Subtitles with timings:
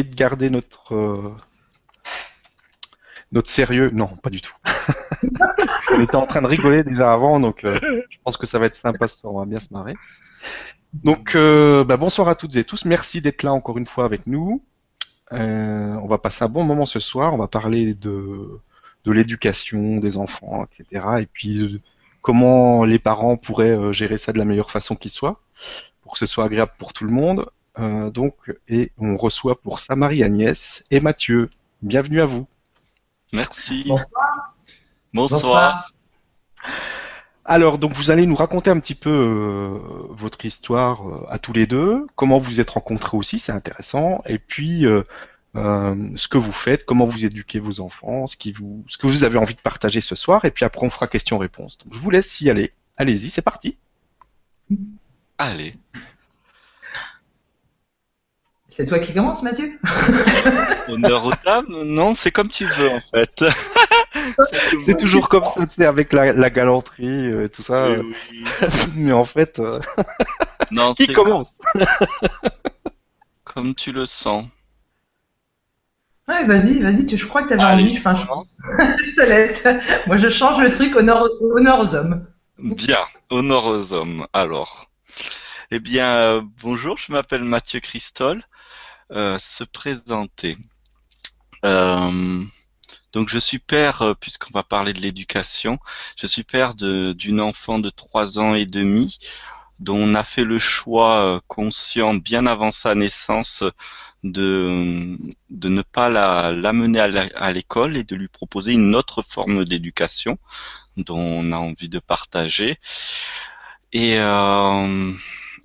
[0.00, 1.36] de garder notre euh,
[3.30, 3.90] notre sérieux.
[3.92, 4.54] Non, pas du tout.
[5.92, 7.78] on était en train de rigoler déjà avant, donc euh,
[8.10, 9.94] je pense que ça va être sympa, on va bien se marrer.
[10.94, 12.84] Donc, euh, bah, bonsoir à toutes et tous.
[12.84, 14.62] Merci d'être là encore une fois avec nous.
[15.30, 17.34] on va passer un bon moment ce soir.
[17.34, 18.60] On va parler de
[19.04, 21.06] de l'éducation des enfants, etc.
[21.20, 21.82] Et puis
[22.20, 25.40] comment les parents pourraient gérer ça de la meilleure façon qui soit,
[26.02, 27.46] pour que ce soit agréable pour tout le monde.
[27.78, 28.34] Euh, donc,
[28.68, 31.50] et on reçoit pour ça Marie-Agnès et Mathieu.
[31.80, 32.46] Bienvenue à vous.
[33.32, 33.84] Merci.
[33.88, 34.54] Bonsoir.
[35.14, 35.92] Bonsoir.
[37.44, 39.78] Alors, donc vous allez nous raconter un petit peu euh,
[40.10, 44.22] votre histoire euh, à tous les deux, comment vous vous êtes rencontrés aussi, c'est intéressant,
[44.26, 44.86] et puis
[45.54, 49.24] ce que vous faites, comment vous éduquez vos enfants, ce, qui vous, ce que vous
[49.24, 51.78] avez envie de partager ce soir, et puis après on fera question-réponse.
[51.78, 52.72] Donc je vous laisse y aller.
[52.96, 53.76] Allez-y, c'est parti.
[55.36, 55.74] Allez.
[58.74, 59.78] C'est toi qui commences, Mathieu
[60.88, 63.44] Honneur aux dames Non, c'est comme tu veux, en fait.
[64.86, 67.88] c'est toujours comme ça, tu sais, avec la, galanterie et tout ça.
[68.94, 69.78] Mais en fait, euh,
[70.70, 71.52] non, qui commence
[73.44, 74.46] Comme tu le sens.
[76.26, 77.98] Ouais, vas-y, vas-y, je crois que tu avais envie.
[77.98, 78.24] Enfin, je...
[79.04, 79.14] je...
[79.14, 79.64] te laisse.
[80.06, 82.26] Moi, je change le truc honneur, honneur aux hommes.
[82.58, 84.26] Bien, honneur aux hommes.
[84.32, 84.88] Alors.
[85.74, 88.42] Eh bien, euh, bonjour, je m'appelle Mathieu Christol.
[89.12, 90.56] Euh, se présenter.
[91.66, 92.44] Euh,
[93.12, 95.78] donc je suis père, euh, puisqu'on va parler de l'éducation,
[96.16, 99.18] je suis père d'une enfant de 3 ans et demi
[99.80, 103.64] dont on a fait le choix conscient bien avant sa naissance
[104.22, 105.18] de,
[105.50, 106.08] de ne pas
[106.52, 110.38] l'amener à l'école et de lui proposer une autre forme d'éducation
[110.96, 112.78] dont on a envie de partager.
[113.92, 115.12] Et euh,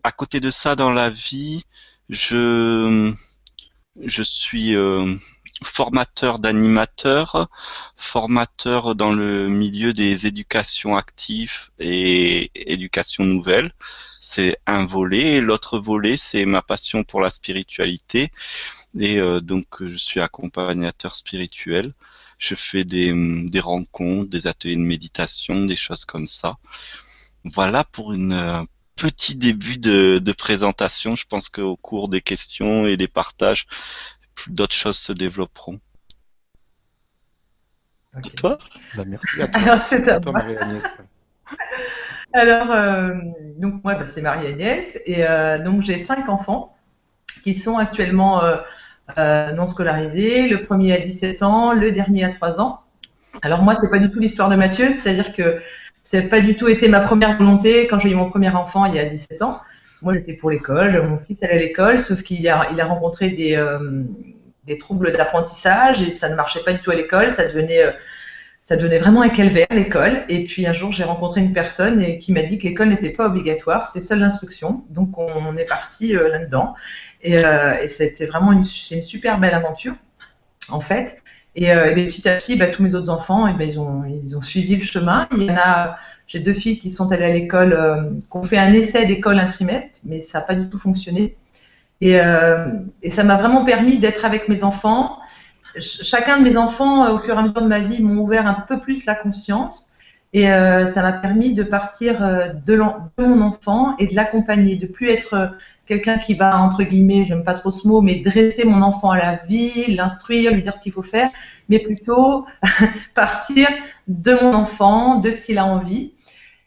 [0.04, 1.64] à côté de ça, dans la vie,
[2.10, 3.14] je
[4.04, 5.16] je suis euh,
[5.64, 7.50] formateur d'animateurs,
[7.96, 13.72] formateur dans le milieu des éducations actives et éducation nouvelle.
[14.22, 15.42] C'est un volet.
[15.42, 18.32] l'autre volet, c'est ma passion pour la spiritualité.
[19.00, 21.94] Et euh, donc, je suis accompagnateur spirituel.
[22.38, 23.14] Je fais des,
[23.46, 26.58] des, rencontres, des ateliers de méditation, des choses comme ça.
[27.46, 31.16] Voilà pour une petit début de, présentation.
[31.16, 33.66] Je pense qu'au cours des questions et des partages,
[34.48, 35.80] d'autres choses se développeront.
[38.36, 38.58] Toi
[38.96, 40.84] bah, Merci Alors, c'est à toi, Marie-Agnès.
[42.34, 43.14] Alors, euh,
[43.58, 46.76] donc moi, bah, c'est Marie-Agnès, et euh, donc j'ai cinq enfants
[47.44, 50.48] qui sont actuellement euh, non scolarisés.
[50.48, 52.82] Le premier a 17 ans, le dernier a 3 ans.
[53.42, 55.62] Alors moi, c'est pas du tout l'histoire de Mathieu, c'est-à-dire que
[56.08, 58.86] ça n'a pas du tout été ma première volonté quand j'ai eu mon premier enfant
[58.86, 59.60] il y a 17 ans.
[60.02, 64.06] Moi, j'étais pour l'école, mon fils allait à l'école, sauf qu'il a, rencontré des, euh,
[64.64, 67.34] des troubles d'apprentissage et ça ne marchait pas du tout à l'école.
[67.34, 67.92] Ça devenait, euh,
[68.64, 70.24] ça devenait vraiment un calvaire, l'école.
[70.30, 73.10] Et puis un jour, j'ai rencontré une personne et, qui m'a dit que l'école n'était
[73.10, 74.86] pas obligatoire, c'est seule l'instruction.
[74.90, 76.74] Donc, on, est parti euh, là-dedans.
[77.22, 77.38] Et,
[77.88, 79.96] c'était vraiment c'est une super belle aventure,
[80.70, 81.22] en fait.
[81.58, 84.84] Et, euh, petit à petit, bah, tous mes autres enfants, ben, ils, ont, suivi le
[84.84, 85.28] chemin.
[85.36, 85.98] Il y en a,
[86.28, 89.40] j'ai deux filles qui sont allées à l'école, euh, qui ont fait un essai d'école
[89.40, 91.36] un trimestre, mais ça n'a pas du tout fonctionné.
[92.04, 95.18] Euh, et ça m'a vraiment permis d'être avec mes enfants.
[95.80, 98.64] chacun de mes enfants, au fur et à mesure de ma vie, m'ont ouvert un
[98.68, 99.90] peu plus la conscience.
[100.34, 102.76] Et euh, ça m'a permis de partir euh, de,
[103.18, 105.56] mon enfant et de l'accompagner, de plus être
[105.88, 109.18] quelqu'un qui va, entre guillemets, j'aime pas trop ce mot, mais dresser mon enfant à
[109.18, 111.30] la vie, l'instruire, lui dire ce qu'il faut faire,
[111.70, 112.46] mais plutôt
[113.16, 113.70] partir
[114.08, 116.12] de mon enfant, de ce qu'il a envie.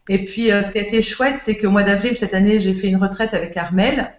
[0.08, 2.74] Et puis, euh, ce qui a été chouette, c'est qu'au mois d'avril cette année, j'ai
[2.74, 4.12] fait une retraite avec Armel.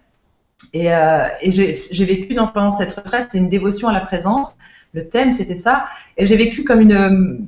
[0.72, 4.56] Et, euh, et j'ai vécu dans, pendant cette retraite, c'est une dévotion à la présence.
[4.92, 5.86] Le thème, c'était ça.
[6.16, 7.46] Et j'ai vécu comme une,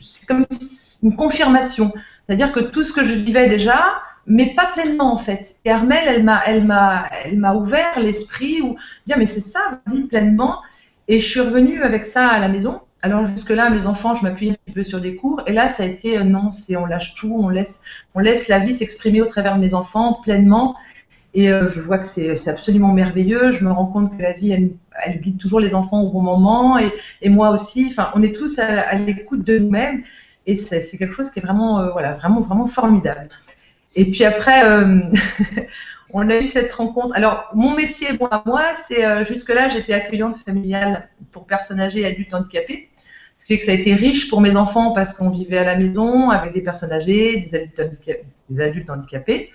[1.16, 1.92] confirmation.
[2.26, 3.82] C'est-à-dire que tout ce que je vivais déjà,
[4.26, 5.56] mais pas pleinement en fait.
[5.64, 10.02] Et elle m'a, elle m'a, elle m'a ouvert l'esprit ou dire mais c'est ça, vas-y
[10.06, 10.60] pleinement.
[11.08, 12.80] Et je suis revenue avec ça à la maison.
[13.02, 15.42] Alors jusque-là, mes enfants, je m'appuie un petit peu sur des cours.
[15.46, 17.82] Et là, ça a été euh, non, c'est on lâche tout, on laisse,
[18.14, 20.74] on laisse la vie s'exprimer au travers de mes enfants pleinement.
[21.34, 23.50] Et euh, je vois que c'est, absolument merveilleux.
[23.50, 26.78] Je me rends compte que la vie, elle, guide toujours les enfants au bon moment
[26.78, 27.88] et, moi aussi.
[27.90, 30.02] Enfin, on est tous à, l'écoute de nous-mêmes.
[30.46, 33.28] Et c'est, quelque chose qui est vraiment, euh, voilà, vraiment, vraiment formidable.
[33.96, 35.00] Et puis après, euh,
[36.14, 37.14] on a eu cette rencontre.
[37.16, 42.34] Alors, mon métier, bon, moi, c'est jusque-là, j'étais accueillante familiale pour personnes âgées et adultes
[42.34, 42.90] handicapés.
[43.36, 45.64] Ce qui fait que ça a été riche pour mes enfants parce qu'on vivait à
[45.64, 48.24] la maison avec des personnes âgées, des adultes, handicapés.
[48.50, 49.50] Des adultes handicapés.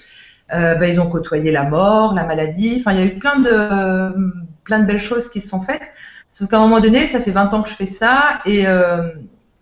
[0.53, 2.77] Euh, ben, ils ont côtoyé la mort, la maladie.
[2.79, 5.91] Enfin, il y a eu plein de, plein de belles choses qui se sont faites.
[6.31, 8.65] Sauf qu'à un moment donné, ça fait 20 ans que je fais ça et,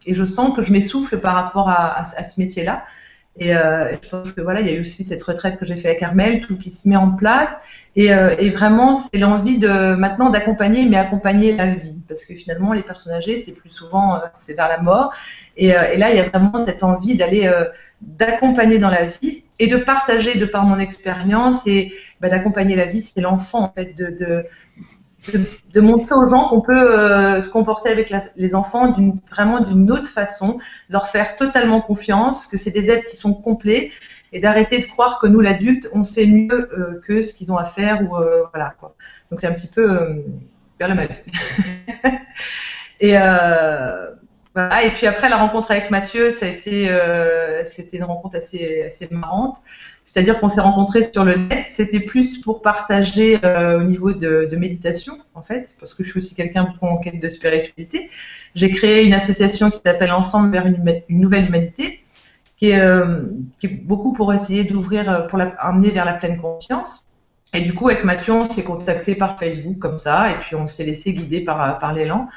[0.07, 2.86] et je sens que je m'essouffle par rapport à, ce métier-là.
[3.39, 5.75] Et euh, je pense que voilà, il y a eu aussi cette retraite que j'ai
[5.75, 7.62] fait à Carmel, tout qui se met en place.
[7.95, 12.33] Et, euh, et vraiment, c'est l'envie de maintenant d'accompagner, mais accompagner la vie, parce que
[12.33, 15.13] finalement, les personnes âgées, c'est plus souvent euh, c'est vers la mort.
[15.56, 17.65] Et, euh, et, là, il y a vraiment cette envie d'aller euh,
[18.01, 22.86] d'accompagner dans la vie et de partager de par mon expérience et bah, d'accompagner la
[22.86, 24.45] vie, c'est l'enfant en fait, de, de
[25.74, 30.07] de, montrer aux gens qu'on peut se comporter avec les enfants d'une vraiment d'une autre
[30.07, 33.89] façon, leur faire totalement confiance, que c'est des êtres qui sont complets
[34.31, 36.69] et d'arrêter de croire que nous l'adulte on sait mieux
[37.07, 38.03] que ce qu'ils ont à faire.
[38.03, 40.24] Donc c'est un petit peu
[40.79, 41.13] vers la maladie.
[43.00, 43.13] et
[44.56, 44.83] voilà.
[44.83, 46.89] Et puis après la rencontre avec Mathieu, ça a été
[47.63, 49.57] c'était une rencontre assez assez marrante.
[50.07, 54.47] C'est-à-dire qu'on s'est rencontrés sur le net, c'était plus pour partager euh, au niveau de,
[54.56, 58.09] méditation, en fait, parce que je suis aussi quelqu'un en quête de spiritualité.
[58.56, 62.00] J'ai créé une association qui s'appelle Ensemble vers une, nouvelle humanité,
[62.56, 63.25] qui est, euh,
[63.59, 67.06] qui est, beaucoup pour essayer d'ouvrir, euh, pour l'amener vers la pleine conscience.
[67.54, 70.68] Et du coup, avec Mathieu, on s'est contacté par Facebook comme ça, et puis on
[70.68, 72.28] s'est laissé guider par, par l'élan.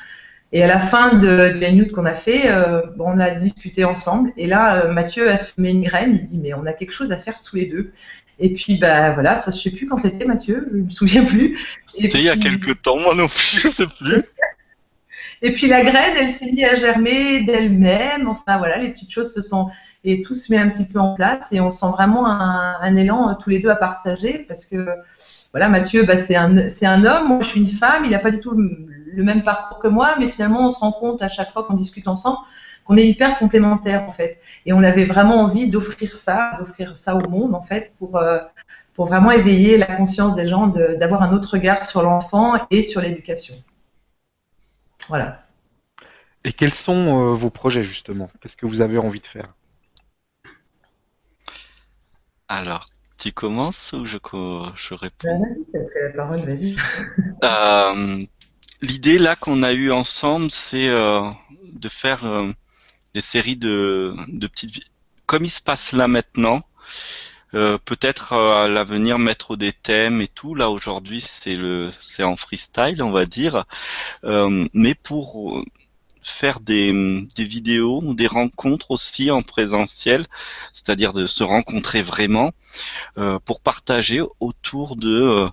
[0.53, 4.33] Et à la fin de, de la qu'on a fait, euh, on a discuté ensemble.
[4.37, 6.13] Et là, euh, Mathieu a semé une graine.
[6.13, 7.93] Il se dit, mais on a quelque chose à faire tous les deux.
[8.41, 10.69] Et puis, bah voilà, ça, je sais plus quand c'était, Mathieu.
[10.73, 11.59] Je me souviens plus.
[11.87, 14.23] C'était il y a quelques temps, moi non plus, je sais plus.
[15.43, 18.27] et puis la graine, elle s'est mise à germer d'elle-même.
[18.27, 19.71] Enfin voilà, les petites choses se sont
[20.05, 23.31] et tout se met un petit peu en place et on sent vraiment un, élan
[23.31, 24.89] euh, tous les deux à partager parce que
[25.53, 28.05] voilà, Mathieu, bah, c'est un, c'est un homme, moi je suis une femme.
[28.05, 30.93] Il n'a pas du tout le même parcours que moi, mais finalement, on se rend
[30.93, 32.39] compte à chaque fois qu'on discute ensemble
[32.91, 34.41] qu'on est hyper complémentaires, en fait.
[34.67, 38.41] Et on avait vraiment envie d'offrir ça, d'offrir ça au monde, en fait, pour, euh,
[38.95, 43.01] pour vraiment éveiller la conscience des gens, d'avoir un autre regard sur l'enfant et sur
[43.01, 43.55] l'éducation.
[45.09, 45.45] Voilà.
[46.43, 48.29] Et quels sont euh, vos projets, justement?
[48.41, 49.55] Qu'est-ce que vous avez envie de faire?
[52.51, 52.87] Alors,
[53.17, 54.17] tu commences ou je,
[54.75, 55.41] je réponds?
[55.41, 56.77] Bah, Vas-y, tu la parole, vas-y.
[57.43, 58.27] Euh,
[58.83, 61.23] l'idée là qu'on a eu ensemble, c'est euh,
[61.73, 62.53] de faire euh,
[63.15, 64.83] des séries de, de petites
[65.27, 66.63] comme il se passe là maintenant.
[67.55, 70.55] Euh, peut-être à l'avenir mettre des thèmes et tout.
[70.57, 73.65] Là aujourd'hui c'est le c'est en freestyle on va dire,
[74.25, 75.65] mais pour
[76.23, 76.93] faire des,
[77.37, 80.27] des vidéos des rencontres aussi en présentiel,
[80.73, 82.53] c'est-à-dire de se rencontrer vraiment
[83.45, 85.49] pour partager autour de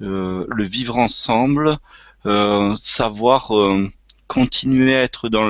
[0.00, 1.78] le vivre ensemble,
[2.26, 3.88] euh, savoir euh,
[4.26, 5.48] continuer à être dans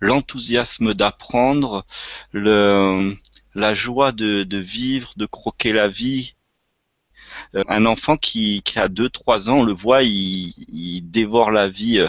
[0.00, 1.86] l'enthousiasme d'apprendre,
[2.32, 3.14] le,
[3.54, 6.34] la joie de, vivre, de croquer la vie.
[7.54, 12.08] Euh, un enfant qui, a 2-3 ans, on le voit, il, dévore la vie euh,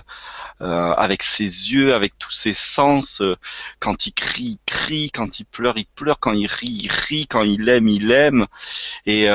[0.63, 3.21] avec ses yeux, avec tous ses sens.
[3.79, 5.11] quand il crie, il crie.
[5.11, 6.19] Quand il pleure, il pleure.
[6.19, 7.27] Quand il rit, il rit.
[7.27, 8.47] Quand il aime, il aime.
[9.05, 9.29] Et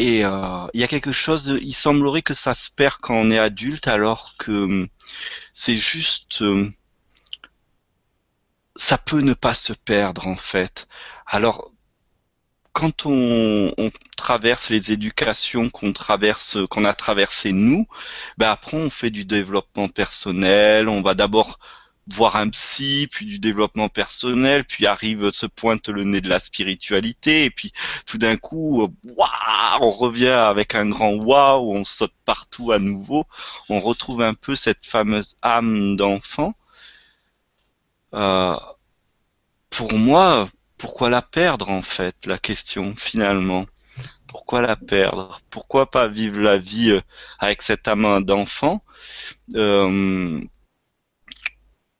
[0.00, 3.30] et euh, il y a quelque chose, il semblerait que ça se perd quand on
[3.30, 4.88] est adulte, alors que hum,
[5.52, 6.72] c'est juste, hum,
[8.76, 10.88] ça peut ne pas se perdre en fait.
[11.26, 11.70] Alors,
[12.72, 17.86] quand on, on traverse les éducations qu'on traverse, qu'on a traversées nous,
[18.38, 20.88] ben après on fait du développement personnel.
[20.88, 21.58] On va d'abord
[22.14, 26.38] voir un psy, puis du développement personnel, puis arrive, se pointe le nez de la
[26.38, 27.72] spiritualité, et puis
[28.06, 29.28] tout d'un coup, waouh,
[29.80, 33.24] on revient avec un grand waouh, on saute partout à nouveau,
[33.68, 36.54] on retrouve un peu cette fameuse âme d'enfant.
[38.14, 38.56] Euh,
[39.70, 40.48] pour moi,
[40.80, 43.66] pourquoi la perdre en fait, la question finalement?
[44.26, 45.40] Pourquoi la perdre?
[45.50, 47.00] Pourquoi pas vivre la vie euh,
[47.38, 48.82] avec cette âme d'enfant
[49.56, 50.40] euh,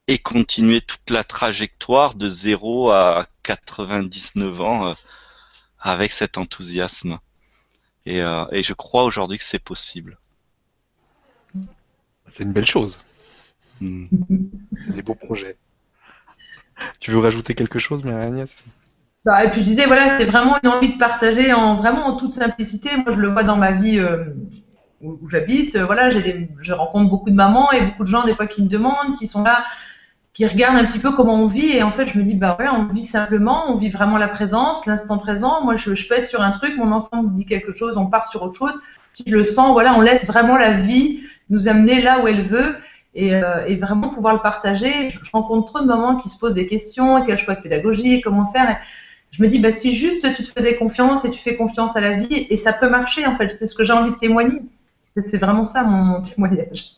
[0.06, 4.94] et continuer toute la trajectoire de 0 à 99 ans euh,
[5.78, 7.18] avec cet enthousiasme?
[8.06, 10.18] Et, euh, et je crois aujourd'hui que c'est possible.
[12.32, 12.98] C'est une belle chose.
[13.80, 14.06] Hmm.
[14.88, 15.58] Des beaux projets.
[16.98, 18.54] Tu veux rajouter quelque chose, Marie Agnès
[19.26, 22.96] bah, je disais, voilà, c'est vraiment une envie de partager en vraiment en toute simplicité.
[22.96, 24.24] Moi, je le vois dans ma vie euh,
[25.02, 25.76] où, j'habite.
[25.76, 28.68] Voilà, j'ai je rencontre beaucoup de mamans et beaucoup de gens des fois qui me
[28.68, 29.62] demandent, qui sont là
[30.32, 31.72] qui regarde un petit peu comment on vit.
[31.72, 34.86] Et en fait, je me dis, bah on vit simplement, on vit vraiment la présence,
[34.86, 35.62] l'instant présent.
[35.64, 38.26] Moi, je, je, être sur un truc, mon enfant me dit quelque chose, on part
[38.26, 38.80] sur autre chose.
[39.12, 41.20] Si je le sens, voilà, on laisse vraiment la vie
[41.50, 42.76] nous amener là où elle veut.
[43.14, 45.10] Et, euh, et vraiment pouvoir le partager.
[45.10, 48.46] Je, rencontre trop de mamans qui se posent des questions, quel choix de pédagogie, comment
[48.46, 48.78] faire.
[49.32, 52.00] je me dis, bah, si juste tu te faisais confiance et tu fais confiance à
[52.00, 54.62] la vie, et ça peut marcher, en fait, c'est ce que j'ai envie de témoigner.
[55.16, 56.92] C'est vraiment ça mon, témoignage.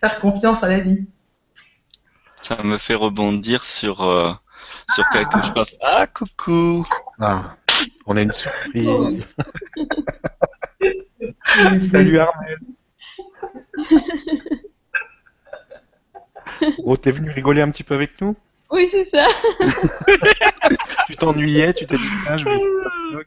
[0.00, 1.04] Faire confiance à la vie.
[2.40, 4.32] Ça me fait rebondir sur, euh,
[4.94, 5.54] sur quelque ah.
[5.54, 5.76] chose.
[5.82, 6.86] Ah, coucou
[7.18, 7.56] ah,
[8.06, 9.34] On a une surprise.
[11.90, 12.58] Salut Armel
[16.84, 18.36] Oh, t'es venu rigoler un petit peu avec nous?
[18.70, 19.26] Oui, c'est ça.
[21.06, 23.24] tu t'ennuyais, tu t'es dit, ah, je vais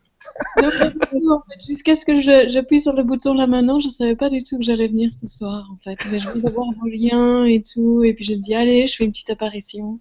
[1.67, 4.63] jusqu'à ce que j'appuie sur le bouton là maintenant, je savais pas du tout que
[4.63, 5.97] j'allais venir ce soir en fait.
[6.11, 8.95] Mais je voulais voir vos liens et tout, et puis je me dis allez, je
[8.95, 9.99] fais une petite apparition.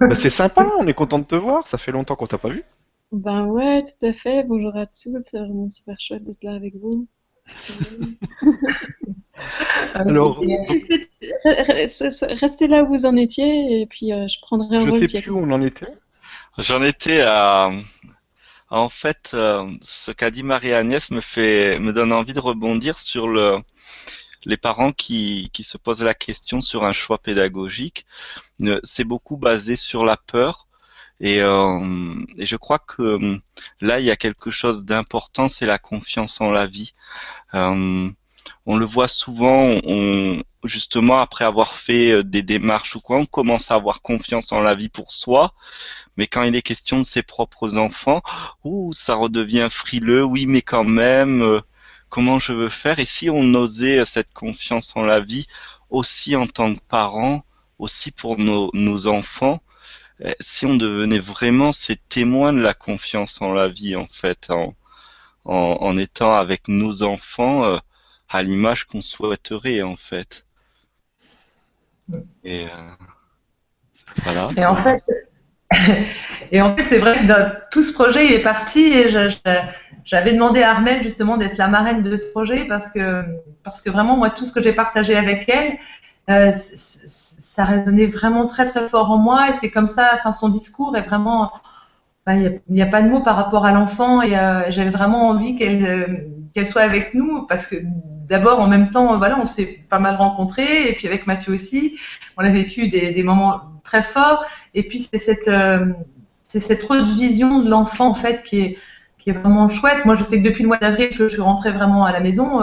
[0.00, 1.66] Bah, c'est sympa, on est content de te voir.
[1.66, 2.62] Ça fait longtemps qu'on t'a pas vu.
[3.10, 4.44] Ben ouais, tout à fait.
[4.44, 7.06] Bonjour à tous, c'est vraiment super chouette d'être là avec vous.
[9.94, 10.42] Alors,
[11.44, 15.30] restez là où vous en étiez et puis euh, je prendrai un Je sais plus
[15.30, 15.88] où on en était.
[16.58, 17.70] J'en étais à,
[18.70, 23.28] en fait, euh, ce qu'a dit Marie-Agnès me fait, me donne envie de rebondir sur
[23.28, 23.58] le,
[24.44, 28.06] les parents qui, qui se posent la question sur un choix pédagogique.
[28.62, 30.68] Euh, c'est beaucoup basé sur la peur.
[31.22, 33.38] Et, euh, et, je crois que
[33.80, 36.92] là, il y a quelque chose d'important, c'est la confiance en la vie.
[37.54, 38.10] Euh,
[38.66, 43.70] on le voit souvent, on, justement après avoir fait des démarches ou quoi, on commence
[43.70, 45.54] à avoir confiance en la vie pour soi,
[46.16, 48.22] mais quand il est question de ses propres enfants,
[48.64, 51.60] ouh, ça redevient frileux, oui, mais quand même, euh,
[52.08, 52.98] comment je veux faire?
[52.98, 55.46] Et si on osait euh, cette confiance en la vie
[55.90, 57.44] aussi en tant que parents,
[57.78, 59.71] aussi pour nos, nos enfants, euh,
[60.40, 64.74] si on devenait vraiment ces témoins de la confiance en la vie, en fait, en,
[65.44, 67.80] en, étant avec nos enfants
[68.28, 70.46] à l'image qu'on souhaiterait, en fait.
[72.44, 72.66] Et
[74.24, 74.50] voilà.
[74.56, 75.02] Et en fait,
[76.52, 79.08] et en fait, c'est vrai que tout ce projet est parti et
[80.04, 83.24] j'avais demandé à Armel justement d'être la marraine de ce projet parce que,
[83.62, 85.78] parce que vraiment, moi, tout ce que j'ai partagé avec elle,
[86.30, 90.48] euh, ça résonnait vraiment très très fort en moi et c'est comme ça, enfin, son
[90.48, 91.52] discours est vraiment.
[92.28, 95.56] Il n'y a, pas de mots par rapport à l'enfant et euh, j'avais vraiment envie
[95.56, 96.06] qu'elle euh,
[96.54, 97.74] qu'elle soit avec nous parce que
[98.28, 101.98] d'abord en même temps, voilà, on s'est pas mal rencontrés et puis avec Mathieu aussi,
[102.36, 104.44] on a vécu des, moments très fort.
[104.74, 105.50] Et puis c'est cette,
[106.46, 108.78] c'est cette autre vision de l'enfant en fait qui est,
[109.18, 110.04] qui est vraiment chouette.
[110.04, 112.20] Moi, je sais que depuis le mois d'avril que je suis rentrée vraiment à la
[112.20, 112.60] maison,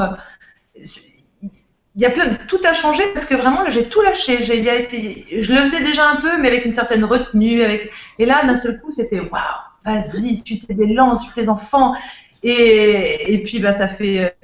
[1.95, 4.43] il y a plein, tout a changé parce que vraiment j'ai tout lâché.
[4.43, 7.61] Je le faisais déjà un peu, mais avec une certaine retenue.
[8.19, 9.39] Et là, d'un seul coup, c'était waouh,
[9.83, 11.95] vas-y, suis tes élans, suis tes enfants.
[12.43, 14.35] Et, puis bah ça fait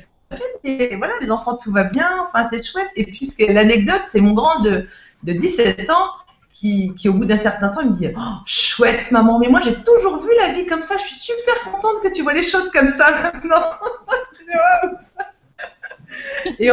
[0.64, 2.90] et voilà, les enfants, tout va bien, enfin, c'est chouette.
[2.96, 4.88] Et puisque l'anecdote, c'est mon grand de,
[5.24, 6.10] de 17 ans
[6.52, 10.20] qui, au bout d'un certain temps, me dit oh, Chouette, maman, mais moi j'ai toujours
[10.20, 12.88] vu la vie comme ça, je suis super contente que tu vois les choses comme
[12.88, 13.64] ça maintenant.
[16.60, 16.72] et,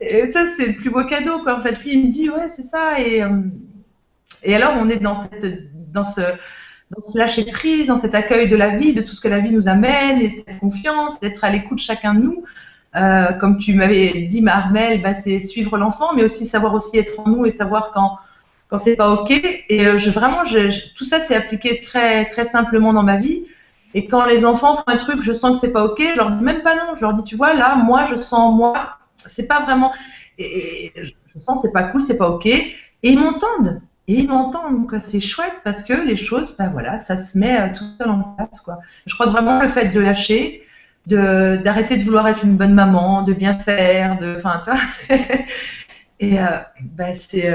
[0.00, 1.56] et ça, c'est le plus beau cadeau, quoi.
[1.56, 3.00] En fait, lui, il me dit Ouais, c'est ça.
[3.00, 3.42] Et, euh,
[4.42, 6.20] et alors, on est dans, cette, dans ce
[6.90, 9.38] dans ce lâcher prise, dans cet accueil de la vie, de tout ce que la
[9.38, 12.44] vie nous amène, et de cette confiance, d'être à l'écoute chacun de nous.
[12.96, 17.20] Euh, comme tu m'avais dit, Marmel, bah, c'est suivre l'enfant, mais aussi savoir aussi être
[17.20, 18.18] en nous et savoir quand
[18.68, 19.30] quand c'est pas ok.
[19.68, 23.44] Et euh, je, vraiment, je, tout ça s'est appliqué très très simplement dans ma vie.
[23.94, 26.30] Et quand les enfants font un truc, je sens que c'est pas ok, je leur
[26.30, 26.94] dis même pas non.
[26.94, 29.92] Je leur dis, tu vois, là, moi, je sens moi, c'est pas vraiment.
[30.38, 32.46] Et, je sens c'est pas cool, c'est pas ok.
[32.46, 32.70] Et
[33.02, 33.82] ils m'entendent.
[34.08, 37.60] Et ils m'entendent, donc c'est chouette parce que les choses, ben voilà, ça se met
[37.60, 38.80] euh, tout seul en place, quoi.
[39.06, 40.62] Je crois que vraiment le fait de lâcher,
[41.06, 45.16] de d'arrêter de vouloir être une bonne maman, de bien faire, de, enfin, tu vois,
[46.20, 47.48] et euh, ben c'est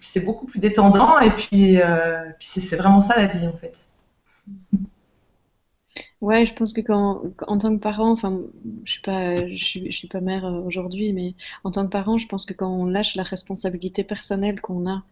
[0.00, 3.86] c'est beaucoup plus détendant et puis, euh, puis c'est vraiment ça la vie en fait.
[6.20, 8.42] Ouais, je pense que quand, en tant que parent, enfin,
[8.84, 11.34] je suis pas, je suis, je suis pas mère euh, aujourd'hui, mais
[11.64, 15.02] en tant que parent, je pense que quand on lâche la responsabilité personnelle qu'on a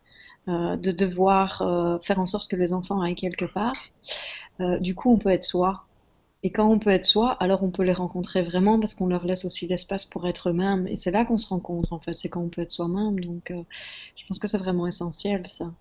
[0.48, 3.76] euh, de devoir euh, faire en sorte que les enfants aillent quelque part,
[4.80, 5.84] du coup, on peut être soi.
[6.44, 9.24] Et quand on peut être soi, alors on peut les rencontrer vraiment parce qu'on leur
[9.26, 10.86] laisse aussi l'espace pour être eux-mêmes.
[10.88, 13.20] Et c'est là qu'on se rencontre, en fait, c'est quand on peut être soi-même.
[13.20, 13.52] Donc,
[14.16, 15.72] je pense que c'est vraiment essentiel, ça.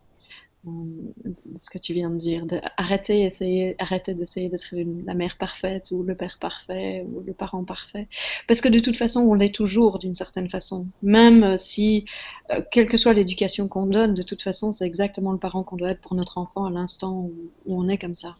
[0.67, 2.45] Euh, ce que tu viens de dire,
[2.77, 3.75] arrêter, essayer,
[4.07, 4.67] d'essayer d'être
[5.05, 8.07] la mère parfaite ou le père parfait ou le parent parfait,
[8.47, 12.05] parce que de toute façon on l'est toujours d'une certaine façon, même si
[12.51, 15.77] euh, quelle que soit l'éducation qu'on donne, de toute façon c'est exactement le parent qu'on
[15.77, 17.33] doit être pour notre enfant à l'instant où,
[17.67, 18.35] on est comme ça.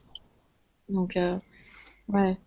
[0.89, 1.38] Donc euh,
[2.07, 2.38] Ouais.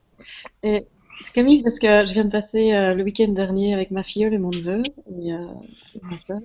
[0.62, 0.87] Et
[1.34, 4.38] Camille, parce que je viens de passer euh, le week-end dernier avec ma filleule et
[4.38, 4.82] mon neveu
[5.22, 5.46] et, euh,
[6.02, 6.40] ma soeur.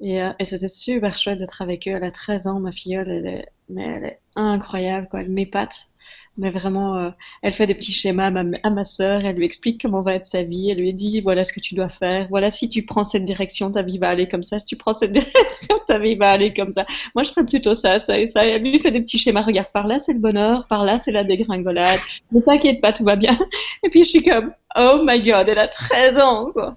[0.00, 1.92] Et, euh, et c'était super chouette d'être avec eux.
[1.92, 5.20] Elle a 13 ans, ma filleule, elle est, mais elle est incroyable, quoi.
[5.22, 5.90] Elle m'épate.
[6.38, 7.10] Mais vraiment, euh,
[7.42, 10.26] elle fait des petits schémas à ma, à sœur, elle lui explique comment va être
[10.26, 13.04] sa vie, elle lui dit voilà ce que tu dois faire, voilà si tu prends
[13.04, 16.14] cette direction, ta vie va aller comme ça, si tu prends cette direction, ta vie
[16.14, 16.86] va aller comme ça.
[17.14, 18.46] Moi, je ferais plutôt ça, ça et ça.
[18.46, 21.12] Elle lui fait des petits schémas, regarde, par là c'est le bonheur, par là c'est
[21.12, 21.98] la dégringolade,
[22.32, 23.36] ne t'inquiète pas, tout va bien.
[23.82, 26.76] Et puis je suis comme oh my god, elle a 13 ans, quoi.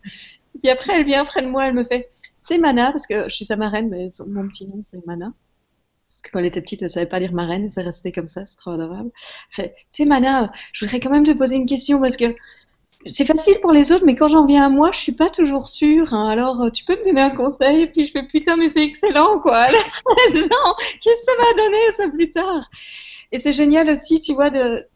[0.56, 2.10] Et puis après, elle vient près de moi, elle me fait
[2.44, 5.34] c'est Mana, parce que je suis sa marraine, mais mon petit nom c'est Mana
[6.32, 8.72] quand elle était petite, elle savait pas lire marraine, c'est resté comme ça, c'est trop
[8.72, 9.12] adorable.
[9.50, 12.36] Fait, tu sais, Mana, je voudrais quand même te poser une question parce que
[13.06, 15.68] c'est facile pour les autres, mais quand j'en viens à moi, je suis pas toujours
[15.68, 16.14] sûre.
[16.14, 16.30] Hein.
[16.30, 19.40] Alors, tu peux me donner un conseil Et puis je fais putain, mais c'est excellent,
[19.40, 19.66] quoi.
[19.68, 22.70] Elle a 13 ans, qu'est-ce que ça va donner ça plus tard?
[23.34, 24.52] Et c'est génial aussi, tu vois,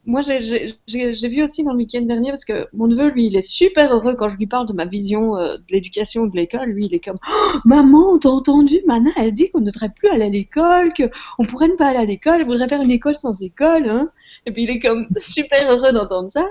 [0.06, 3.41] moi j'ai vu aussi dans le week-end dernier, parce que mon neveu, lui, il est
[3.41, 6.70] super heureux quand je lui parle de ma vision euh, de l'éducation de l'école.
[6.70, 10.10] Lui, il est comme oh, Maman, t'as entendu Mana, elle dit qu'on ne devrait plus
[10.10, 13.15] aller à l'école, qu'on pourrait ne pas aller à l'école, elle voudrait faire une école
[13.15, 13.89] sans école.
[13.89, 14.12] Hein
[14.46, 16.46] Et puis il est comme super heureux d'entendre ça.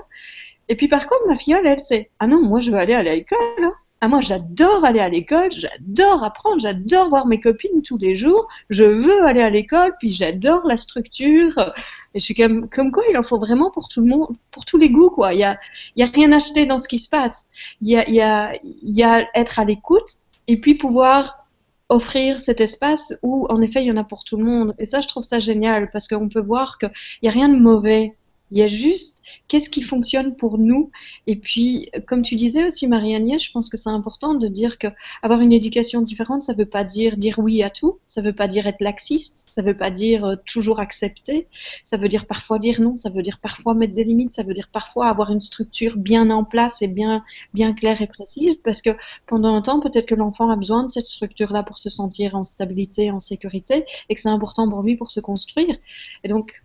[0.67, 3.03] Et puis par contre, ma filleule, elle sait Ah non, moi je veux aller à
[3.03, 3.39] l'école.
[3.59, 8.15] Hein ah, moi, j'adore aller à l'école, j'adore apprendre, j'adore voir mes copines tous les
[8.15, 8.47] jours.
[8.69, 11.73] Je veux aller à l'école, puis j'adore la structure.
[12.13, 14.65] Et je suis comme, comme quoi, il en faut vraiment pour tout le monde, pour
[14.65, 15.33] tous les goûts, quoi.
[15.33, 15.59] Il y a,
[15.95, 17.49] y a rien acheté dans ce qui se passe.
[17.81, 20.09] Il y a, y a, y a être à l'écoute
[20.47, 21.47] et puis pouvoir
[21.89, 24.75] offrir cet espace où, en effet, il y en a pour tout le monde.
[24.77, 26.91] Et ça, je trouve ça génial parce qu'on peut voir qu'il
[27.23, 28.15] n'y a rien de mauvais
[28.51, 30.91] il y a juste qu'est-ce qui fonctionne pour nous.
[31.25, 34.87] Et puis, comme tu disais aussi, Marie-Agnès, je pense que c'est important de dire que
[35.21, 38.27] avoir une éducation différente, ça ne veut pas dire dire oui à tout, ça ne
[38.27, 41.47] veut pas dire être laxiste, ça ne veut pas dire euh, toujours accepter,
[41.83, 44.53] ça veut dire parfois dire non, ça veut dire parfois mettre des limites, ça veut
[44.53, 47.23] dire parfois avoir une structure bien en place et bien,
[47.53, 48.91] bien claire et précise, parce que
[49.25, 52.43] pendant un temps, peut-être que l'enfant a besoin de cette structure-là pour se sentir en
[52.43, 55.75] stabilité, en sécurité, et que c'est important pour lui pour se construire.
[56.23, 56.61] Et donc,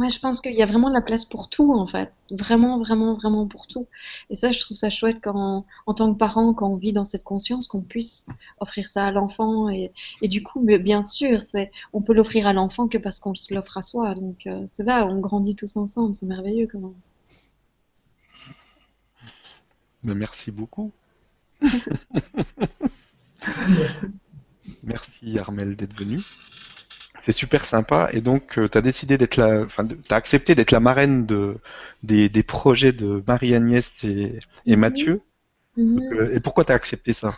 [0.00, 2.10] Ouais, je pense qu'il y a vraiment de la place pour tout, en fait.
[2.30, 3.86] Vraiment, vraiment, vraiment pour tout.
[4.30, 7.04] Et ça, je trouve ça chouette quand, en tant que parent, quand on vit dans
[7.04, 8.24] cette conscience, qu'on puisse
[8.60, 9.68] offrir ça à l'enfant.
[9.68, 13.34] Et, et, du coup, bien sûr, c'est, on peut l'offrir à l'enfant que parce qu'on
[13.34, 14.14] se l'offre à soi.
[14.14, 16.14] Donc, euh, c'est là, on grandit tous ensemble.
[16.14, 16.94] C'est merveilleux, quand même.
[20.02, 20.92] Mais merci beaucoup.
[24.82, 26.20] merci, Armel, d'être venu.
[27.22, 28.08] C'est super sympa.
[28.12, 31.26] Et donc, euh, tu as décidé d'être la, enfin, tu as accepté d'être la marraine
[31.26, 31.56] de,
[32.02, 34.80] des, des projets de Marie-Agnès et, et mhm.
[34.80, 35.22] Mathieu.
[35.76, 36.00] Mhm.
[36.12, 37.36] Euh, et pourquoi tu as accepté ça?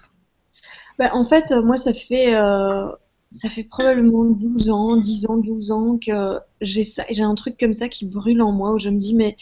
[0.99, 2.89] Ben, En fait, moi, ça fait, euh,
[3.33, 7.59] ça fait probablement 12 ans, 10 ans, 12 ans que j'ai ça, j'ai un truc
[7.59, 9.37] comme ça qui brûle en moi où je me dis mais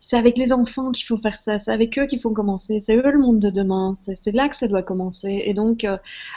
[0.00, 2.96] c'est avec les enfants qu'il faut faire ça, c'est avec eux qu'il faut commencer, c'est
[2.96, 5.42] eux le monde de demain, c'est là que ça doit commencer.
[5.44, 5.96] Et donc euh,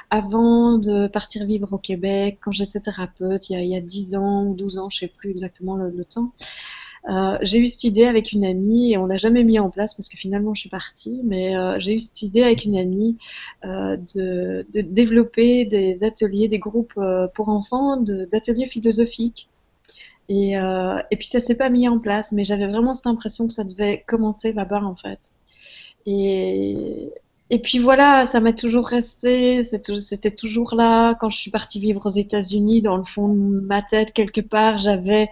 [0.09, 3.81] avant de partir vivre au Québec, quand j'étais thérapeute, il y, a, il y a
[3.81, 6.33] 10 ans ou 12 ans, je sais plus exactement le temps,
[7.07, 9.93] euh, j'ai eu cette idée avec une amie et on l'a jamais mis en place
[9.93, 13.17] parce que finalement je suis partie, mais euh, j'ai eu cette idée avec une amie
[13.65, 16.99] euh, de, développer des ateliers, des groupes
[17.33, 19.49] pour enfants, d'ateliers philosophiques.
[20.29, 23.53] Et, et puis ça s'est pas mis en place, mais j'avais vraiment cette impression que
[23.53, 25.31] ça devait commencer là-bas en fait.
[26.05, 27.11] Et,
[27.49, 31.15] et puis voilà, ça m'a toujours resté, c'était toujours là.
[31.15, 34.79] Quand je suis partie vivre aux États-Unis, dans le fond de ma tête, quelque part,
[34.79, 35.29] j'avais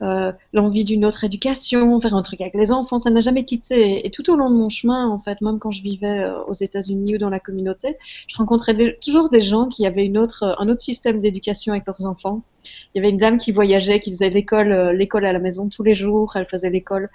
[0.00, 2.98] euh, l'envie d'une autre éducation, faire un truc avec les enfants.
[2.98, 4.06] Ça n'a jamais quitté.
[4.06, 6.54] Et tout au long de mon chemin, en fait, même quand je vivais euh, aux
[6.54, 7.96] États-Unis ou dans la communauté,
[8.28, 10.16] je rencontrais toujours des gens qui avaient un
[10.68, 12.42] autre système d'éducation avec leurs enfants.
[12.94, 15.68] Il y avait une dame qui voyageait, qui faisait l'école, euh, l'école à la maison
[15.68, 16.36] tous les jours.
[16.36, 17.10] Elle faisait l'école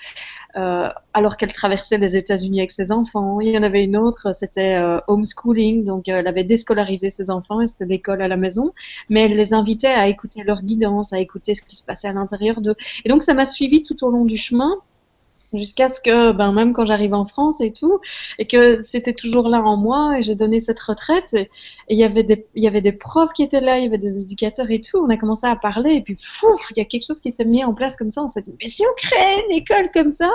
[0.56, 3.40] euh, alors qu'elle traversait les États-Unis avec ses enfants.
[3.42, 7.62] Il y en avait une autre, c'était euh, homeschooling, donc elle avait déscolarisé ses enfants
[7.62, 8.74] et c'était l'école à la maison.
[9.10, 12.14] Mais elle les invitait à écouter leur guidance, à écouter ce qui se passait à
[12.14, 12.76] l'intérieur d'eux.
[13.06, 14.76] Et donc ça m'a suivi tout au long du chemin
[15.54, 18.00] jusqu'à ce que, ben, même quand j'arrive en France et tout,
[18.40, 21.50] et que c'était toujours là en moi, et j'ai donné cette retraite, et
[21.90, 23.98] il y avait des, il y avait des profs qui étaient là, il y avait
[23.98, 26.86] des éducateurs et tout, on a commencé à parler, et puis, fou, il y a
[26.86, 28.94] quelque chose qui s'est mis en place comme ça, on s'est dit, mais si on
[28.96, 30.30] crée une école comme ça,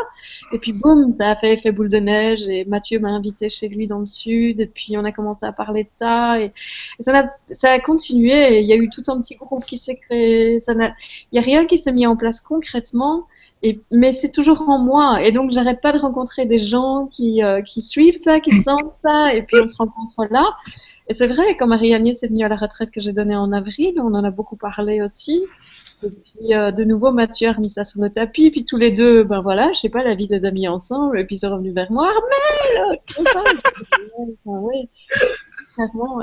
[0.53, 3.69] et puis boum, ça a fait effet boule de neige, et Mathieu m'a invité chez
[3.69, 6.53] lui dans le sud, et puis on a commencé à parler de ça, et,
[7.01, 9.79] ça, a, ça a continué, et il y a eu tout un petit groupe qui
[9.79, 10.93] s'est créé, il
[11.33, 13.27] n'y a rien qui s'est mis en place concrètement,
[13.63, 15.23] et, mais c'est toujours en moi.
[15.23, 18.93] Et donc, j'arrête pas de rencontrer des gens qui, euh, qui suivent ça, qui sentent
[18.93, 20.47] ça, et puis on se rencontre là.
[21.09, 23.95] Et c'est vrai, quand Marie-Agnès est venue à la retraite que j'ai donnée en avril,
[23.99, 25.43] on en a beaucoup parlé aussi.
[26.03, 28.51] Et puis, euh, de nouveau, Mathieu a remis ça sur le tapis.
[28.51, 31.19] Puis tous les deux, ben voilà, je sais pas, la vie des amis ensemble.
[31.19, 32.09] Et puis, ils sont revenus vers moi.
[32.09, 33.01] Armel!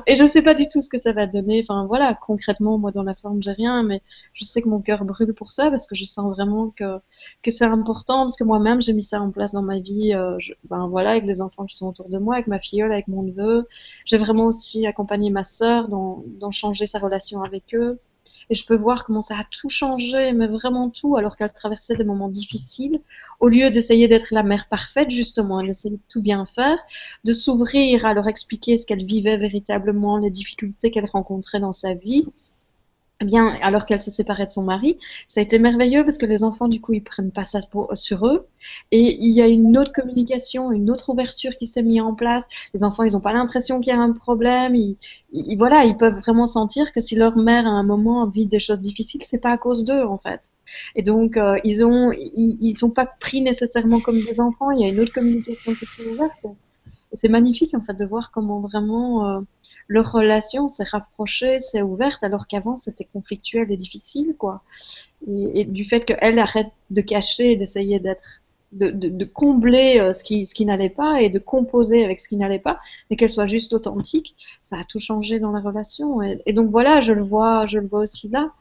[0.08, 1.62] Et je ne sais pas du tout ce que ça va donner.
[1.68, 4.02] Enfin voilà, concrètement, moi dans la forme, j'ai rien, mais
[4.34, 7.00] je sais que mon cœur brûle pour ça parce que je sens vraiment que,
[7.44, 10.14] que c'est important parce que moi-même j'ai mis ça en place dans ma vie.
[10.14, 10.38] Euh,
[10.70, 13.24] ben voilà, avec les enfants qui sont autour de moi, avec ma filleule, avec mon
[13.24, 13.68] neveu.
[14.06, 18.00] J'ai vraiment aussi accompagné ma sœur dans, dans changer sa relation avec eux
[18.50, 21.96] et je peux voir comment ça a tout changé, mais vraiment tout, alors qu'elle traversait
[21.96, 23.02] des moments difficiles.
[23.40, 26.78] Au lieu d'essayer d'être la mère parfaite, justement, elle essayait de tout bien faire,
[27.24, 31.94] de s'ouvrir à leur expliquer ce qu'elle vivait véritablement, les difficultés qu'elle rencontrait dans sa
[31.94, 32.26] vie,
[33.24, 34.98] bien, alors qu'elle se séparait de son mari,
[35.28, 37.60] ça a été merveilleux parce que les enfants, du coup, ils prennent pas ça
[37.94, 38.48] sur eux.
[38.92, 42.50] Et il y a une autre communication, une autre ouverture qui s'est mise en place.
[42.74, 44.76] Les enfants, ils n'ont pas l'impression qu'il y a un problème.
[44.76, 44.98] Ils,
[45.58, 48.82] voilà, ils peuvent vraiment sentir que si leur mère, à un moment, vit des choses
[48.82, 50.52] difficiles, c'est pas à cause d'eux, en fait.
[50.96, 54.72] Et donc, euh, ils ont, ils, sont pas pris nécessairement comme des enfants.
[54.72, 56.46] Il y a une autre communication qui s'est ouverte.
[57.14, 59.40] Et c'est magnifique, en fait, de voir comment vraiment, euh,
[59.88, 64.64] leur relation s'est rapprochée, s'est ouverte, alors qu'avant c'était conflictuel et difficile, quoi.
[65.28, 70.54] Et, du fait qu'elle arrête de cacher, d'essayer d'être, de, combler euh, ce qui, ce
[70.54, 73.74] qui n'allait pas et de composer avec ce qui n'allait pas, et qu'elle soit juste
[73.74, 76.22] authentique, ça a tout changé dans la relation.
[76.22, 78.52] Et, donc voilà, je le vois, je le vois aussi là.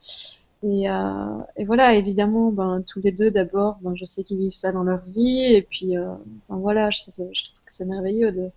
[0.62, 4.54] Et, euh, et, voilà, évidemment, ben, tous les deux, d'abord, ben, je sais qu'ils vivent
[4.54, 5.44] ça dans leur vie.
[5.44, 6.14] Et puis, euh,
[6.48, 7.32] ben, voilà, je trouve que
[7.66, 8.50] c'est merveilleux de,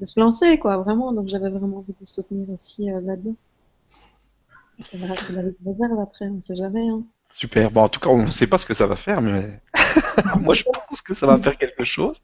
[0.00, 1.12] de se lancer, quoi, vraiment.
[1.12, 3.36] Donc j'avais vraiment envie de soutenir aussi euh, là-dedans.
[4.92, 6.88] Y des réserves après, on ne sait jamais.
[6.88, 7.02] Hein.
[7.32, 7.70] Super.
[7.70, 9.60] Bon, en tout cas, on ne sait pas ce que ça va faire, mais
[10.40, 12.20] moi, je pense que ça va faire quelque chose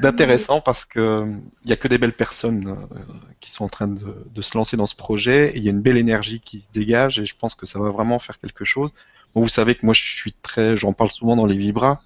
[0.00, 1.24] d'intéressant parce que
[1.62, 2.98] il n'y a que des belles personnes euh,
[3.40, 5.52] qui sont en train de, se lancer dans ce projet.
[5.54, 7.90] Il y a une belle énergie qui se dégage et je pense que ça va
[7.90, 8.90] vraiment faire quelque chose.
[9.34, 12.00] Bon, vous savez que moi, je suis très, j'en parle souvent dans les vibras.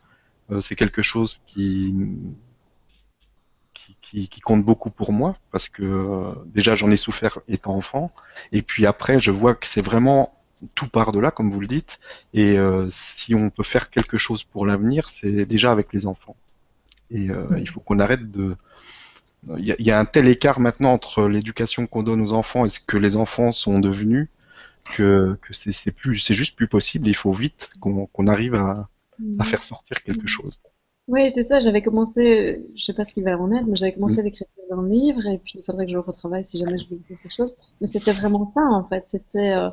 [0.51, 1.94] Euh, c'est quelque chose qui
[4.12, 8.12] qui, compte beaucoup pour moi parce que euh, déjà j'en ai souffert étant enfant.
[8.53, 10.33] Et puis après je vois que c'est vraiment
[10.75, 11.98] tout part de là comme vous le dites.
[12.35, 16.37] Et euh, si on peut faire quelque chose pour l'avenir c'est déjà avec les enfants.
[17.11, 18.57] Et euh, il faut qu'on arrête de
[19.59, 22.79] il y, a, un tel écart maintenant entre l'éducation qu'on donne aux enfants et ce
[22.79, 24.29] que les enfants sont devenus
[24.92, 27.09] que, que c'est plus c'est juste plus possible.
[27.09, 28.88] Il faut vite qu'on arrive à,
[29.40, 30.61] à faire sortir quelque chose
[31.12, 31.61] oui, c'est ça.
[31.61, 34.88] J'avais commencé, je sais pas ce qui va en être, mais j'avais commencé d'écrire un
[34.88, 37.55] livre et puis il faudrait que je le retravaille si jamais je veux quelque chose.
[37.81, 39.07] Mais c'était vraiment ça en fait.
[39.07, 39.68] C'était euh,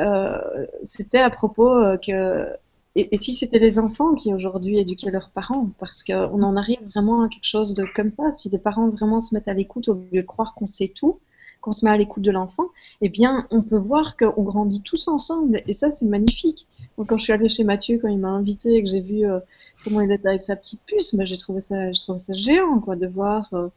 [0.00, 2.48] euh, c'était à propos euh, que
[2.96, 7.22] et, si c'était les enfants qui aujourd'hui éduquaient leurs parents, parce qu'on en arrive vraiment
[7.22, 8.32] à quelque chose de comme ça.
[8.32, 11.20] Si les parents vraiment se mettent à l'écoute au lieu de croire qu'on sait tout,
[11.62, 12.66] qu'on se met à l'écoute de l'enfant,
[13.00, 15.62] eh bien, on peut voir qu'on grandit tous ensemble.
[15.66, 16.66] Et ça, c'est magnifique.
[16.98, 19.38] Quand je suis allée chez Mathieu, quand il m'a invité et que j'ai vu euh,
[19.84, 22.96] comment il était avec sa petite puce, bah, j'ai trouvé ça, trouvé ça géant, quoi,
[22.96, 23.68] de voir euh,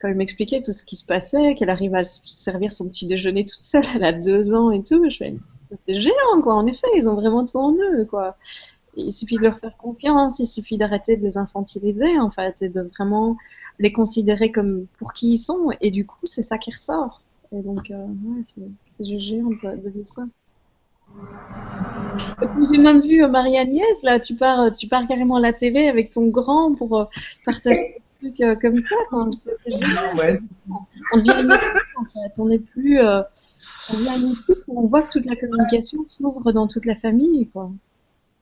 [0.00, 3.06] quand il m'expliquait tout ce qui se passait, qu'elle arrive à se servir son petit
[3.06, 5.02] déjeuner toute seule, elle a deux ans et tout.
[5.10, 5.34] Je fais,
[5.76, 6.54] c'est géant, quoi.
[6.54, 8.36] En effet, ils ont vraiment tout en eux, quoi.
[8.96, 12.68] Il suffit de leur faire confiance, il suffit d'arrêter de les infantiliser, en fait, et
[12.68, 13.36] de vraiment
[13.78, 15.70] les considérer comme pour qui ils sont.
[15.80, 17.22] Et du coup, c'est ça qui ressort.
[17.52, 18.42] Et donc, euh, ouais,
[18.90, 20.22] c'est géant de, de vivre ça.
[22.70, 26.10] J'ai même vu euh, Marie-Agnès, là, tu pars, tu pars carrément à la télé avec
[26.10, 27.04] ton grand pour euh,
[27.44, 28.94] partager des trucs euh, comme ça.
[29.10, 29.30] Quand
[30.18, 30.38] ouais.
[31.12, 32.38] On devient une équipe, en fait.
[32.38, 33.00] On n'est plus.
[33.00, 33.22] Euh,
[33.92, 36.94] on devient une équipe où on voit que toute la communication s'ouvre dans toute la
[36.94, 37.72] famille, quoi.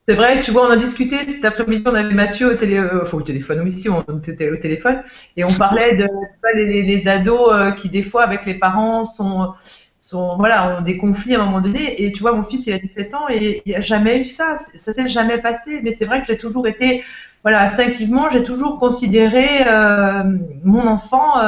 [0.08, 3.04] C'est vrai, tu vois, on a discuté cet après-midi, on avait Mathieu au, télé, euh,
[3.12, 5.02] au téléphone, oui, on était au téléphone,
[5.36, 6.06] et on parlait de
[6.54, 9.52] les, ados euh, qui, des fois, avec les parents, sont,
[9.98, 12.02] sont, voilà, ont des conflits à un moment donné.
[12.02, 14.24] Et tu vois, mon fils, il a 17 ans et il n'y a jamais eu
[14.24, 14.56] ça.
[14.56, 15.80] Ça s'est jamais passé.
[15.82, 17.04] Mais c'est vrai que j'ai toujours été,
[17.42, 20.22] voilà, instinctivement, j'ai toujours considéré euh,
[20.64, 21.38] mon enfant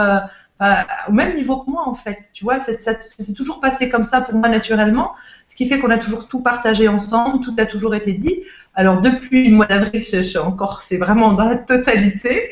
[1.08, 2.30] au même niveau que moi en fait.
[2.34, 5.12] Tu vois, ça, s'est toujours passé comme ça pour moi naturellement,
[5.46, 8.42] ce qui fait qu'on a toujours tout partagé ensemble, tout a toujours été dit.
[8.74, 12.50] Alors depuis le mois d'avril, je, suis encore, c'est vraiment dans la totalité,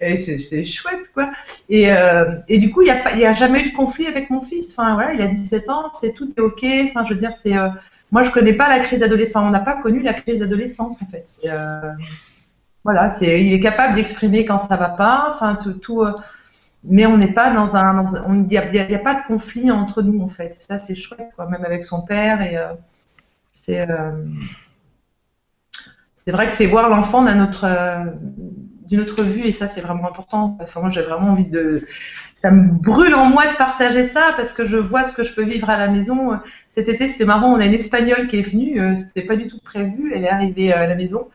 [0.00, 1.30] et c'est chouette quoi.
[1.68, 2.84] Et, euh, et, du coup, il
[3.16, 4.72] n'y a, a jamais eu de conflit avec mon fils.
[4.72, 6.64] Enfin voilà, il a 17 ans, c'est tout est ok.
[6.88, 7.68] Enfin, je veux dire, c'est euh,
[8.12, 9.44] moi je connais pas la crise d'adolescence.
[9.44, 11.36] on n'a pas connu la crise d'adolescence en fait.
[11.46, 11.90] Euh,
[12.84, 15.26] voilà, c'est il est capable d'exprimer quand ça va pas.
[15.30, 16.04] Enfin tout
[16.84, 20.28] mais on n'est pas dans un, il n'y a, pas de conflit entre nous en
[20.28, 20.54] fait.
[20.54, 22.72] Ça c'est chouette, quoi, même avec son père et euh,
[23.52, 24.12] c'est euh,
[26.16, 28.04] c'est vrai que c'est voir l'enfant d'une autre euh,
[28.88, 30.56] d'une autre vue et ça c'est vraiment important.
[30.60, 31.84] Enfin moi j'ai vraiment envie de,
[32.34, 35.34] ça me brûle en moi de partager ça parce que je vois ce que je
[35.34, 36.38] peux vivre à la maison.
[36.68, 39.58] Cet été c'était marrant, on a une espagnole qui est venue, c'était pas du tout
[39.58, 41.28] prévu, elle est arrivée à la maison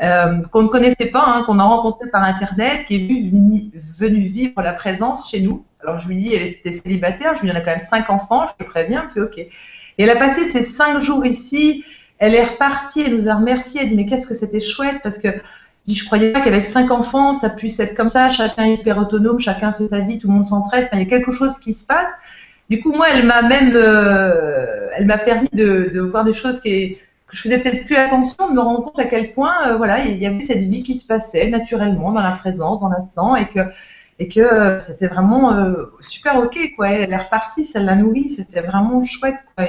[0.00, 4.28] euh, qu'on ne connaissait pas, hein, qu'on a rencontré par Internet, qui est venu, venu
[4.28, 5.64] vivre la présence chez nous.
[5.82, 8.08] Alors je lui dis, elle était célibataire, je lui dis, on a quand même cinq
[8.10, 9.38] enfants, je te préviens, puis ok.
[9.38, 9.50] Et
[9.98, 11.84] elle a passé ces cinq jours ici,
[12.18, 15.18] elle est repartie, elle nous a remercié, elle dit, mais qu'est-ce que c'était chouette, parce
[15.18, 15.28] que
[15.88, 19.38] je croyais pas qu'avec cinq enfants, ça puisse être comme ça, chacun est hyper autonome,
[19.40, 21.74] chacun fait sa vie, tout le monde s'entraide, enfin, il y a quelque chose qui
[21.74, 22.10] se passe.
[22.70, 26.60] Du coup, moi, elle m'a même, euh, elle m'a permis de, de, voir des choses
[26.60, 26.98] qui, que
[27.32, 30.18] je faisais peut-être plus attention, de me rendre compte à quel point, euh, voilà, il
[30.18, 33.60] y avait cette vie qui se passait naturellement dans la présence, dans l'instant, et que
[34.18, 36.90] et que euh, c'était vraiment euh, super ok quoi.
[36.90, 39.66] Elle est repartie, ça l'a nourrie, c'était vraiment chouette quoi.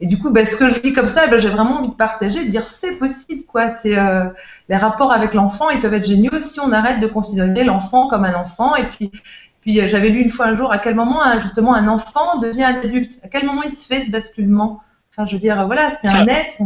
[0.00, 1.94] Et, du coup, bah, ce que je dis comme ça, bah, j'ai vraiment envie de
[1.94, 3.70] partager, de dire c'est possible quoi.
[3.70, 3.96] C'est
[4.68, 8.24] les rapports avec l'enfant, ils peuvent être géniaux si on arrête de considérer l'enfant comme
[8.24, 8.76] un enfant.
[8.76, 9.10] Et puis,
[9.62, 12.76] puis j'avais lu une fois un jour à quel moment justement un enfant devient un
[12.76, 14.82] adulte, à quel moment il se fait ce basculement?
[15.16, 16.54] Enfin, je veux dire, voilà, c'est un être.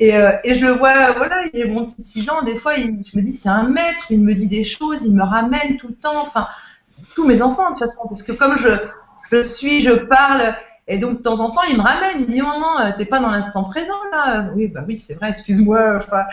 [0.00, 2.76] Et, euh, et, je le vois, voilà, il est mon petit 6 ans, des fois,
[2.76, 5.76] il, je me dis, c'est un maître, il me dit des choses, il me ramène
[5.76, 6.46] tout le temps, enfin,
[7.16, 8.68] tous mes enfants, de toute façon, parce que comme je,
[9.32, 10.54] je suis, je parle,
[10.86, 13.18] et donc de temps en temps, il me ramène, il dit, maman, euh, t'es pas
[13.18, 14.52] dans l'instant présent, là.
[14.54, 15.96] Oui, bah oui, c'est vrai, excuse-moi.
[15.96, 16.26] Enfin,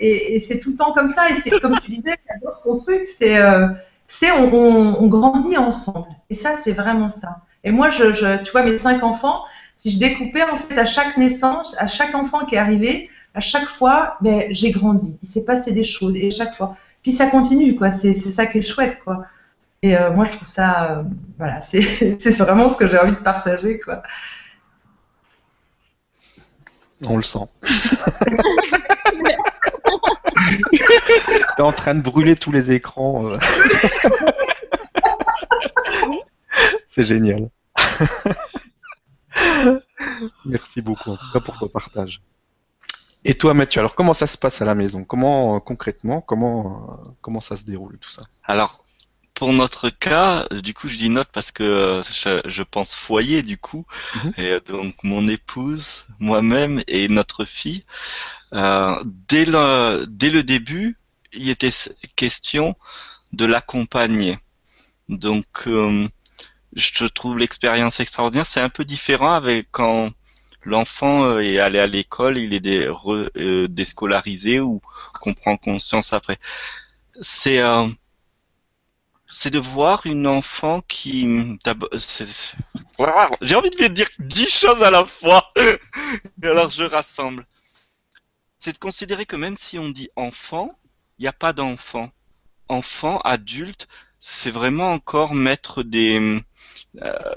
[0.00, 2.16] et, et c'est tout le temps comme ça, et c'est comme tu disais,
[2.64, 3.68] ton truc, c'est, euh,
[4.08, 6.08] c'est on, on, on, grandit ensemble.
[6.28, 7.38] Et ça, c'est vraiment ça.
[7.64, 9.44] Et moi, je, je, tu vois, mes cinq enfants,
[9.76, 13.40] si je découpais en fait à chaque naissance, à chaque enfant qui est arrivé, à
[13.40, 15.18] chaque fois, ben, j'ai grandi.
[15.22, 16.76] Il s'est passé des choses et chaque fois.
[17.02, 17.90] Puis ça continue, quoi.
[17.90, 19.26] C'est ça qui est chouette, quoi.
[19.82, 21.02] Et euh, moi, je trouve ça, euh,
[21.38, 24.02] voilà, c'est vraiment ce que j'ai envie de partager, quoi.
[27.08, 27.40] On le sent.
[31.56, 33.26] T'es en train de brûler tous les écrans.
[33.26, 33.38] Euh.
[36.94, 37.48] c'est génial.
[40.44, 42.20] Merci beaucoup en tout cas pour ton partage.
[43.24, 45.04] Et toi Mathieu, alors comment ça se passe à la maison?
[45.04, 48.22] Comment euh, concrètement, comment euh, comment ça se déroule tout ça?
[48.44, 48.84] Alors
[49.32, 52.02] pour notre cas, du coup je dis note parce que euh,
[52.44, 54.32] je, pense foyer du coup, mhm.
[54.36, 57.84] et donc mon épouse, moi-même et notre fille.
[58.52, 60.98] dès le dès le début,
[61.32, 61.70] il était
[62.16, 62.76] question
[63.32, 64.38] de l'accompagner.
[65.08, 65.66] Donc
[66.74, 68.46] je trouve l'expérience extraordinaire.
[68.46, 70.10] C'est un peu différent avec quand
[70.64, 74.80] l'enfant euh, est allé à l'école, il est euh, déscolarisé ou
[75.20, 76.38] qu'on prend conscience après.
[77.20, 77.88] C'est euh,
[79.28, 81.22] c'est de voir une enfant qui
[83.40, 85.52] j'ai envie de dire dix choses à la fois.
[86.42, 87.46] Alors je rassemble.
[88.58, 90.68] C'est de considérer que même si on dit enfant,
[91.18, 92.10] il n'y a pas d'enfant.
[92.68, 93.88] Enfant, adulte,
[94.24, 96.40] c'est vraiment encore mettre des
[97.02, 97.34] euh,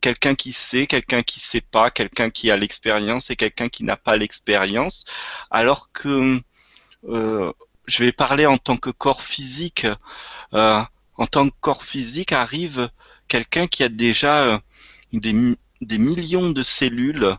[0.00, 3.96] quelqu'un qui sait, quelqu'un qui sait pas, quelqu'un qui a l'expérience et quelqu'un qui n'a
[3.96, 5.04] pas l'expérience,
[5.52, 6.42] alors que
[7.08, 7.52] euh,
[7.86, 9.86] je vais parler en tant que corps physique.
[10.52, 10.82] Euh,
[11.16, 12.90] en tant que corps physique arrive
[13.28, 14.60] quelqu'un qui a déjà
[15.12, 17.36] des, des millions de cellules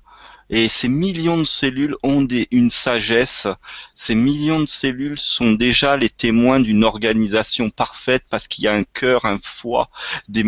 [0.50, 3.48] et ces millions de cellules ont une sagesse.
[3.96, 8.74] Ces millions de cellules sont déjà les témoins d'une organisation parfaite parce qu'il y a
[8.74, 9.90] un cœur, un foie,
[10.30, 10.44] des,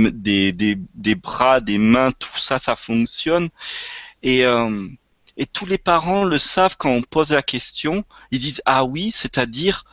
[1.15, 3.49] bras, des mains, tout ça, ça fonctionne.
[4.23, 4.87] Et, euh,
[5.35, 8.05] et tous les parents le savent quand on pose la question.
[8.31, 9.83] Ils disent ah oui, c'est-à-dire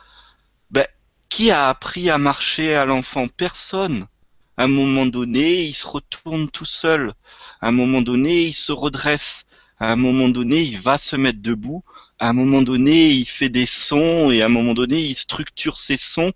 [0.71, 0.87] ben,
[1.27, 3.27] qui a appris à marcher à l'enfant?
[3.27, 4.07] Personne.
[4.55, 7.13] À un moment donné, il se retourne tout seul.
[7.61, 9.45] À un moment donné, il se redresse
[9.79, 11.83] à un moment donné, il va se mettre debout,
[12.19, 15.77] à un moment donné, il fait des sons, et à un moment donné, il structure
[15.77, 16.33] ses sons,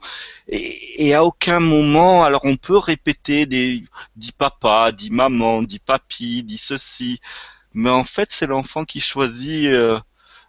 [0.48, 3.84] et, à aucun moment, alors on peut répéter des
[4.16, 7.20] dit papa, dit maman, dit papy, dit ceci,
[7.74, 9.68] mais en fait, c'est l'enfant qui choisit.
[9.68, 10.00] Euh,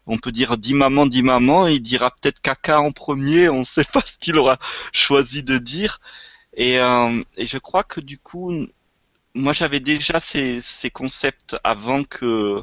[0.07, 3.64] on peut dire dit maman, dit maman, il dira peut-être caca en premier, on ne
[3.64, 4.59] sait pas ce qu'il aura
[4.92, 6.00] choisi de dire.
[6.55, 8.66] Et, euh, et je crois que du coup,
[9.35, 10.61] moi j'avais déjà ces,
[10.92, 12.62] concepts avant que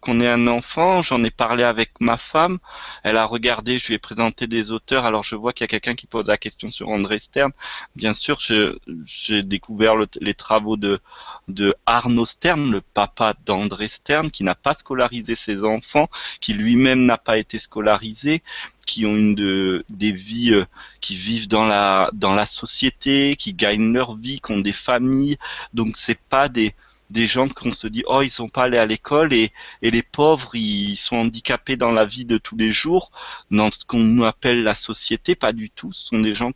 [0.00, 1.02] qu'on ait un enfant.
[1.02, 2.58] J'en ai parlé avec ma femme.
[3.02, 5.04] Elle a regardé, je lui ai présenté des auteurs.
[5.04, 7.52] Alors je vois qu'il y a quelqu'un qui pose la question sur André Stern.
[7.96, 11.00] Bien sûr, j'ai découvert les travaux de,
[11.48, 16.08] de Arnaud Stern, le papa d'André Stern, qui n'a pas scolarisé ses enfants,
[16.40, 18.42] qui lui-même n'a pas été scolarisé,
[18.86, 20.64] qui ont une de, des vies euh,
[21.00, 25.36] qui vivent dans la dans la société, qui gagnent leur vie, qui ont des familles.
[25.74, 26.74] Donc c'est pas des
[27.10, 30.02] des gens qu'on se dit oh ils sont pas allés à l'école et, et les
[30.02, 33.10] pauvres ils sont handicapés dans la vie de tous les jours.
[33.50, 35.92] Dans ce qu'on nous appelle la société pas du tout.
[35.92, 36.52] Ce sont des gens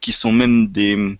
[0.00, 1.18] qui sont même des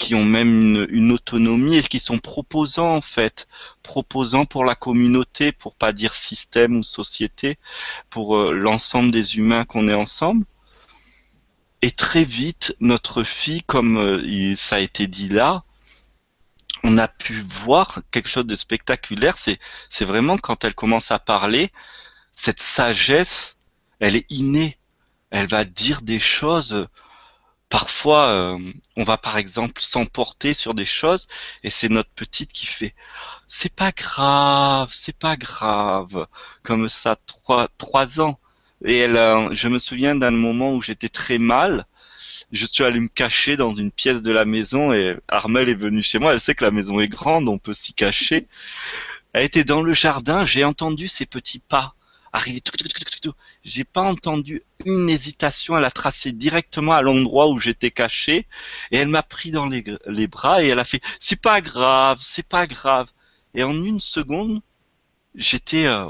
[0.00, 3.46] qui ont même une, une, autonomie et qui sont proposants en fait,
[3.82, 7.58] proposants pour la communauté, pour pas dire système ou société,
[8.08, 10.46] pour euh, l'ensemble des humains qu'on est ensemble.
[11.82, 15.64] et très vite, notre fille, comme euh, ça a été dit là,
[16.82, 19.36] on a pu voir quelque chose de spectaculaire.
[19.36, 21.70] C'est, c'est vraiment quand elle commence à parler,
[22.32, 23.56] cette sagesse,
[24.00, 24.78] elle est innée.
[25.30, 26.88] Elle va dire des choses.
[27.68, 28.58] Parfois, euh,
[28.96, 31.28] on va par exemple s'emporter sur des choses
[31.62, 32.94] et c'est notre petite qui fait
[33.46, 36.26] c'est pas grave, c'est pas grave,
[36.62, 38.38] comme ça trois trois ans.
[38.84, 41.86] Et elle, je me souviens d'un moment où j'étais très mal.
[42.52, 46.02] Je suis allé me cacher dans une pièce de la maison et Armel est venue
[46.02, 46.32] chez moi.
[46.32, 48.46] Elle sait que la maison est grande, on peut s'y cacher.
[49.32, 51.94] Elle était dans le jardin, j'ai entendu ses petits pas
[52.32, 52.60] arriver.
[53.62, 55.76] J'ai pas entendu une hésitation.
[55.76, 58.46] Elle a tracé directement à l'endroit où j'étais caché
[58.90, 62.46] et elle m'a pris dans les, bras et elle a fait c'est pas grave, c'est
[62.46, 63.10] pas grave.
[63.54, 64.62] Et en une seconde,
[65.34, 66.08] j'étais euh,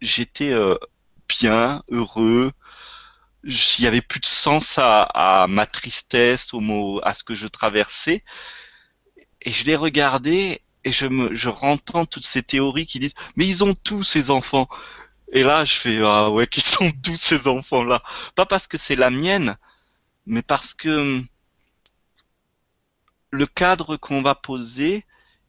[0.00, 0.76] j'étais euh,
[1.28, 2.52] bien, heureux.
[3.44, 7.34] Il y avait plus de sens à, à ma tristesse, au mot, à ce que
[7.34, 8.24] je traversais.
[9.42, 13.46] Et je l'ai regardé et je me, je rentends toutes ces théories qui disent, mais
[13.46, 14.68] ils ont tous ces enfants.
[15.32, 18.02] Et là, je fais, ah ouais, qui sont tous ces enfants-là?
[18.34, 19.56] Pas parce que c'est la mienne,
[20.26, 21.22] mais parce que
[23.30, 25.04] le cadre qu'on va poser,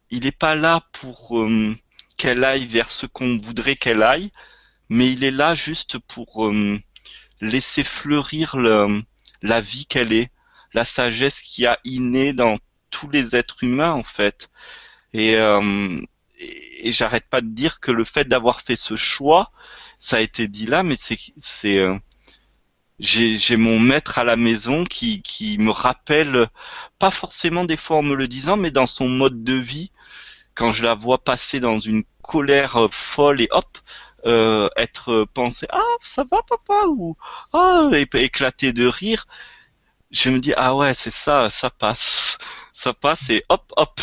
[0.10, 1.76] il n'est pas là pour euh,
[2.18, 4.32] qu'elle aille vers ce qu'on voudrait qu'elle aille,
[4.90, 6.80] mais il est là juste pour euh,
[7.44, 9.02] laisser fleurir le,
[9.42, 10.32] la vie qu'elle est,
[10.74, 12.58] la sagesse qui a inné dans
[12.90, 14.50] tous les êtres humains en fait.
[15.14, 16.02] Et, euh,
[16.40, 19.52] et, j'arrête pas de dire que le fait d'avoir fait ce choix,
[20.00, 21.96] ça a été dit là, mais c'est c'est euh,
[23.00, 26.48] j'ai mon maître à la maison qui, qui me rappelle,
[27.00, 29.92] pas forcément des fois en me le disant, mais dans son mode de vie,
[30.56, 33.78] quand je la vois passer dans une colère folle et hop,
[34.26, 37.18] euh, être pensé ah ça va papa ou
[37.54, 39.26] ah éclater de rire.
[40.12, 42.38] Je me dis ah ouais c'est ça ça passe.
[42.72, 44.00] Ça passe et hop hop.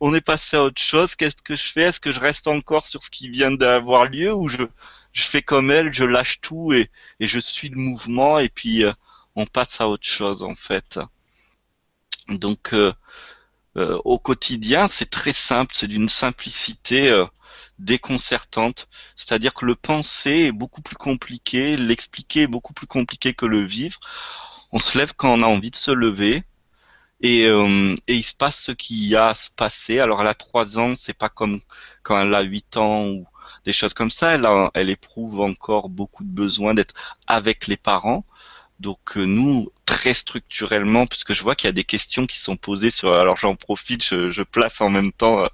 [0.00, 1.16] On est passé à autre chose.
[1.16, 1.82] Qu'est-ce que je fais?
[1.82, 4.62] Est-ce que je reste encore sur ce qui vient d'avoir lieu ou je
[5.12, 8.84] je fais comme elle je lâche tout et et je suis le mouvement et puis
[8.84, 8.92] euh,
[9.36, 11.00] on passe à autre chose en fait.
[12.28, 12.92] Donc euh,
[13.76, 15.74] euh au quotidien c'est très simple.
[15.74, 17.26] C'est d'une simplicité euh,
[17.78, 18.88] déconcertante.
[19.16, 23.60] C'est-à-dire que le penser est beaucoup plus compliqué, l'expliquer est beaucoup plus compliqué que le
[23.60, 23.98] vivre.
[24.72, 26.44] On se lève quand on a envie de se lever.
[27.20, 30.00] Et, euh, il se passe ce qu'il y a à se passer.
[30.00, 31.60] Alors elle a trois ans, c'est pas comme
[32.02, 33.26] quand elle a huit ans ou
[33.64, 34.34] des choses comme ça.
[34.34, 36.94] Elle, elle éprouve encore beaucoup de besoin d'être
[37.26, 38.24] avec les parents.
[38.82, 42.56] Donc euh, nous, très structurellement, puisque je vois qu'il y a des questions qui sont
[42.56, 43.14] posées sur.
[43.14, 45.46] Alors j'en profite, je, place en même temps euh,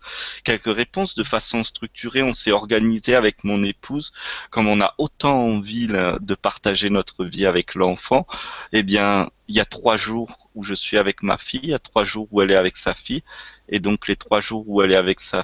[0.45, 2.23] quelques réponses de façon structurée.
[2.23, 4.13] On s'est organisé avec mon épouse,
[4.51, 8.27] comme on a autant envie de partager notre vie avec l'enfant.
[8.73, 11.75] Eh bien, il y a trois jours où je suis avec ma fille, il y
[11.75, 13.23] a trois jours où elle est avec sa fille,
[13.69, 15.43] et donc les trois jours où elle est avec sa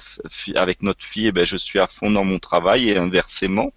[0.55, 3.71] avec notre fille, eh bien, je suis à fond dans mon travail et inversement.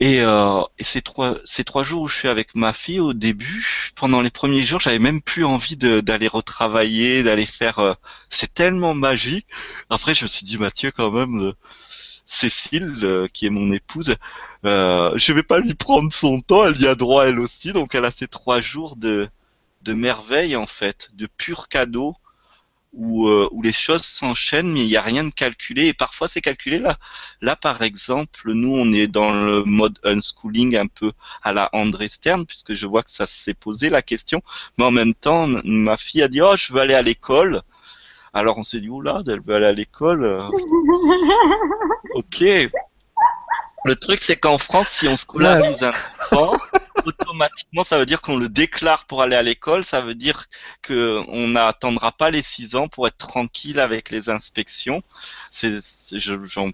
[0.00, 3.12] Et, euh, et, ces trois ces trois jours où je suis avec ma fille au
[3.12, 7.78] début, pendant les premiers jours, j'avais même plus envie d'aller retravailler, d'aller faire.
[7.78, 7.94] Euh,
[8.28, 9.46] c'est tellement magique.
[9.90, 11.38] Après, je me suis dit Mathieu quand même.
[11.40, 11.52] Euh,
[12.24, 14.16] Cécile, euh, qui est mon épouse,
[14.64, 16.64] euh, je vais pas lui prendre son temps.
[16.66, 19.28] Elle y a droit elle aussi, donc elle a ces trois jours de
[19.82, 22.16] de merveille en fait, de pur cadeau
[22.92, 25.86] où, euh, où les choses s'enchaînent, mais il n'y a rien de calculé.
[25.86, 26.98] Et parfois, c'est calculé là.
[27.40, 32.08] Là, par exemple, nous, on est dans le mode unschooling un peu à la André
[32.08, 34.42] Stern, puisque je vois que ça s'est posé la question.
[34.78, 37.62] Mais en même temps, ma fille a dit, oh, je veux aller à l'école.
[38.34, 40.24] Alors on s'est dit, oula, elle veut aller à l'école.
[42.14, 42.44] Ok.
[43.84, 46.52] Le truc, c'est qu'en France, si on scolarise un enfant,
[47.04, 49.84] automatiquement, ça veut dire qu'on le déclare pour aller à l'école.
[49.84, 50.46] Ça veut dire
[50.86, 55.02] qu'on n'attendra pas les six ans pour être tranquille avec les inspections.
[55.50, 55.78] C'est,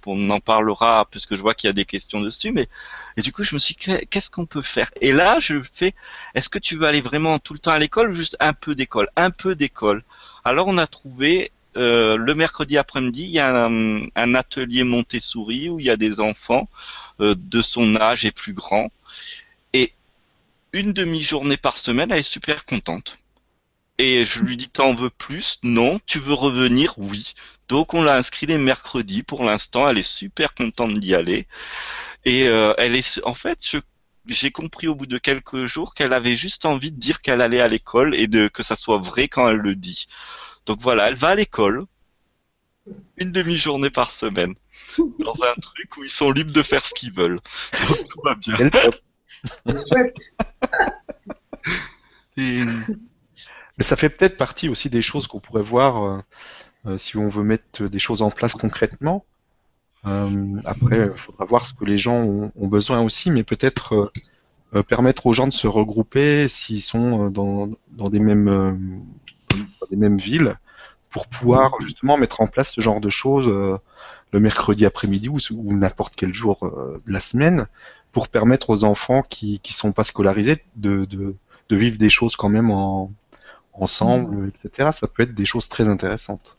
[0.07, 2.53] on en parlera puisque je vois qu'il y a des questions dessus.
[2.53, 2.69] Mais
[3.17, 4.91] et du coup, je me suis dit, qu'est-ce qu'on peut faire?
[5.01, 5.95] Et là, je fais,
[6.35, 8.75] est-ce que tu veux aller vraiment tout le temps à l'école ou juste un peu
[8.75, 9.09] d'école?
[9.17, 10.05] Un peu d'école.
[10.45, 15.79] Alors, on a trouvé euh, le mercredi après-midi, il y a un, atelier Montessori où
[15.79, 16.69] il y a des enfants
[17.21, 18.91] euh, de son âge et plus grands.
[20.73, 23.19] Une demi-journée par semaine, elle est super contente.
[23.99, 25.59] Et je lui dis, t'en veux plus?
[25.63, 26.01] Non.
[26.07, 26.95] Tu veux revenir?
[26.99, 27.35] Oui.
[27.69, 29.23] Donc on l'a inscrit les mercredis.
[29.23, 31.47] Pour l'instant, elle est super contente d'y aller.
[32.25, 33.59] Et euh, elle est, en fait,
[34.27, 37.61] j'ai compris au bout de quelques jours qu'elle avait juste envie de dire qu'elle allait
[37.61, 40.07] à l'école et de que ça soit vrai quand elle le dit.
[40.67, 41.85] Donc voilà, elle va à l'école
[43.17, 44.55] une demi-journée par semaine
[45.19, 47.41] dans un truc où ils sont libres de faire ce qu'ils veulent.
[47.89, 48.71] Donc tout va bien.
[52.37, 56.23] Mais ça fait peut-être partie aussi des choses qu'on pourrait voir
[56.97, 59.25] si on veut mettre des choses en place concrètement.
[60.05, 64.13] après, il faudra voir ce que les gens ont, besoin aussi, mais peut-être
[64.87, 69.05] permettre aux gens de se regrouper s'ils sont dans, dans des mêmes
[69.81, 70.57] dans des mêmes villes
[71.11, 73.79] pour pouvoir justement mettre en place ce genre de choses euh,
[74.33, 75.39] le mercredi après-midi ou,
[75.75, 77.67] n'importe quel jour euh, de la semaine
[78.13, 81.35] pour permettre aux enfants qui qui sont pas scolarisés de, de,
[81.69, 83.11] de vivre des choses quand même en,
[83.73, 84.53] ensemble, mmh.
[84.65, 84.91] etc.
[84.93, 86.57] Ça peut être des choses très intéressantes.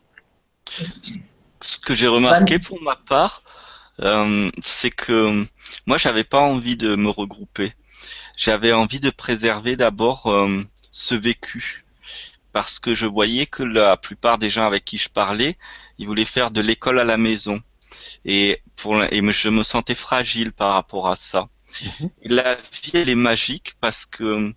[1.60, 3.42] Ce que j'ai remarqué pour ma part,
[4.00, 5.44] euh, c'est que
[5.86, 7.74] moi j'avais pas envie de me regrouper.
[8.36, 11.84] J'avais envie de préserver d'abord euh, ce vécu
[12.52, 15.56] parce que je voyais que la plupart des gens avec qui je parlais,
[16.00, 17.60] ils voulaient faire de l'école à la maison.
[18.24, 21.48] Et, pour, et je me sentais fragile par rapport à ça.
[22.00, 22.10] Mhm.
[22.24, 24.52] La vie, elle est magique parce que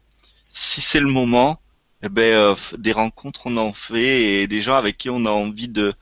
[0.48, 1.60] si c'est le moment,
[2.02, 5.32] eh ben, euh, des rencontres on en fait et des gens avec qui on a
[5.32, 5.94] envie de,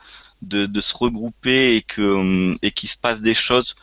[0.43, 3.75] de, de se regrouper et que et qu'il se passe des choses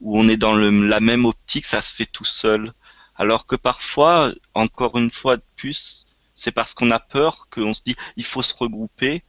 [0.00, 2.72] où on est dans le, la même optique, ça se fait tout seul.
[3.16, 7.82] Alors que parfois, encore une fois de plus, c'est parce qu'on a peur qu'on se
[7.82, 9.24] dit il faut se regrouper.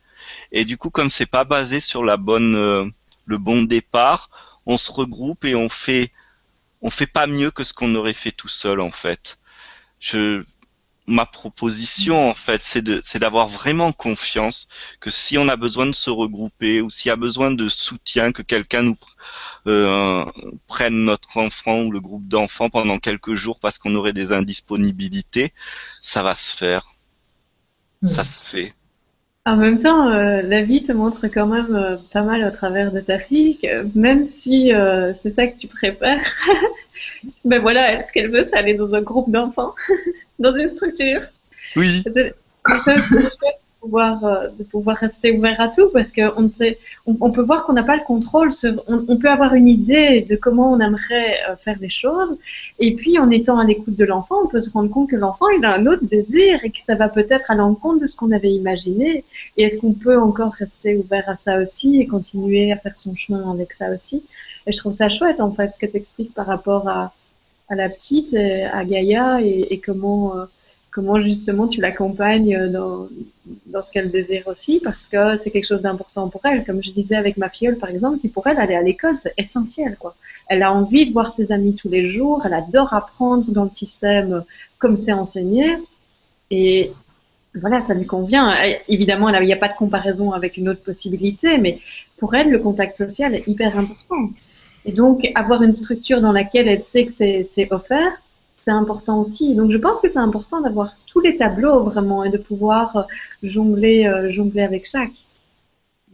[0.51, 2.85] Et du coup, comme c'est pas basé sur la bonne, euh,
[3.25, 4.29] le bon départ,
[4.65, 6.11] on se regroupe et on fait,
[6.81, 9.39] on fait pas mieux que ce qu'on aurait fait tout seul en fait.
[9.99, 10.43] Je,
[11.07, 14.67] ma proposition en fait, c'est de, c'est d'avoir vraiment confiance
[14.99, 18.31] que si on a besoin de se regrouper ou s'il y a besoin de soutien,
[18.31, 18.97] que quelqu'un nous
[19.67, 20.25] euh,
[20.67, 25.53] prenne notre enfant ou le groupe d'enfants pendant quelques jours parce qu'on aurait des indisponibilités,
[26.01, 26.87] ça va se faire
[28.01, 28.73] ça se fait.
[29.47, 32.91] En même temps, euh, la vie te montre quand même euh, pas mal au travers
[32.91, 33.57] de ta fille,
[33.95, 36.21] même si euh, c'est ça que tu préfères.
[37.45, 39.73] ben voilà, ce qu'elle veut, c'est aller dans un groupe d'enfants,
[40.39, 41.21] dans une structure.
[41.77, 42.03] Oui.
[42.03, 42.33] C'est
[42.65, 42.95] ça,
[43.79, 47.73] pouvoir, euh, de pouvoir rester ouvert à tout parce qu'on sait, on, peut voir qu'on
[47.73, 48.49] n'a pas le contrôle.
[48.87, 52.37] on, peut avoir une idée de comment on aimerait euh, faire les choses.
[52.79, 55.47] Et puis, en étant à l'écoute de l'enfant, on peut se rendre compte que l'enfant,
[55.57, 58.31] il a un autre désir et que ça va peut-être à l'encontre de ce qu'on
[58.31, 59.23] avait imaginé.
[59.57, 63.15] Et est-ce qu'on peut encore rester ouvert à ça aussi et continuer à faire son
[63.15, 64.23] chemin avec ça aussi?
[64.65, 67.13] Et je trouve ça chouette, en fait, ce que tu expliques par rapport à,
[67.69, 70.45] à la petite, à Gaïa et, et comment, euh,
[70.91, 73.07] comment justement tu l'accompagnes dans,
[73.67, 76.65] dans ce qu'elle désire aussi, parce que c'est quelque chose d'important pour elle.
[76.65, 79.33] Comme je disais avec ma filleule, par exemple, qui pour elle, aller à l'école, c'est
[79.37, 79.95] essentiel.
[79.99, 80.15] Quoi.
[80.47, 83.69] Elle a envie de voir ses amis tous les jours, elle adore apprendre dans le
[83.69, 84.43] système
[84.79, 85.77] comme c'est enseigné,
[86.51, 86.91] et
[87.53, 88.53] voilà, ça lui convient.
[88.87, 91.79] Évidemment, il n'y a pas de comparaison avec une autre possibilité, mais
[92.17, 94.29] pour elle, le contact social est hyper important.
[94.85, 98.21] Et donc, avoir une structure dans laquelle elle sait que c'est offert,
[98.57, 99.55] c'est important aussi.
[99.55, 103.01] Donc je pense que c'est important d'avoir tous les tableaux vraiment et de pouvoir euh,
[103.41, 105.13] jongler, euh, jongler avec chaque.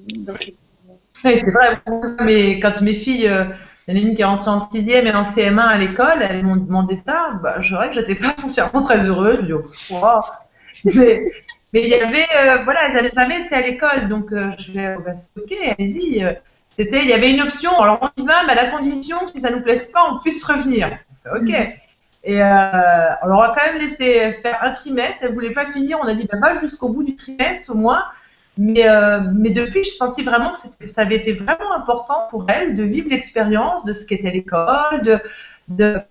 [0.07, 1.81] Oui, c'est vrai.
[2.23, 3.45] Mais quand mes filles, euh,
[3.87, 6.21] il y en a une qui est rentrée en sixième et en CM1 à l'école,
[6.21, 7.39] elles m'ont demandé ça.
[7.41, 9.39] Bah, je dirais que j'étais pas foncièrement très heureuse.
[9.39, 10.19] Je dis, oh,
[10.85, 11.23] mais,
[11.73, 12.27] mais, il y avait,
[12.65, 16.23] voilà, elles n'avaient jamais été à l'école, donc je vais, oh, bah, ok, allez-y.
[16.69, 17.79] C'était, il y avait une option.
[17.79, 20.19] Alors on y va, mais à la condition que si ça nous plaise pas, on
[20.19, 20.97] puisse revenir.
[21.35, 21.51] Ok.
[22.23, 25.23] Et euh, on leur a quand même laissé faire un trimestre.
[25.23, 25.99] Elle voulait pas finir.
[26.01, 28.03] On a dit, bah, va jusqu'au bout du trimestre au moins.
[28.57, 32.83] Mais, euh, depuis, je sentis vraiment que ça avait été vraiment important pour elle de
[32.83, 35.19] vivre l'expérience de ce qu'était l'école, de,
[35.69, 36.01] de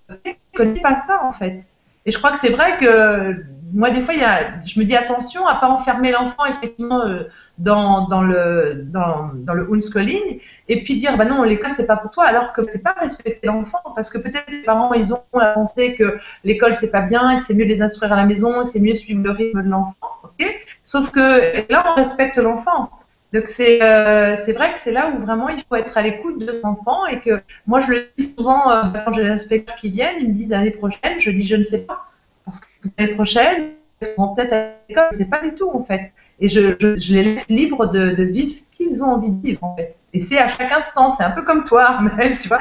[0.55, 1.72] connaît pas ça en fait.
[2.07, 4.85] Et je crois que c'est vrai que moi, des fois, il y a, je me
[4.85, 7.25] dis attention à pas enfermer l'enfant effectivement euh,
[7.59, 11.97] dans, dans, le, dans, dans le homeschooling et puis dire bah non l'école c'est pas
[11.97, 15.23] pour toi alors que c'est pas respecter l'enfant parce que peut-être les parents ils ont
[15.35, 18.65] la pensée que l'école c'est pas bien que c'est mieux les instruire à la maison
[18.65, 20.67] c'est mieux suivre le rythme de l'enfant ok?
[20.85, 22.91] Sauf que là on respecte l'enfant
[23.33, 26.39] donc c'est euh, c'est vrai que c'est là où vraiment il faut être à l'écoute
[26.39, 29.91] de l'enfant et que moi je le dis souvent euh, quand j'ai des inspecteurs qui
[29.91, 32.07] viennent ils me disent l'année prochaine je dis je ne sais pas
[32.45, 32.67] parce que
[32.99, 33.71] l'année prochaine
[34.03, 36.13] ils vont peut-être à l'école c'est pas du tout en fait
[36.43, 39.77] et je, je, les laisse libres de, vivre ce qu'ils ont envie de vivre en
[39.77, 39.97] fait.
[40.13, 42.59] Et c'est à chaque instant, c'est un peu comme toi, Armel, tu vois.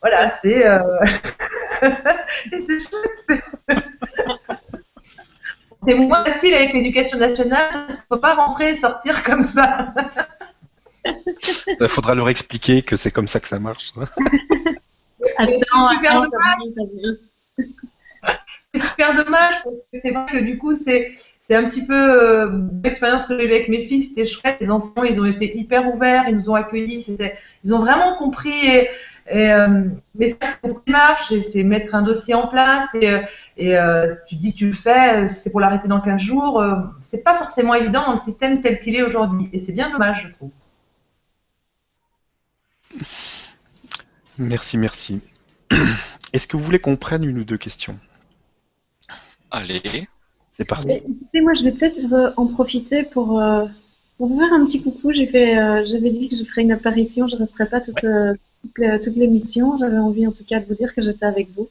[0.00, 0.80] voilà, c'est euh...
[2.50, 3.42] c'est chouette.
[5.88, 9.94] C'est moins facile avec l'éducation nationale, il ne faut pas rentrer et sortir comme ça.
[11.80, 13.92] Il faudra leur expliquer que c'est comme ça que ça marche.
[15.38, 17.18] Attends, super dommage
[18.74, 21.94] c'est super dommage parce que c'est vrai que du coup, c'est, c'est un petit peu
[21.94, 24.58] euh, l'expérience que j'ai eue avec mes fils, c'était chouette.
[24.60, 27.16] Les enseignants, ils ont été hyper ouverts, ils nous ont accueillis,
[27.64, 28.66] ils ont vraiment compris.
[28.66, 28.88] Et,
[29.30, 33.20] Et, euh, mais c'est beaucoup de marche, c'est mettre un dossier en place et, euh,
[33.58, 36.64] et euh, si tu dis que tu le fais, c'est pour l'arrêter dans 15 jours.
[37.00, 39.50] c'est pas forcément évident dans le système tel qu'il est aujourd'hui.
[39.52, 40.50] Et c'est bien dommage, je trouve.
[44.38, 45.20] Merci, merci.
[46.32, 47.98] Est-ce que vous voulez qu'on prenne une ou deux questions?
[49.50, 50.08] Allez.
[50.52, 50.90] C'est parti.
[50.90, 53.42] Écoutez, moi, je vais peut-être en profiter pour,
[54.16, 55.12] pour vous faire un petit coucou.
[55.12, 55.54] J'ai fait,
[55.86, 57.28] j'avais dit que je ferais une apparition.
[57.28, 58.04] Je ne resterai pas toute,
[58.74, 59.76] toute l'émission.
[59.78, 61.68] J'avais envie en tout cas de vous dire que j'étais avec vous.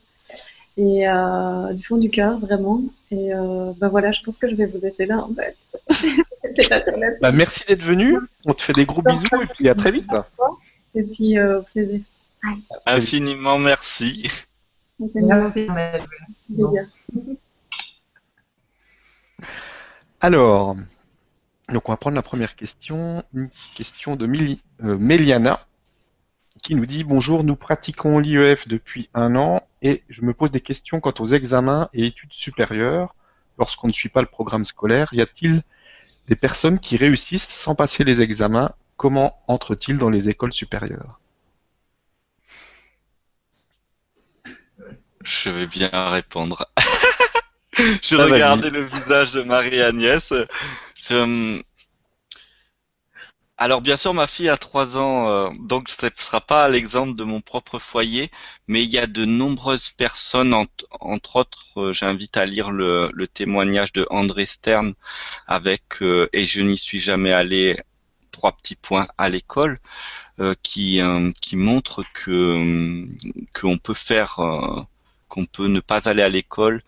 [0.78, 2.82] Et euh, du fond du cœur, vraiment.
[3.10, 5.58] Et euh, bah voilà, je pense que je vais vous laisser là en fait.
[7.22, 8.16] bah, merci d'être venu.
[8.46, 10.10] On te fait des gros bisous et puis à très vite.
[10.94, 12.02] Et puis euh, plaisir.
[12.86, 14.30] Infiniment merci.
[15.00, 15.68] Merci.
[20.22, 20.76] Alors,
[21.70, 24.28] donc on va prendre la première question, une question de
[24.80, 25.60] Méliana
[26.68, 30.60] qui nous dit bonjour, nous pratiquons l'IEF depuis un an et je me pose des
[30.60, 33.16] questions quant aux examens et études supérieures
[33.58, 35.08] lorsqu'on ne suit pas le programme scolaire.
[35.14, 35.64] Y a-t-il
[36.28, 38.74] des personnes qui réussissent sans passer les examens?
[38.98, 41.22] Comment entrent-ils dans les écoles supérieures?
[45.24, 46.70] Je vais bien répondre.
[47.78, 50.34] je ah, regardais le visage de Marie-Agnès.
[51.02, 51.64] Je,
[53.60, 57.18] alors bien sûr, ma fille a trois ans, euh, donc ce ne sera pas l'exemple
[57.18, 58.30] de mon propre foyer,
[58.68, 60.54] mais il y a de nombreuses personnes,
[61.00, 64.94] entre autres, euh, j'invite à lire le, témoignage de André Stern
[65.48, 67.80] avec euh, Et je n'y suis jamais allé,
[68.32, 69.80] trois petits points à l'école,
[70.62, 71.02] qui,
[71.42, 73.08] qui montre que
[73.60, 74.40] qu'on peut faire
[75.28, 76.84] qu'on peut ne pas aller à l'école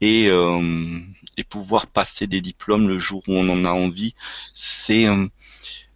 [0.00, 4.14] et, et pouvoir passer des diplômes le jour où on en a envie.
[4.54, 5.08] C'est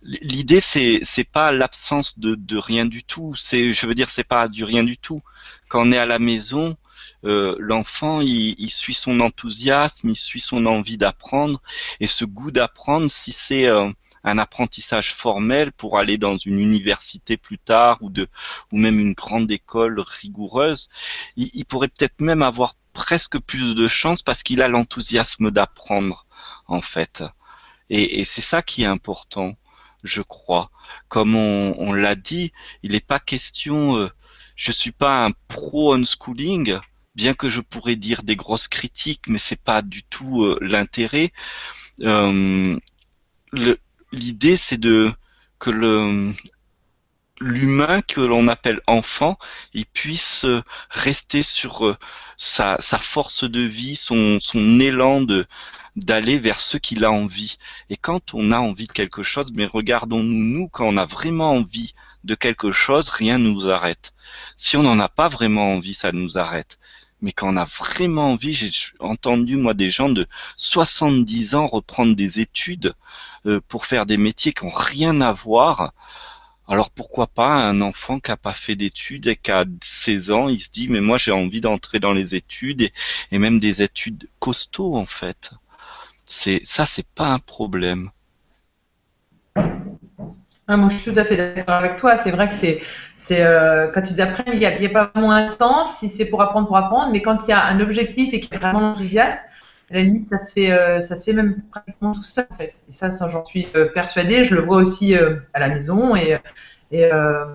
[0.06, 3.34] l'idée c'est c'est pas l'absence de, de rien du tout.
[3.34, 5.20] C'est je veux dire c'est pas du rien du tout.
[5.68, 6.76] Quand on est à la maison
[7.24, 11.60] euh, l'enfant il, il, suit son enthousiasme il suit son envie d'apprendre.
[12.00, 13.90] Et ce goût d'apprendre si c'est euh,
[14.24, 18.28] un apprentissage formel pour aller dans une université plus tard ou de
[18.72, 20.88] ou même une grande école rigoureuse
[21.36, 26.26] il, il pourrait peut-être même avoir presque plus de chance parce qu'il a l'enthousiasme d'apprendre
[26.66, 27.24] en fait.
[27.90, 29.56] Et, et c'est ça qui est important
[30.06, 30.70] je crois.
[31.08, 32.52] Comme on, l'a dit,
[32.82, 33.96] il n'est pas question.
[33.96, 34.08] Euh,
[34.54, 36.78] je suis pas un pro unschooling,
[37.14, 41.32] bien que je pourrais dire des grosses critiques, mais c'est pas du tout euh, l'intérêt.
[42.00, 42.78] Euh,
[44.12, 45.12] l'idée, c'est de
[45.58, 46.32] que le
[47.40, 49.38] l'humain que l'on appelle enfant,
[49.74, 50.46] il puisse
[50.90, 51.96] rester sur
[52.36, 55.46] sa, sa force de vie, son, son élan de,
[55.96, 57.56] d'aller vers ce qu'il a envie.
[57.90, 61.52] Et quand on a envie de quelque chose, mais regardons-nous, nous, quand on a vraiment
[61.52, 64.12] envie de quelque chose, rien ne nous arrête.
[64.56, 66.78] Si on n'en a pas vraiment envie, ça nous arrête.
[67.22, 68.70] Mais quand on a vraiment envie, j'ai
[69.00, 70.26] entendu moi des gens de
[70.56, 72.92] 70 ans reprendre des études
[73.46, 75.94] euh, pour faire des métiers qui n'ont rien à voir.
[76.68, 80.48] Alors pourquoi pas un enfant qui n'a pas fait d'études et qui a 16 ans,
[80.48, 82.90] il se dit mais moi j'ai envie d'entrer dans les études
[83.30, 85.52] et, même des études costauds en fait
[86.26, 88.10] c'est ça, c'est pas un problème.
[90.68, 92.16] Moi, je suis tout à fait d'accord avec toi.
[92.16, 92.82] C'est vrai que c'est,
[93.40, 96.66] euh, quand ils apprennent, il n'y a, pas vraiment un sens si c'est pour apprendre
[96.66, 99.40] pour apprendre, mais quand il y a un objectif et qu'il y a vraiment enthousiaste,
[99.90, 102.84] la limite, ça se fait, euh, ça se fait même pratiquement tout seul en fait.
[102.88, 104.44] Et ça, j'en suis euh, persuadée.
[104.44, 106.38] Je le vois aussi à la maison et,
[106.90, 107.08] et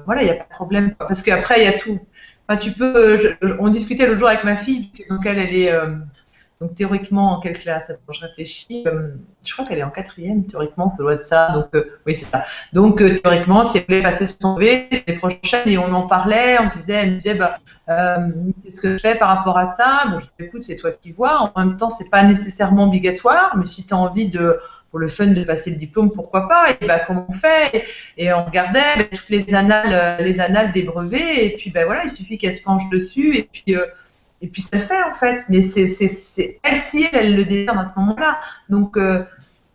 [0.05, 0.95] voilà, il n'y a pas de problème.
[0.97, 1.99] Parce qu'après, il y a tout.
[2.47, 3.35] Enfin, tu peux.
[3.59, 5.71] on discutait l'autre jour avec ma fille, donc elle, elle est
[6.61, 7.91] donc théoriquement, en quelle classe?
[8.07, 8.83] Je réfléchis.
[8.85, 11.49] Euh, je crois qu'elle est en quatrième, théoriquement, ça doit être ça.
[11.53, 12.45] Donc euh, oui, c'est ça.
[12.71, 16.59] Donc euh, théoriquement, si elle voulait passer son V, les prochaine, et on en parlait,
[16.59, 17.57] on disait, elle me disait, bah,
[17.87, 20.03] qu'est-ce que je fais par rapport à ça?
[20.11, 21.51] Bon, Je dis, écoute, c'est toi qui vois.
[21.55, 24.59] En même temps, c'est pas nécessairement obligatoire, mais si tu as envie de
[24.91, 26.65] pour le fun de passer le diplôme, pourquoi pas?
[26.79, 27.85] Et bah comment on fait?
[28.17, 32.03] Et, on regardait bah, toutes les annales, les annales des brevets, et puis ben voilà,
[32.03, 33.75] il suffit qu'elle se penche dessus, et puis
[34.41, 35.45] et puis ça fait en fait.
[35.49, 38.39] Mais c'est elle si elle, le désire à ce moment-là.
[38.69, 39.23] Donc euh,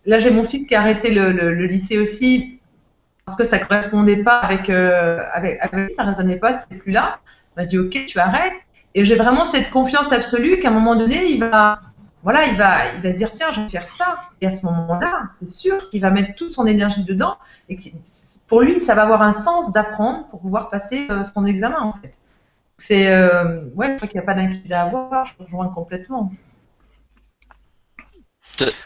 [0.05, 2.59] là j'ai mon fils qui a arrêté le, lycée aussi
[3.25, 7.19] parce que ça correspondait pas avec euh, avec, avec ça résonnait pas, c'était plus là.
[7.55, 8.63] Il m'a dit ok tu arrêtes.
[8.95, 11.79] Et j'ai vraiment cette confiance absolue qu'à un moment donné il va
[12.23, 14.17] voilà il va il va se dire tiens je vais faire ça.
[14.41, 17.37] Et à ce moment-là c'est sûr qu'il va mettre toute son énergie dedans
[17.69, 17.77] et
[18.49, 21.93] pour lui ça va avoir un sens d'apprendre pour pouvoir passer euh, son examen en
[21.93, 22.13] fait.
[22.77, 25.25] C'est euh, ouais, je crois qu'il n'y a pas d'inquiétude à avoir.
[25.25, 26.31] Je rejoins complètement.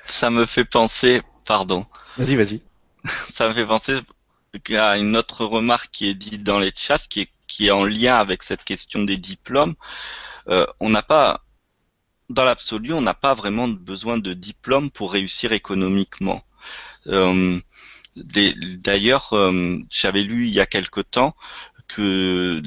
[0.03, 1.85] Ça me fait penser, pardon.
[2.17, 2.61] Vas-y, vas-y.
[3.05, 3.99] Ça me fait penser
[4.77, 7.85] à une autre remarque qui est dite dans les chats, qui est, qui est en
[7.85, 9.75] lien avec cette question des diplômes.
[10.49, 11.41] Euh, on n'a pas,
[12.29, 16.43] dans l'absolu, on n'a pas vraiment besoin de diplôme pour réussir économiquement.
[17.07, 17.59] Euh,
[18.15, 21.35] d'ailleurs, euh, j'avais lu il y a quelque temps
[21.87, 22.61] que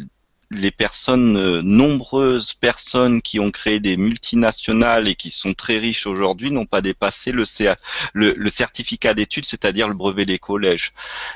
[0.55, 6.07] les personnes, euh, nombreuses personnes qui ont créé des multinationales et qui sont très riches
[6.07, 7.44] aujourd'hui n'ont pas dépassé le,
[8.46, 10.92] certificat d'études, c'est-à-dire le brevet des collèges.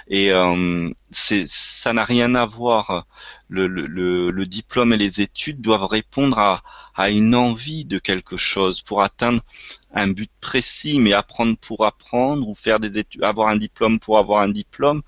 [0.08, 3.06] Et euh, ça n'a rien à voir.
[3.50, 6.62] Le, diplôme et les études doivent répondre à,
[6.94, 9.42] à une envie de quelque chose pour atteindre
[9.92, 14.18] un but précis, mais apprendre pour apprendre ou faire des études, avoir un diplôme pour
[14.18, 15.02] avoir un diplôme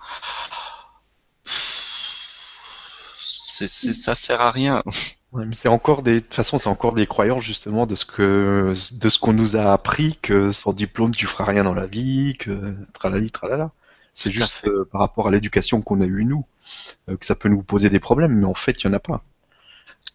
[3.67, 4.83] c'est, ça sert à rien.
[5.53, 9.09] c'est encore des, de toute façon, c'est encore des croyances justement de ce que, de
[9.09, 12.75] ce qu'on nous a appris que sans diplôme tu feras rien dans la vie, que
[12.93, 13.71] tralali tralala.
[14.13, 16.45] C'est juste euh, par rapport à l'éducation qu'on a eue nous
[17.09, 18.99] euh, que ça peut nous poser des problèmes, mais en fait il y en a
[18.99, 19.23] pas.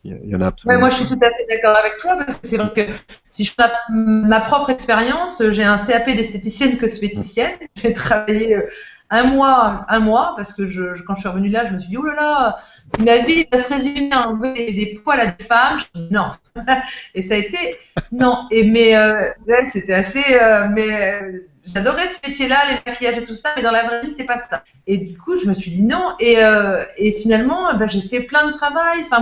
[0.04, 2.48] Il y, en a moi je suis tout à fait d'accord avec toi parce que
[2.48, 2.92] c'est vrai que
[3.32, 7.54] si je fais ma, propre expérience, j'ai un CAP d'esthéticienne cosméticienne.
[7.76, 8.70] J'ai travaillé euh,
[9.10, 10.64] un mois, un mois, parce que
[11.04, 12.58] quand je suis revenue là, je me suis dit, oh là là,
[12.94, 16.32] si ma vie va se résumer à enlever des poils à des femmes, je non.
[17.16, 17.78] et ça a été,
[18.12, 18.48] non.
[18.50, 19.30] Et mais euh,
[19.72, 23.72] c'était assez, euh, mais euh, j'adorais ce métier-là, les maquillages et tout ça, mais dans
[23.72, 24.64] la vraie vie, c'est pas ça.
[24.88, 26.16] Et du coup, je me suis dit non.
[26.20, 26.36] Et,
[27.22, 29.02] finalement, ben, j'ai fait plein de travail.
[29.04, 29.20] Enfin,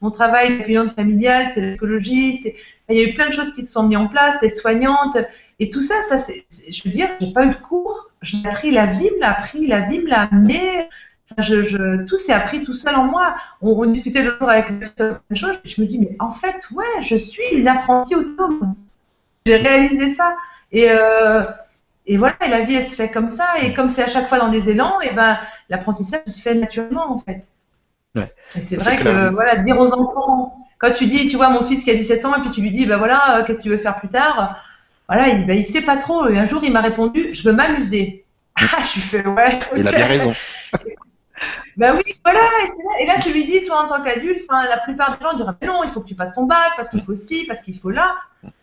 [0.00, 2.54] mon, travail d'accueillante familiale, c'est l'écologie,
[2.88, 5.18] il y a eu plein de choses qui se sont mises en place, être soignante.
[5.60, 8.07] Et tout ça, ça je veux dire, j'ai pas eu de cours.
[8.22, 10.88] J'ai appris, la vie me l'a appris, la vie me l'a amené.
[11.38, 13.36] je, je, tout s'est appris tout seul en moi.
[13.60, 14.66] On, discutait le jour avec
[14.96, 15.60] certaines choses.
[15.64, 18.74] Je me dis, mais en fait, ouais, je suis une apprentie autonome.
[19.46, 20.36] J'ai réalisé ça.
[20.72, 21.44] Et, euh,
[22.06, 23.46] et voilà, et la vie, elle se fait comme ça.
[23.62, 25.38] Et comme c'est à chaque fois dans des élans, et ben,
[25.68, 27.50] l'apprentissage se fait naturellement, en fait.
[28.14, 28.32] Ouais.
[28.56, 31.84] Et c'est vrai que, voilà, dire aux enfants, quand tu dis, tu vois, mon fils
[31.84, 33.70] qui a 17 ans, et puis tu lui dis, ben voilà, euh, qu'est-ce que tu
[33.70, 34.56] veux faire plus tard?
[35.08, 36.28] Voilà, il dit, il sait pas trop.
[36.28, 38.24] Et un jour, il m'a répondu, je veux m'amuser.
[38.60, 39.60] Ah, je lui fais, ouais.
[39.76, 40.34] Il a bien raison.
[41.76, 42.40] Ben oui, voilà.
[43.00, 45.84] Et, là, tu lui dis, toi, en tant qu'adulte, la plupart des gens diront, non,
[45.84, 48.16] il faut que tu passes ton bac, parce qu'il faut ci, parce qu'il faut là.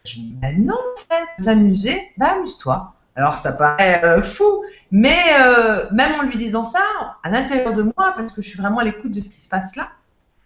[0.03, 2.93] Je dis, ben non, en fait, t'amuser, ben amuse-toi.
[3.15, 6.81] Alors, ça paraît euh, fou, mais euh, même en lui disant ça,
[7.23, 9.47] à l'intérieur de moi, parce que je suis vraiment à l'écoute de ce qui se
[9.47, 9.87] passe là,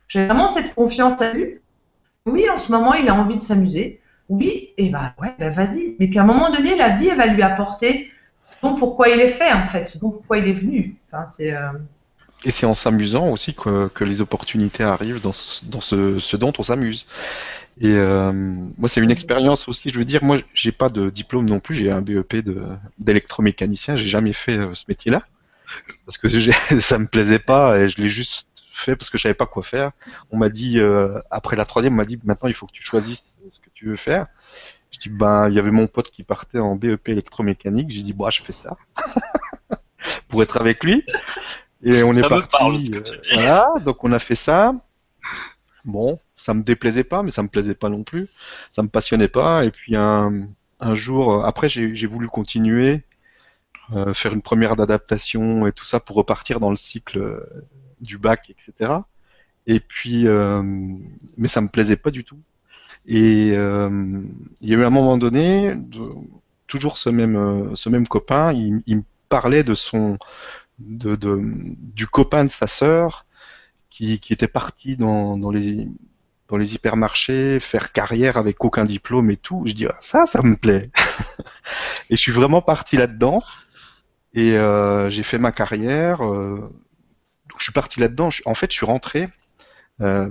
[0.08, 1.60] j'ai vraiment cette confiance à lui.
[2.28, 4.00] Oui, en ce moment, il a envie de s'amuser.
[4.30, 5.96] Oui, et ben ouais, ben vas-y.
[6.00, 8.12] Mais qu'à un moment donné, la vie, elle va lui apporter
[8.44, 10.96] ce dont pourquoi il est fait, en fait, ce dont pourquoi il est venu.
[11.08, 11.54] Enfin, c'est.
[11.54, 11.72] Euh,
[12.46, 16.64] et c'est en s'amusant aussi que, les opportunités arrivent dans, ce, dans ce, dont on
[16.64, 17.06] s'amuse.
[17.82, 19.90] Et euh, moi, c'est une expérience aussi.
[19.90, 21.76] Je veux dire, moi, j'ai pas de diplôme non plus.
[21.76, 22.38] J'ai un BEP
[22.98, 23.98] d'électromécanicien.
[23.98, 25.24] J'ai jamais fait euh, ce métier-là
[26.06, 26.28] parce que
[26.80, 29.64] ça me plaisait pas et je l'ai juste fait parce que je savais pas quoi
[29.64, 29.92] faire.
[30.32, 30.80] On m'a dit
[31.30, 33.86] après la troisième, on m'a dit maintenant il faut que tu choisisses ce que tu
[33.86, 34.28] veux faire.
[34.92, 37.90] Je dis ben il y avait mon pote qui partait en BEP électromécanique.
[37.92, 38.76] J'ai dit bah je fais ça
[40.28, 41.06] pour être avec lui.
[41.82, 42.92] Et on est parti.
[42.94, 43.02] Euh,
[43.36, 44.76] voilà, donc on a fait ça.
[45.86, 48.28] Bon, ça me déplaisait pas, mais ça me plaisait pas non plus.
[48.70, 49.64] Ça me passionnait pas.
[49.64, 50.50] Et puis un,
[50.82, 53.04] un jour, euh, après j'ai voulu continuer,
[53.94, 57.48] euh, faire une première d'adaptation et tout ça pour repartir dans le cycle
[58.02, 58.92] du bac, etc.
[59.68, 60.26] Et puis,
[61.38, 62.40] mais ça me plaisait pas du tout.
[63.06, 64.22] Et euh,
[64.62, 65.76] il y a eu un moment donné,
[66.68, 70.18] toujours ce même, euh, ce même copain, il, me parlait de son,
[70.80, 71.18] de,
[71.94, 73.26] du copain de sa sœur
[73.90, 75.88] qui, qui était parti dans, dans, les,
[76.48, 79.64] dans les hypermarchés, faire carrière avec aucun diplôme et tout.
[79.66, 80.92] Je dis ah, ça, ça me plaît.
[82.10, 83.42] et je suis vraiment parti là-dedans.
[84.34, 86.20] Et euh, j'ai fait ma carrière.
[86.20, 88.30] Donc je suis parti là-dedans.
[88.46, 89.30] En fait, je suis rentré.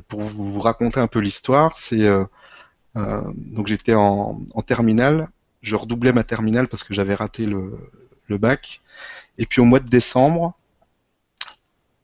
[0.07, 2.09] Pour vous raconter un peu l'histoire, c'est
[2.95, 5.29] donc j'étais en, en, terminale,
[5.63, 7.79] je redoublais ma terminale parce que j'avais raté le,
[8.27, 8.81] le, bac.
[9.39, 10.55] Et puis au mois de décembre,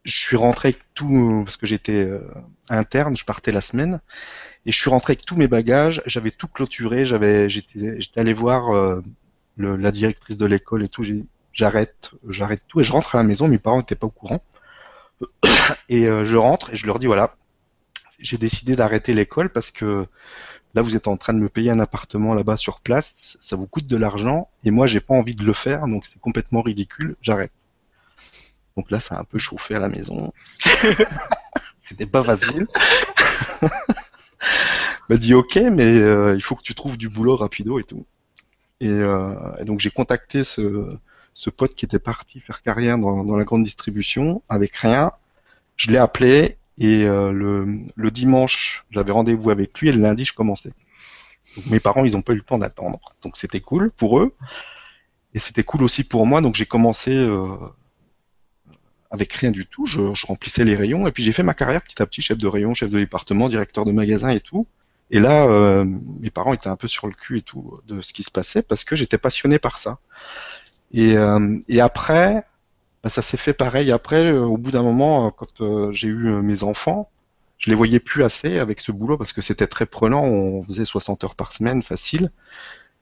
[0.04, 2.20] je suis rentré avec tout, parce que j'étais euh,
[2.68, 4.00] interne, je partais la semaine,
[4.66, 8.34] et je suis rentré avec tous mes bagages, j'avais tout clôturé, j'avais, j'étais, j'étais allé
[8.34, 9.00] voir euh,
[9.56, 11.04] le, la directrice de l'école et tout,
[11.52, 14.42] j'arrête, j'arrête tout, et je rentre à la maison, mes parents n'étaient pas au courant,
[15.88, 17.36] et je rentre et je leur dis voilà,
[18.18, 20.06] j'ai décidé d'arrêter l'école parce que
[20.74, 23.66] Là, vous êtes en train de me payer un appartement là-bas sur place, ça vous
[23.66, 27.16] coûte de l'argent, et moi, j'ai pas envie de le faire, donc c'est complètement ridicule,
[27.22, 27.52] j'arrête.
[28.76, 30.32] Donc là, ça a un peu chauffé à la maison.
[31.80, 32.66] C'était pas facile.
[35.08, 38.06] m'a dit ok, mais euh, il faut que tu trouves du boulot rapido et tout.
[38.80, 40.88] Et, euh, donc j'ai contacté ce,
[41.34, 45.12] ce, pote qui était parti faire carrière dans, dans la grande distribution avec rien.
[45.76, 50.24] Je l'ai appelé, Et euh, le, le, dimanche, j'avais rendez-vous avec lui et le lundi,
[50.24, 50.72] je commençais.
[51.56, 52.98] Donc, mes parents, ils n'ont pas eu le temps d'attendre.
[53.22, 54.34] Donc c'était cool pour eux.
[55.34, 56.40] Et c'était cool aussi pour moi.
[56.40, 57.46] Donc j'ai commencé euh,
[59.10, 59.86] avec rien du tout.
[59.86, 61.06] Je, je, remplissais les rayons.
[61.06, 63.48] Et puis j'ai fait ma carrière petit à petit, chef de rayon, chef de département,
[63.48, 64.66] directeur de magasin et tout.
[65.10, 68.12] Et là, euh, mes parents étaient un peu sur le cul et tout de ce
[68.12, 69.98] qui se passait parce que j'étais passionné par ça.
[70.92, 72.44] Et, euh, et après,
[73.04, 73.92] bah, ça s'est fait pareil.
[73.92, 77.10] Après, euh, au bout d'un moment, euh, quand euh, j'ai eu mes enfants,
[77.58, 80.24] je les voyais plus assez avec ce boulot parce que c'était très prenant.
[80.24, 82.30] On faisait 60 heures par semaine, facile,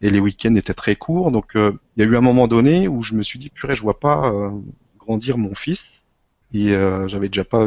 [0.03, 1.31] et les week-ends étaient très courts.
[1.31, 3.83] Donc, il y a eu un moment donné où je me suis dit, purée, je
[3.83, 4.33] vois pas
[4.99, 6.03] grandir mon fils.
[6.55, 6.71] Et
[7.07, 7.67] j'avais déjà pas,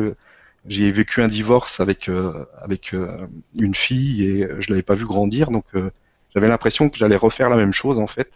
[0.67, 2.09] j'ai vécu un divorce avec
[2.61, 2.93] avec
[3.57, 5.51] une fille et je l'avais pas vu grandir.
[5.51, 5.65] Donc,
[6.33, 8.31] j'avais l'impression que j'allais refaire la même chose en fait.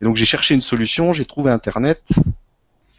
[0.00, 1.12] Et donc, j'ai cherché une solution.
[1.12, 2.02] J'ai trouvé Internet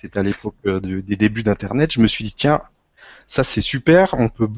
[0.01, 2.61] c'était à l'époque euh, des débuts d'Internet, je me suis dit, tiens,
[3.27, 4.49] ça c'est super, on peut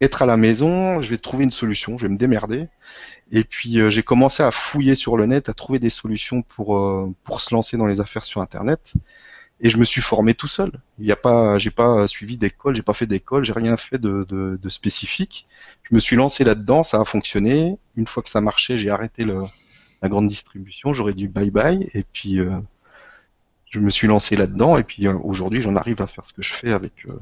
[0.00, 2.68] être à la maison, je vais trouver une solution, je vais me démerder.
[3.32, 6.76] Et puis euh, j'ai commencé à fouiller sur le net, à trouver des solutions pour
[6.76, 8.94] euh, pour se lancer dans les affaires sur Internet.
[9.60, 10.72] Et je me suis formé tout seul.
[10.98, 13.98] Il y a pas, j'ai pas suivi d'école, j'ai pas fait d'école, j'ai rien fait
[13.98, 15.46] de, spécifique.
[15.88, 17.78] Je me suis lancé là-dedans, ça a fonctionné.
[17.96, 21.88] Une fois que ça marchait, j'ai arrêté la grande distribution, j'aurais dit bye bye.
[21.94, 22.40] Et puis
[23.74, 26.42] je me suis lancé là-dedans et puis euh, aujourd'hui j'en arrive à faire ce que
[26.42, 27.18] je fais avec euh,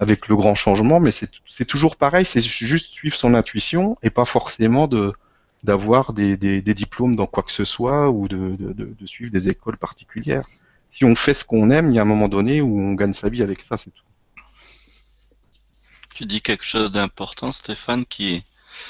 [0.00, 4.24] avec le grand changement, mais c'est toujours pareil, c'est juste suivre son intuition et pas
[4.24, 5.12] forcément de
[5.62, 9.48] d'avoir des, des, diplômes dans quoi que ce soit ou de, de, de, suivre des
[9.48, 10.44] écoles particulières.
[10.90, 13.12] Si on fait ce qu'on aime, il y a un moment donné où on gagne
[13.12, 14.02] sa vie avec ça, c'est tout.
[16.16, 18.42] Tu dis quelque chose d'important, Stéphane, qui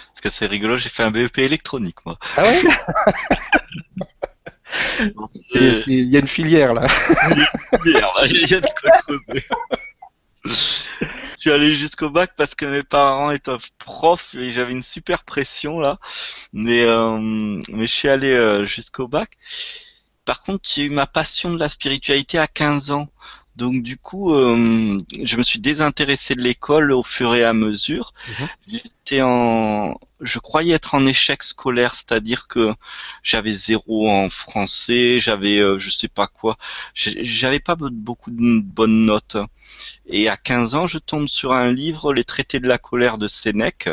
[0.08, 2.16] parce que c'est rigolo, j'ai fait un BEP électronique, moi.
[2.38, 2.62] Ah ouais?
[5.54, 6.86] Il y a une filière là.
[7.84, 9.46] Il y a de quoi creuser.
[10.44, 15.24] Je suis allé jusqu'au bac parce que mes parents étaient profs et j'avais une super
[15.24, 15.98] pression là.
[16.52, 19.36] Mais, euh, mais je suis allé euh, jusqu'au bac.
[20.24, 23.08] Par contre, j'ai eu ma passion de la spiritualité à 15 ans.
[23.56, 28.14] Donc du coup, euh, je me suis désintéressé de l'école au fur et à mesure.
[28.28, 28.48] Mhm.
[28.68, 32.72] J'étais en, je croyais être en échec scolaire, c'est-à-dire que
[33.22, 36.56] j'avais zéro en français, j'avais euh, je sais pas quoi,
[36.94, 39.36] j'avais pas beaucoup de bonnes notes.
[40.06, 43.28] Et à 15 ans, je tombe sur un livre, Les Traités de la colère de
[43.28, 43.90] Sénèque.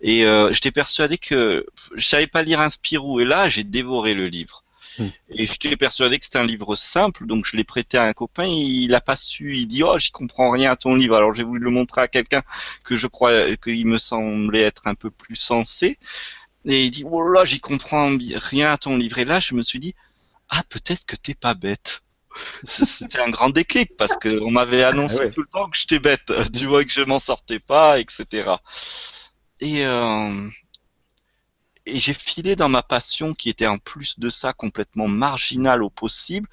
[0.00, 3.20] Et euh, j'étais persuadé que je savais pas lire un Spirou.
[3.20, 4.64] Et là, j'ai dévoré le livre.
[4.98, 5.08] Hmm.
[5.30, 8.44] Et j'étais persuadé que c'était un livre simple, donc je l'ai prêté à un copain,
[8.46, 11.42] il a pas su, il dit oh j'y comprends rien à ton livre, alors j'ai
[11.42, 12.42] voulu le montrer à quelqu'un
[12.84, 15.98] que je crois qu'il me semblait être un peu plus sensé,
[16.64, 19.62] et il dit oh là j'y comprends rien à ton livre, et là je me
[19.62, 19.94] suis dit
[20.48, 22.02] ah peut-être que t'es pas bête.
[22.64, 26.32] C'était un grand déclic parce qu'on m'avait annoncé ah tout le temps que j'étais bête,
[26.54, 28.50] tu vois que je m'en sortais pas, etc.
[29.60, 30.48] Et euh,
[31.88, 35.90] et j'ai filé dans ma passion qui était en plus de ça complètement marginale au
[35.90, 36.48] possible,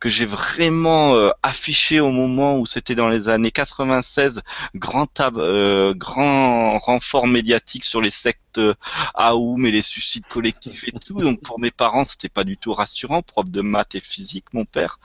[0.00, 4.42] que j'ai vraiment euh, affiché au moment où c'était dans les années 96,
[4.74, 8.74] grand, euh, grand renfort médiatique sur les sectes euh,
[9.14, 11.20] Aoum et les suicides collectifs et tout.
[11.20, 14.64] Donc pour mes parents, c'était pas du tout rassurant, prof de maths et physique, mon
[14.64, 14.98] père.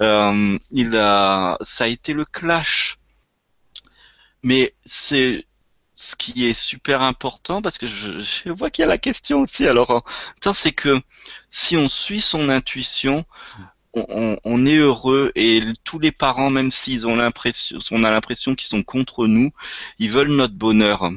[0.00, 2.98] Euh, il a, ça a été le clash.
[4.42, 5.46] Mais c'est
[5.94, 9.66] ce qui est super important, parce que je, vois qu'il y a la question aussi,
[9.66, 10.04] alors,
[10.52, 11.00] c'est que
[11.48, 13.24] si on suit son intuition,
[13.94, 18.66] on, est heureux et tous les parents, même s'ils ont l'impression, on a l'impression qu'ils
[18.66, 19.52] sont contre nous,
[20.00, 21.10] ils veulent notre bonheur.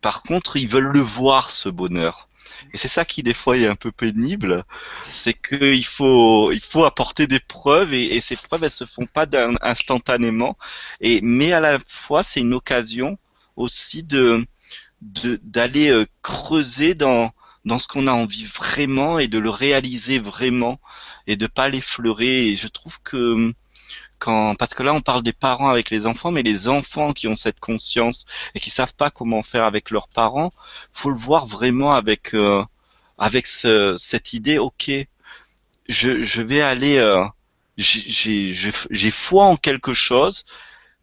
[0.00, 2.28] Par contre, ils veulent le voir, ce bonheur.
[2.72, 4.64] Et c'est ça qui des fois est un peu pénible,
[5.10, 9.06] c'est qu'il faut il faut apporter des preuves et, et, ces preuves elles se font
[9.06, 9.26] pas
[9.62, 10.58] instantanément.
[11.00, 13.16] Et mais à la fois c'est une occasion
[13.58, 14.46] aussi de
[15.00, 17.32] d'aller euh, creuser dans
[17.64, 20.80] dans ce qu'on a envie vraiment et de le réaliser vraiment
[21.26, 22.48] et de pas l'effleurer.
[22.48, 23.52] Et je trouve que
[24.18, 27.28] quand parce que là on parle des parents avec les enfants mais les enfants qui
[27.28, 30.52] ont cette conscience et qui savent pas comment faire avec leurs parents
[30.92, 32.64] faut le voir vraiment avec euh,
[33.18, 34.90] avec ce, cette idée ok
[35.88, 37.24] je, je vais aller euh,
[37.76, 40.44] j'ai j'ai foi en quelque chose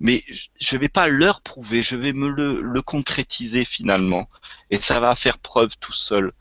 [0.05, 0.23] mais
[0.61, 4.29] je vais pas leur prouver, je vais me le, concrétiser finalement.
[4.69, 6.31] Et ça va faire preuve tout seul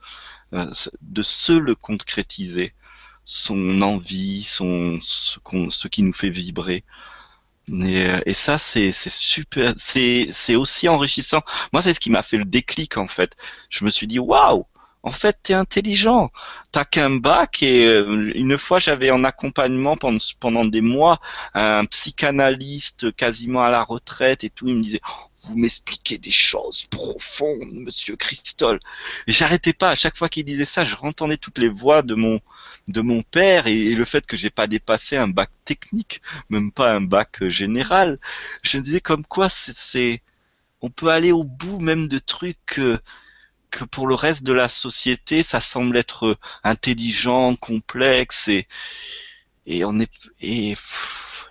[0.53, 2.75] euh, de se le concrétiser,
[3.25, 6.85] son envie, son ce, qui nous fait vibrer.
[7.69, 11.41] Et, euh, et ça, c'est super, c'est aussi enrichissant.
[11.73, 13.35] Moi, c'est ce qui m'a fait le déclic en fait.
[13.71, 14.67] Je me suis dit, waouh,
[15.05, 16.33] en fait, t'es intelligent.
[16.73, 21.21] T'as qu'un bac et euh, une fois j'avais en accompagnement pendant, pendant des mois
[21.53, 24.67] un psychanalyste quasiment à la retraite et tout.
[24.67, 25.03] Il me disait,
[25.45, 28.81] vous m'expliquez des choses profondes, Monsieur Christol.
[29.27, 29.91] Et j'arrêtais pas.
[29.91, 32.41] À chaque fois qu'il disait ça, je entendais toutes les voix de mon
[32.89, 36.95] de mon père et, le fait que j'ai pas dépassé un bac technique, même pas
[36.95, 38.19] un bac euh, général.
[38.63, 40.23] Je me disais comme quoi c'est
[40.81, 42.79] on peut aller au bout même de trucs.
[42.79, 42.99] Euh,
[43.75, 48.69] que pour le reste de la société, ça semble être euh, intelligent, complexe et
[49.67, 50.75] et on est et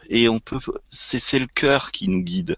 [0.09, 0.59] et on peut
[0.89, 2.57] c'est le cœur qui nous guide.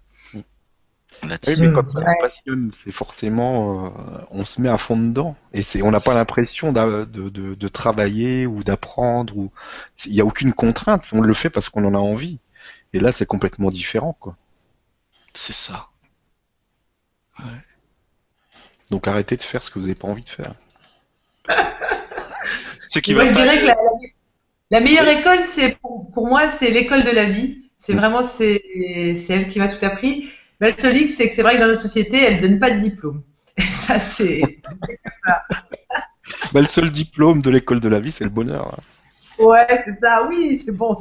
[1.23, 5.35] Oui, mais comme ça nous passionne, c'est forcément, euh, on se met à fond dedans,
[5.53, 9.51] et c'est, on n'a pas l'impression de, de, de, travailler ou d'apprendre, ou
[10.05, 12.39] il n'y a aucune contrainte, on le fait parce qu'on en a envie.
[12.93, 14.37] Et là, c'est complètement différent, quoi.
[15.33, 15.87] C'est ça.
[17.39, 17.74] Ouais.
[18.91, 20.53] Donc arrêtez de faire ce que vous n'avez pas envie de faire.
[22.85, 23.37] ce qui va que
[24.71, 27.63] la, meilleure école, c'est pour, moi, c'est l'école de la vie.
[27.77, 28.61] C'est vraiment c'est
[29.29, 30.29] elle qui m'a tout appris.
[30.61, 32.79] Mais le seul c'est que c'est vrai que dans notre société, elle donne pas de
[32.79, 33.21] diplôme.
[33.57, 34.41] Et ça, c'est.
[36.53, 38.73] bah, le seul diplôme de l'école de la vie, c'est le bonheur.
[38.73, 39.43] Hein.
[39.43, 40.23] Ouais, c'est ça.
[40.27, 40.95] Oui, c'est bon.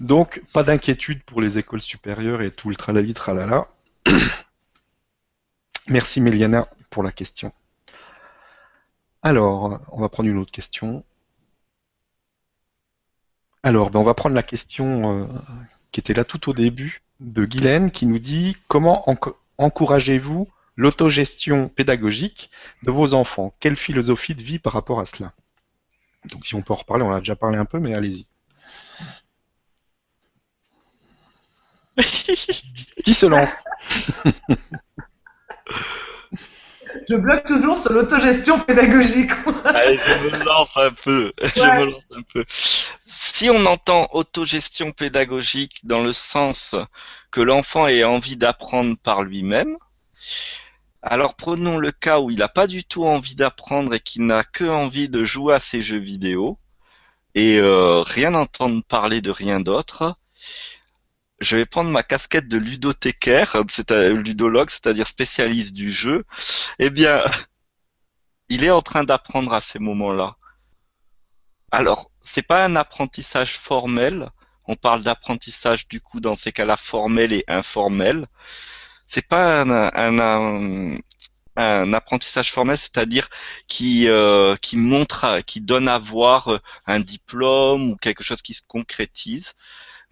[0.00, 3.68] Donc, pas d'inquiétude pour les écoles supérieures et tout le tralali tralala.
[5.88, 7.52] Merci Méliana pour la question.
[9.22, 11.04] Alors, on va prendre une autre question.
[13.62, 15.26] Alors, ben, on va prendre la question euh,
[15.92, 19.06] qui était là tout au début de Guylaine qui nous dit comment
[19.56, 22.50] encouragez-vous l'autogestion pédagogique
[22.82, 23.54] de vos enfants?
[23.60, 25.32] Quelle philosophie de vie par rapport à cela?
[26.30, 28.26] Donc si on peut en reparler, on a déjà parlé un peu, mais allez-y.
[33.04, 33.54] Qui se lance
[37.08, 39.30] Je bloque toujours sur l'autogestion pédagogique.
[39.64, 41.32] Allez, je me lance un peu.
[41.42, 42.44] Je me lance un peu.
[43.04, 46.76] Si on entend autogestion pédagogique dans le sens
[47.30, 49.76] que l'enfant ait envie d'apprendre par lui-même,
[51.02, 54.42] alors prenons le cas où il n'a pas du tout envie d'apprendre et qu'il n'a
[54.44, 56.58] que envie de jouer à ses jeux vidéo
[57.34, 60.16] et euh, rien entendre parler de rien d'autre
[61.44, 66.24] je vais prendre ma casquette de ludothécaire, c'est ludologue, c'est-à-dire spécialiste du jeu.
[66.78, 67.22] Eh bien,
[68.48, 70.36] il est en train d'apprendre à ces moments-là.
[71.70, 74.28] Alors, c'est pas un apprentissage formel.
[74.66, 78.26] On parle d'apprentissage du coup dans ces cas-là formel et informel.
[79.04, 80.98] C'est pas un,
[81.56, 83.28] un, apprentissage formel, c'est-à-dire
[83.66, 88.62] qui euh, qui montre, qui donne à voir un diplôme ou quelque chose qui se
[88.66, 89.54] concrétise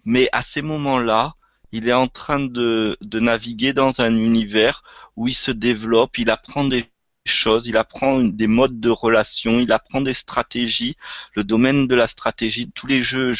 [0.05, 1.35] mais à ces moments-là,
[1.71, 4.83] il est en train de, naviguer dans un univers
[5.15, 6.85] où il se développe, il apprend des
[7.25, 10.97] choses, il apprend des modes de relation, il apprend des stratégies,
[11.35, 13.33] le domaine de la stratégie, tous les jeux,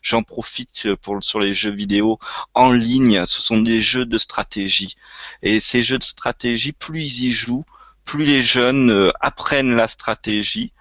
[0.00, 2.18] j'en profite pour sur les jeux vidéo
[2.54, 4.96] en ligne, ce sont des jeux de stratégie.
[5.42, 7.66] Et ces jeux de stratégie, plus ils y jouent,
[8.06, 10.72] plus les jeunes euh, apprennent la stratégie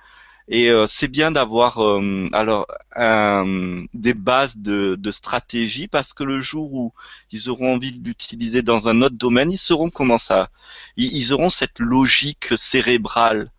[0.47, 2.67] et euh, c'est bien d'avoir euh, alors
[3.93, 6.93] des bases de, de, stratégie parce que le jour où
[7.31, 10.49] ils auront envie de l'utiliser dans un autre domaine, ils sauront comment ça.
[10.97, 13.51] Ils, auront cette logique cérébrale.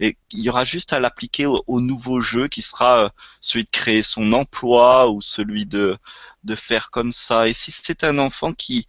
[0.00, 3.08] Et il y aura juste à l'appliquer au, nouveau jeu qui sera euh,
[3.42, 5.98] celui de créer son emploi ou celui de,
[6.44, 7.48] de faire comme ça.
[7.48, 8.86] Et si c'est un enfant qui,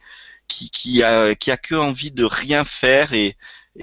[0.48, 3.36] qui, qui, a, qui a que envie de rien faire et,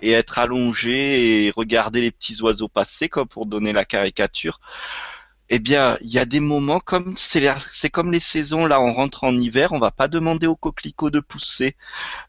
[0.03, 4.61] et être allongé et regarder les petits oiseaux passer, comme pour donner la caricature.
[5.51, 9.25] Eh bien, il y a des moments comme c'est comme les saisons là, on rentre
[9.25, 11.75] en hiver, on va pas demander aux coquelicots de pousser.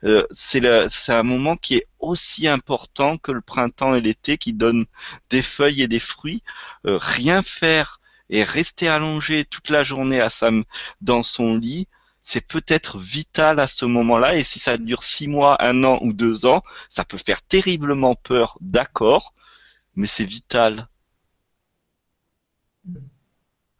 [0.05, 4.53] Euh, c'est c'est un moment qui est aussi important que le printemps et l'été, qui
[4.53, 4.85] donne
[5.29, 6.43] des feuilles et des fruits.
[6.85, 7.99] Euh, rien faire
[8.29, 10.29] et rester allongé toute la journée à
[11.01, 11.87] dans son lit,
[12.29, 14.35] c'est peut-être vital à ce moment-là.
[14.35, 18.13] Et si ça dure six mois, un an ou deux ans, ça peut faire terriblement
[18.13, 19.33] peur, d'accord,
[19.95, 20.87] mais c'est vital.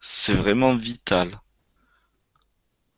[0.00, 1.28] C'est vraiment vital.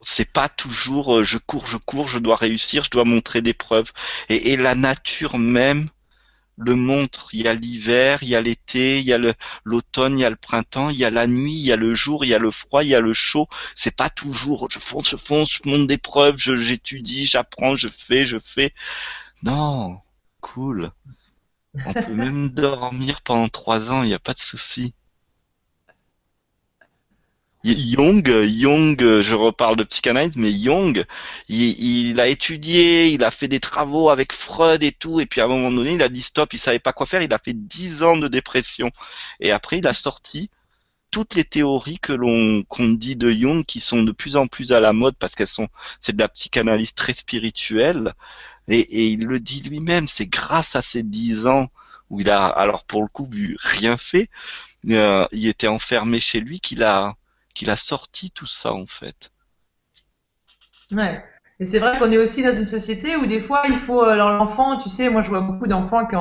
[0.00, 3.54] C'est pas toujours euh, je cours, je cours, je dois réussir, je dois montrer des
[3.54, 3.92] preuves.
[4.30, 5.90] et la nature même
[6.56, 7.28] le montre.
[7.32, 9.18] Il y a l'hiver, il y a l'été, il y a
[9.64, 11.94] l'automne, il y a le printemps, il y a la nuit, il y a le
[11.94, 13.46] jour, il y a le froid, il y a le chaud.
[13.74, 18.26] C'est pas toujours je fonce, je fonce, je monte des preuves, j'étudie, j'apprends, je fais,
[18.26, 18.72] je fais.
[19.42, 20.00] Non,
[20.40, 20.90] cool.
[21.86, 24.94] On peut même dormir pendant trois ans, il n'y a pas de souci.
[27.64, 31.04] Jung, Jung, je reparle de psychanalyse, mais Jung,
[31.48, 35.44] il, a étudié, il a fait des travaux avec Freud et tout, et puis à
[35.44, 37.52] un moment donné, il a dit stop, il savait pas quoi faire, il a fait
[37.54, 38.90] dix ans de dépression,
[39.38, 40.50] et après il a sorti
[41.12, 44.72] toutes les théories que l'on qu'on dit de Jung qui sont de plus en plus
[44.72, 45.68] à la mode parce qu'elles sont
[46.00, 48.14] c'est de la psychanalyse très spirituelle.
[48.68, 51.68] Et, et il le dit lui-même c'est grâce à ces dix ans
[52.10, 54.28] où il a alors pour le coup vu rien fait
[54.88, 57.14] euh, il était enfermé chez lui qu'il a
[57.54, 59.30] qu'il a sorti tout ça en fait.
[60.92, 61.22] Ouais.
[61.62, 64.16] Et c'est vrai qu'on est aussi dans une société où des fois il faut euh,
[64.16, 66.16] l'enfant, tu sais, moi je vois beaucoup d'enfants qui,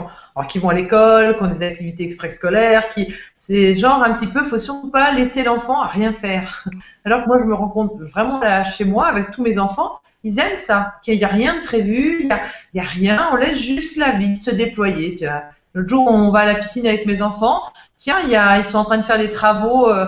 [0.50, 4.44] qui vont à l'école, qui ont des activités extrascolaires, qui c'est genre un petit peu,
[4.44, 6.68] faut surtout pas laisser l'enfant à rien faire.
[7.06, 10.00] Alors que moi je me rends compte vraiment là chez moi avec tous mes enfants,
[10.24, 12.28] ils aiment ça, qu'il n'y a rien de prévu, il
[12.76, 15.16] n'y a, rien, on laisse juste la vie se déployer.
[15.16, 15.46] Tu vois.
[15.74, 17.64] L'autre jour on va à la piscine avec mes enfants,
[17.98, 19.90] tiens, y a, ils sont en train de faire des travaux.
[19.90, 20.06] Euh,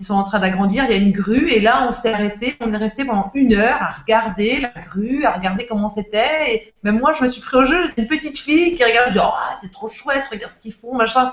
[0.00, 2.56] ils sont en train d'agrandir, il y a une grue, et là, on s'est arrêté,
[2.60, 6.74] on est resté pendant une heure à regarder la grue, à regarder comment c'était, et
[6.84, 9.32] même moi, je me suis pris au jeu, une petite fille qui regarde, dit, oh,
[9.56, 11.28] c'est trop chouette, regarde ce qu'ils font, machin,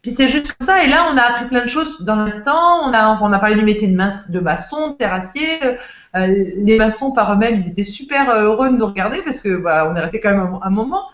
[0.00, 2.94] puis c'est juste ça, et là, on a appris plein de choses dans l'instant, on
[2.94, 5.76] a, on a parlé du métier de, de maçon, de terrassier, euh,
[6.14, 9.86] les maçons par eux-mêmes, ils étaient super euh, heureux de nous regarder, parce que, bah,
[9.92, 11.10] on est resté quand même un moment,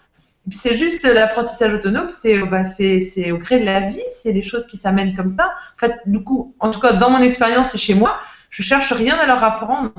[0.50, 4.66] c'est juste l'apprentissage autonome, c'est bah, c'est au gré de la vie, c'est des choses
[4.66, 5.52] qui s'amènent comme ça.
[5.76, 8.18] En fait, du coup, en tout cas, dans mon expérience chez moi,
[8.50, 9.92] je cherche rien à leur apprendre.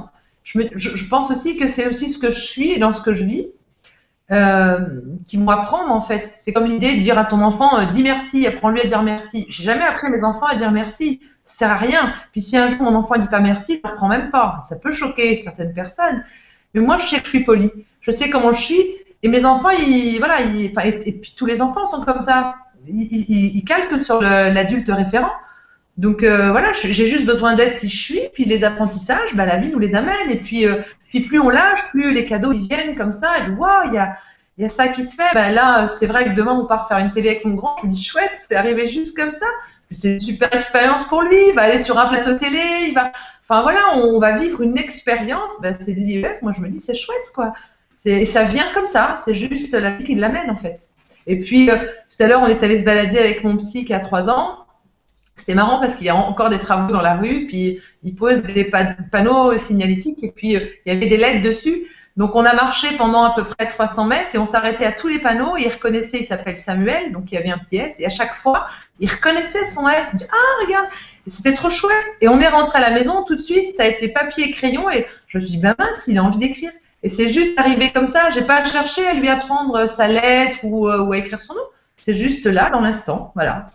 [0.44, 3.02] Je, me, je, pense aussi que c'est aussi ce que je suis et dans ce
[3.02, 3.48] que je vis
[4.32, 6.26] euh, qui vont apprendre en fait.
[6.26, 9.46] C'est comme l'idée de dire à ton enfant euh, dis merci, apprends-lui à dire merci.
[9.50, 11.22] J'ai jamais appris mes enfants à dire merci.
[11.46, 12.14] Ça sert à rien.
[12.34, 14.58] Puis si un jour mon enfant dit pas merci, je ne reprends même pas.
[14.62, 16.24] Ça peut choquer certaines personnes.
[16.74, 17.72] Mais moi, je sais que je suis poli.
[18.02, 18.86] Je sais comment je suis
[19.24, 22.56] et mes enfants, ils, voilà, et, puis tous les enfants sont comme ça.
[22.88, 25.32] Ils, calquent sur l'adulte référent.
[25.98, 28.22] Donc euh, voilà, j'ai juste besoin d'être qui je suis.
[28.34, 30.30] Puis les apprentissages, bah, la vie nous les amène.
[30.30, 33.38] Et puis, euh, puis plus on lâche, plus les cadeaux ils viennent comme ça.
[33.38, 34.18] Et vois, il y a,
[34.58, 35.34] y a ça qui se fait.
[35.34, 37.78] Bah, là, c'est vrai que demain on part faire une télé avec mon grand.
[37.82, 39.46] Je me dis chouette, c'est arrivé juste comme ça.
[39.92, 41.38] C'est une super expérience pour lui.
[41.48, 42.88] Il va aller sur un plateau télé.
[42.88, 43.12] Il va,
[43.48, 45.54] enfin voilà, on va vivre une expérience.
[45.62, 46.42] Bah, c'est l'IEF.
[46.42, 47.54] Moi je me dis c'est chouette quoi.
[48.06, 50.90] Et ça vient comme ça, c'est juste la vie qui l'amène en fait.
[51.26, 53.94] Et puis euh, tout à l'heure, on est allé se balader avec mon petit qui
[53.94, 54.60] a 3 ans.
[55.36, 58.44] C'était marrant parce qu'il y a encore des travaux dans la rue, puis il pose
[58.44, 58.70] des
[59.12, 61.88] panneaux signalétiques et puis euh, il y avait des lettres dessus.
[62.16, 65.08] Donc on a marché pendant à peu près 300 mètres et on s'arrêtait à tous
[65.08, 65.58] les panneaux.
[65.58, 68.00] il reconnaissait, il s'appelle Samuel, donc il y avait un petit S.
[68.00, 68.68] Et à chaque fois,
[69.00, 70.10] il reconnaissait son S.
[70.14, 70.86] Il dit, ah regarde,
[71.26, 72.06] c'était trop chouette.
[72.22, 73.76] Et on est rentré à la maison tout de suite.
[73.76, 76.24] Ça a été papier et crayon et je me suis dit, ben mince, il a
[76.24, 76.72] envie d'écrire.
[77.04, 78.30] Et c'est juste arrivé comme ça.
[78.30, 81.62] J'ai pas cherché à lui apprendre sa lettre ou, euh, ou à écrire son nom.
[81.98, 83.32] C'est juste là, dans l'instant.
[83.36, 83.70] Voilà.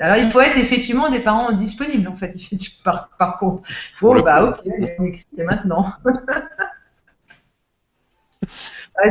[0.00, 2.34] Alors, il faut être effectivement des parents disponibles, en fait,
[2.84, 3.62] par, par contre.
[4.00, 4.42] Bon, bah,
[4.98, 5.86] ok, c'est maintenant.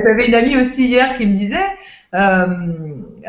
[0.04, 1.66] J'avais une amie aussi hier qui me disait,
[2.14, 2.48] euh,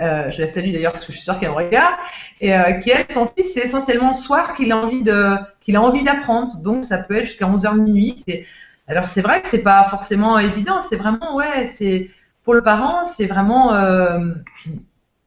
[0.01, 1.95] euh, je la salue d'ailleurs parce que je suis sûre qu'elle me regarde,
[2.41, 5.77] et euh, qui elle, son fils, c'est essentiellement le soir qu'il a envie de, qu'il
[5.77, 6.57] a envie d'apprendre.
[6.57, 8.15] Donc ça peut être jusqu'à 11h minuit.
[8.17, 8.47] C'est
[8.87, 12.11] alors c'est vrai que c'est pas forcément évident, c'est vraiment ouais, c'est
[12.43, 14.35] pour le parent, c'est vraiment euh,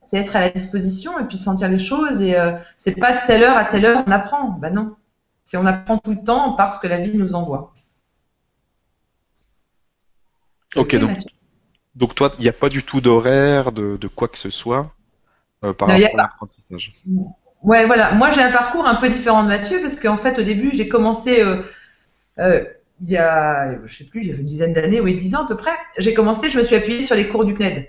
[0.02, 3.26] c'est être à la disposition et puis sentir les choses et euh, c'est pas de
[3.26, 4.96] telle heure à telle heure on apprend, ben non,
[5.44, 7.74] c'est on apprend tout le temps parce que la vie nous envoie.
[10.76, 11.18] Ok, donc,
[11.96, 14.92] donc toi, il n'y a pas du tout d'horaire, de, quoi que ce soit
[15.64, 16.92] euh, par rapport à l'apprentissage?
[17.64, 18.12] Ouais, voilà.
[18.12, 20.88] Moi, j'ai un parcours un peu différent de Mathieu parce qu'en fait, au début, j'ai
[20.88, 21.42] commencé
[23.02, 25.46] il y a, je sais plus, il y a une dizaine d'années, oui, dix ans
[25.46, 27.88] à peu près, j'ai commencé, je me suis appuyée sur les cours du CNED.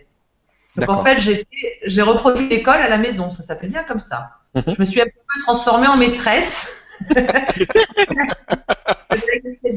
[0.76, 4.30] Donc en fait, j'ai reproduit l'école à la maison, ça s'appelle bien comme ça.
[4.54, 4.74] Mhm.
[4.76, 6.74] Je me suis un peu transformée en maîtresse.
[7.14, 7.68] la casquette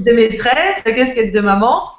[0.06, 1.92] de maîtresse, la casquette de maman.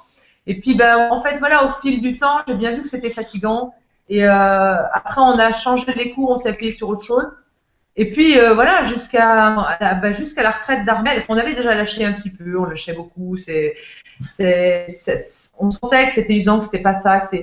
[0.46, 3.10] Et puis, ben, en fait, voilà, au fil du temps, j'ai bien vu que c'était
[3.10, 3.74] fatigant.
[4.08, 7.26] Et euh, après, on a changé les cours, on s'est appuyé sur autre chose.
[7.96, 12.12] Et puis euh, voilà, jusqu'à bah, jusqu'à la retraite d'Armel, on avait déjà lâché un
[12.12, 13.36] petit peu, on lâchait beaucoup.
[13.36, 13.74] C'est,
[14.26, 14.86] c'est,
[15.58, 17.20] on sentait que c'était usant, que c'était pas ça.
[17.20, 17.36] Que.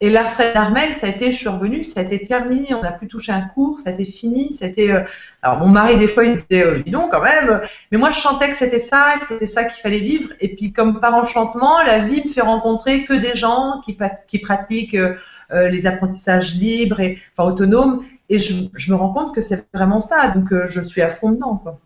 [0.00, 2.82] Et la retraite d'Armel, ça a été, je suis revenue, ça a été terminé, on
[2.82, 4.90] n'a plus touché un cours, ça a été fini, c'était.
[4.90, 5.04] Euh...
[5.40, 8.50] Alors mon mari des fois il disait, euh, dis quand même, mais moi je chantais
[8.50, 10.30] que c'était ça, que c'était ça qu'il fallait vivre.
[10.40, 13.96] Et puis comme par enchantement, la vie me fait rencontrer que des gens qui,
[14.28, 19.40] qui pratiquent euh, les apprentissages libres et enfin autonomes et je, me rends compte que
[19.40, 21.56] c'est vraiment ça, donc euh, je suis à fond dedans.
[21.56, 21.80] Quoi.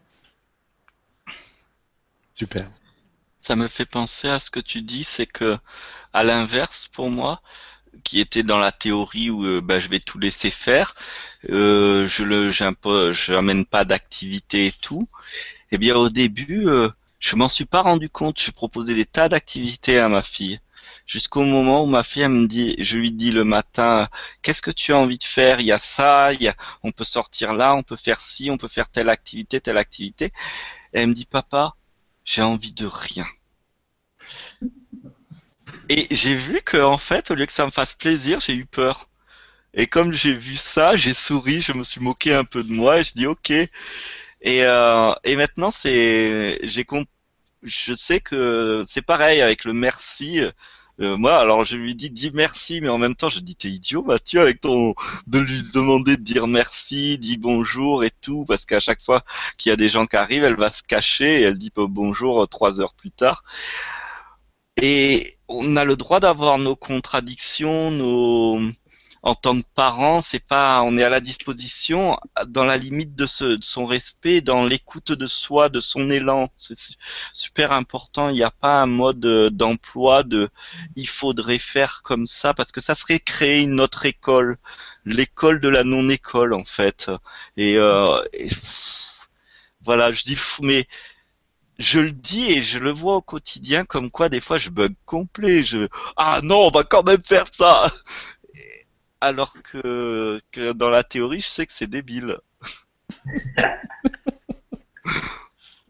[2.32, 2.70] Super.
[3.40, 5.58] Ça me fait penser à ce que tu dis, c'est que,
[6.12, 7.40] à l'inverse, pour moi,
[8.04, 10.94] qui était dans la théorie où euh, bah, je vais tout laisser faire,
[11.50, 12.50] euh, je le,
[13.12, 15.08] j'amène pas d'activité et tout.
[15.72, 16.88] Eh bien, au début, euh,
[17.20, 18.40] je m'en suis pas rendu compte.
[18.40, 20.60] Je proposais des tas d'activités à ma fille.
[21.08, 24.08] Jusqu'au moment où ma fille me dit, je lui dis le matin,
[24.42, 25.58] qu'est-ce que tu as envie de faire?
[25.58, 26.54] Il y a ça, il y a,
[26.84, 30.26] on peut sortir là, on peut faire ci, on peut faire telle activité, telle activité.
[30.92, 31.74] Et elle me dit, papa,
[32.24, 33.26] j'ai envie de rien.
[35.88, 38.66] Et j'ai vu que en fait, au lieu que ça me fasse plaisir, j'ai eu
[38.66, 39.08] peur.
[39.74, 43.00] Et comme j'ai vu ça, j'ai souri, je me suis moqué un peu de moi
[43.00, 43.50] et je dis ok.
[43.50, 43.70] Et,
[44.64, 46.86] euh, et maintenant, c'est, j'ai
[47.62, 50.40] je sais que c'est pareil avec le merci.
[51.00, 53.68] Euh, moi, alors je lui dis dis merci, mais en même temps je dis t'es
[53.68, 54.94] idiot Mathieu avec ton
[55.28, 59.22] de lui demander de dire merci, dis bonjour et tout, parce qu'à chaque fois
[59.56, 62.48] qu'il y a des gens qui arrivent, elle va se cacher et elle dit bonjour
[62.48, 63.44] trois heures plus tard.
[64.80, 68.60] Et on a le droit d'avoir nos contradictions, nos
[69.22, 73.26] en tant que parent, c'est pas, on est à la disposition dans la limite de,
[73.26, 76.50] ce, son respect, dans l'écoute de soi, de son élan.
[76.56, 76.76] C'est
[77.32, 78.28] super important.
[78.28, 80.48] Il n'y a pas un mode d'emploi de,
[80.96, 84.58] il faudrait faire comme ça parce que ça serait créer une autre école,
[85.04, 87.10] l'école de la non-école en fait.
[87.56, 88.22] Et, euh,
[89.82, 90.86] voilà, je dis mais
[91.78, 94.94] je le dis et je le vois au quotidien comme quoi des fois je bug
[95.06, 95.62] complet.
[95.62, 97.90] Je ah non, on va quand même faire ça.
[99.20, 100.40] Alors que,
[100.72, 102.36] dans la théorie, je sais que c'est débile.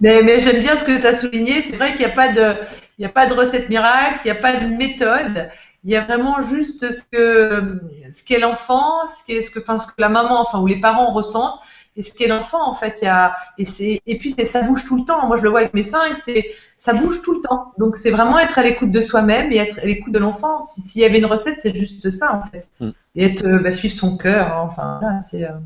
[0.01, 1.61] mais, mais j'aime bien ce que tu as souligné.
[1.63, 2.57] C'est vrai qu'il n'y a pas de,
[2.99, 5.51] il a pas de recette miracle, il n'y a pas de méthode.
[5.85, 9.79] Il y a vraiment juste ce que, ce qu'est l'enfant, ce qu'est ce que, enfin,
[9.79, 11.61] ce que la maman, enfin, ou les parents ressentent
[11.99, 13.01] et ce qu'est l'enfant en fait.
[13.03, 15.27] Il y a, et, c'est, et puis c'est, ça bouge tout le temps.
[15.27, 16.47] Moi je le vois avec mes cinq, c'est,
[16.79, 17.75] ça bouge tout le temps.
[17.77, 20.63] Donc c'est vraiment être à l'écoute de soi-même et être à l'écoute de l'enfant.
[20.63, 22.71] S'il y avait une recette, c'est juste ça en fait.
[22.81, 22.91] Mm.
[23.17, 24.57] Et être, euh, bah, suivre son cœur.
[24.57, 24.69] Hein.
[24.71, 25.45] enfin là, c'est.
[25.45, 25.59] Euh,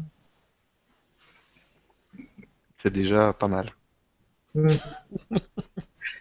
[2.79, 3.67] c'est déjà pas mal.
[4.55, 4.69] Mm.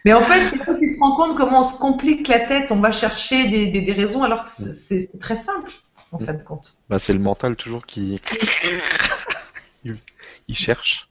[0.04, 2.72] Mais en fait, c'est quand tu te rends compte comment on se complique la tête,
[2.72, 5.70] on va chercher des, des, raisons alors que c'est, c'est très simple,
[6.10, 6.76] en fin de compte.
[6.88, 8.20] Bah, c'est le mental toujours qui
[9.84, 11.08] il, cherche.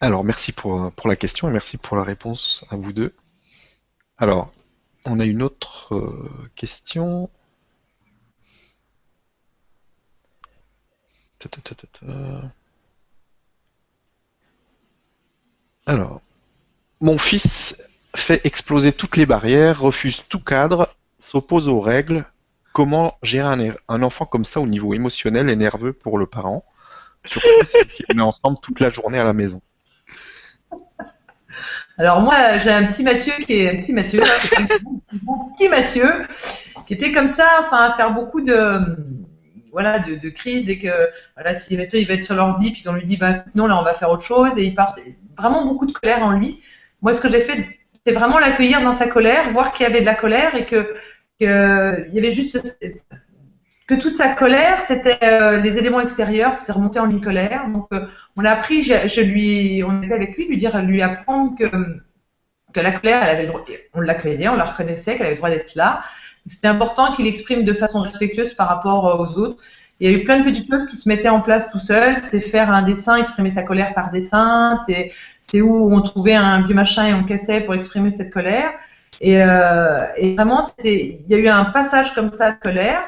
[0.00, 3.14] Alors, merci pour, la question et merci pour la réponse à vous deux.
[4.16, 4.52] Alors,
[5.06, 7.30] on a une autre euh, question.
[15.86, 16.20] Alors,
[17.00, 17.82] mon fils
[18.14, 22.24] fait exploser toutes les barrières, refuse tout cadre, s'oppose aux règles,
[22.78, 26.64] comment gérer un, enfant comme ça au niveau émotionnel et nerveux pour le parent,
[27.24, 29.60] surtout si on est ensemble toute la journée à la maison
[31.98, 36.28] alors moi, j'ai un petit Mathieu qui est un petit Mathieu, un petit Mathieu,
[36.86, 38.78] qui était comme ça, enfin à faire beaucoup de
[39.72, 43.04] voilà de, crises et que voilà si il va être sur l'ordi puis qu'on lui
[43.04, 44.94] dit bah non là on va faire autre chose et il part
[45.36, 46.60] vraiment beaucoup de colère en lui.
[47.02, 50.00] Moi ce que j'ai fait c'est vraiment l'accueillir dans sa colère, voir qu'il y avait
[50.00, 50.94] de la colère et que
[51.38, 52.78] qu'il y avait juste
[53.88, 57.68] que toute sa colère, c'était euh, les éléments extérieurs, c'est remonté en une colère.
[57.70, 61.56] Donc, euh, on a appris, je, lui, on était avec lui, lui dire, lui apprendre
[61.58, 61.66] que,
[62.80, 63.52] la colère, elle avait le
[63.94, 66.02] on l'accueillait, on la reconnaissait, qu'elle avait le droit d'être là.
[66.46, 69.62] C'était important qu'il exprime de façon respectueuse par rapport euh, aux autres.
[70.00, 72.16] Il y a eu plein de petites choses qui se mettaient en place tout seul.
[72.18, 74.76] C'est faire un dessin, exprimer sa colère par dessin.
[75.40, 78.70] C'est où on trouvait un vieux machin et on cassait pour exprimer cette colère.
[79.20, 83.02] Et, euh, et vraiment, il y a eu un passage comme ça de colère.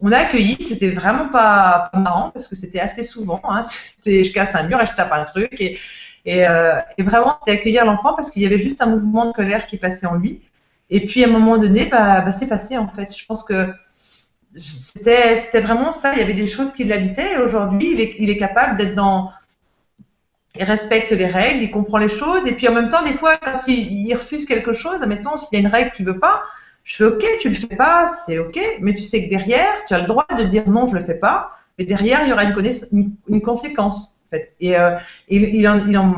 [0.00, 3.40] On a accueilli, c'était vraiment pas, marrant parce que c'était assez souvent.
[3.44, 3.62] Hein,
[4.06, 5.60] je casse un mur et je tape un truc.
[5.60, 5.78] Et,
[6.24, 9.32] et, euh, et vraiment, c'est accueillir l'enfant parce qu'il y avait juste un mouvement de
[9.32, 10.42] colère qui passait en lui.
[10.90, 13.14] Et puis à un moment donné, bah, bah c'est passé en fait.
[13.16, 13.72] Je pense que
[14.56, 16.12] c'était vraiment ça.
[16.14, 17.34] Il y avait des choses qui l'habitaient.
[17.34, 19.32] Et aujourd'hui, il est, il est capable d'être dans
[20.56, 23.36] il respecte les règles, il comprend les choses, et puis en même temps, des fois,
[23.36, 26.42] quand il, refuse quelque chose, admettons, s'il y a une règle qu'il veut pas,
[26.84, 29.94] je fais OK, tu le fais pas, c'est OK, mais tu sais que derrière, tu
[29.94, 32.44] as le droit de dire non, je le fais pas, mais derrière, il y aura
[32.44, 34.16] une, conséquence.
[34.26, 34.54] En fait.
[34.60, 34.96] Et euh,
[35.66, 36.12] en,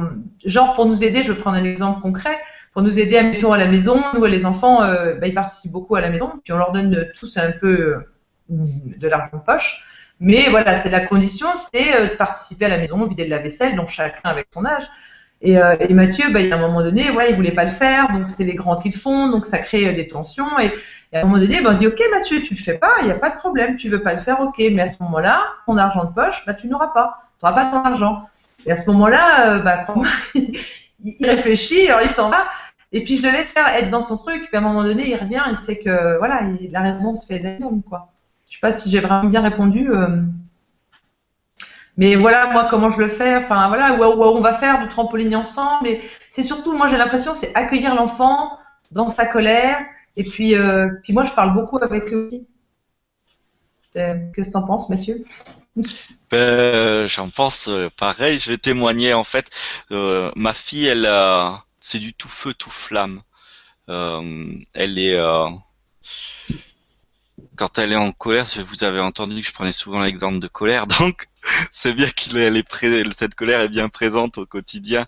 [0.44, 2.38] genre pour nous aider, je vais prendre un exemple concret,
[2.72, 5.96] pour nous aider, admettons, à la maison, nous, les enfants, euh, bah, ils participent beaucoup
[5.96, 8.08] à la maison, puis on leur donne tous un peu euh,
[8.48, 9.84] de l'argent poche.
[10.20, 13.38] Mais voilà, c'est la condition, c'est euh, de participer à la maison, vider de la
[13.38, 14.86] vaisselle, donc chacun avec son âge.
[15.40, 17.70] Et, euh, Mathieu, bah, il y a un moment donné, ouais, il voulait pas le
[17.70, 20.58] faire, donc c'est les grands qui le font, donc ça crée euh, des tensions.
[20.58, 20.70] Et,
[21.14, 23.12] à un moment donné, bah, on dit, ok Mathieu, tu le fais pas, il n'y
[23.12, 24.58] a pas de problème, tu veux pas le faire, ok.
[24.58, 27.70] Mais à ce moment-là, ton argent de poche, bah, tu n'auras pas, tu n'auras pas
[27.70, 28.28] ton argent.
[28.66, 29.86] Et à ce moment-là, bah,
[30.34, 32.44] il réfléchit, alors il s'en va.
[32.92, 34.46] Et puis je le laisse faire être dans son truc.
[34.48, 37.26] Puis à un moment donné, il revient, il sait que voilà, il, la raison se
[37.26, 38.12] fait d'elle-même, quoi.
[38.50, 39.90] Je sais pas si j'ai vraiment bien répondu.
[39.90, 40.22] Euh,
[41.96, 45.36] mais voilà, moi, comment je le fais, enfin, voilà, où, on va faire du trampoline
[45.36, 45.84] ensemble.
[45.84, 48.58] Mais c'est surtout, moi, j'ai l'impression, c'est accueillir l'enfant
[48.90, 49.78] dans sa colère.
[50.16, 52.48] Et puis, euh, puis moi, je parle beaucoup avec eux aussi.
[53.96, 55.24] Euh, qu'est-ce que tu en penses, Mathieu?
[56.32, 58.40] Ben, J'en pense pareil.
[58.40, 59.14] Je vais témoigner.
[59.14, 59.48] En fait,
[59.90, 61.08] ma fille, elle,
[61.78, 63.22] c'est du tout feu, tout flamme.
[63.86, 65.16] elle est
[67.56, 70.86] quand elle est en colère, vous avez entendu que je prenais souvent l'exemple de colère,
[71.00, 71.26] donc
[71.72, 75.06] c'est bien qu'il est, cette colère est bien présente au quotidien.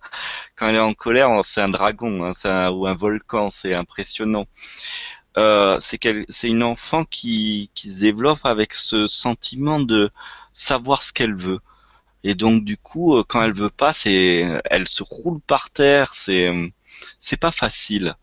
[0.56, 4.46] Quand elle est en colère, c'est un dragon hein, ou un volcan, c'est impressionnant.
[5.38, 10.10] Euh, c'est une enfant qui, qui se développe avec ce sentiment de
[10.52, 11.60] savoir ce qu'elle veut.
[12.24, 16.14] Et donc du coup, euh, quand elle veut pas, c'est, elle se roule par terre.
[16.14, 16.52] C'est,
[17.18, 18.14] c'est pas facile.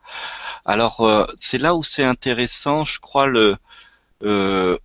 [0.66, 3.58] Alors euh, c'est là où c'est intéressant, je crois le
[4.24, 4.78] euh,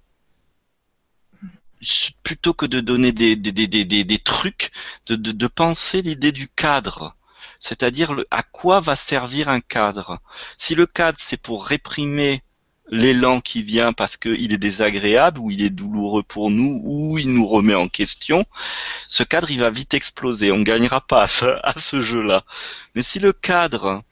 [2.22, 4.70] plutôt que de donner des, des, trucs,
[5.08, 7.16] de, penser l'idée du cadre.
[7.60, 10.20] C'est-à-dire à quoi va servir un cadre.
[10.58, 12.42] Si le cadre c'est pour réprimer
[12.90, 17.32] l'élan qui vient parce qu'il est désagréable ou il est douloureux pour nous ou il
[17.32, 18.44] nous remet en question,
[19.08, 20.52] ce cadre il va vite exploser.
[20.52, 21.26] On gagnera pas
[21.62, 22.44] à ce jeu-là.
[22.94, 24.02] Mais si le cadre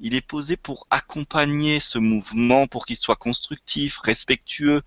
[0.00, 4.82] il est posé pour accompagner ce mouvement, pour qu'il soit constructif, respectueux.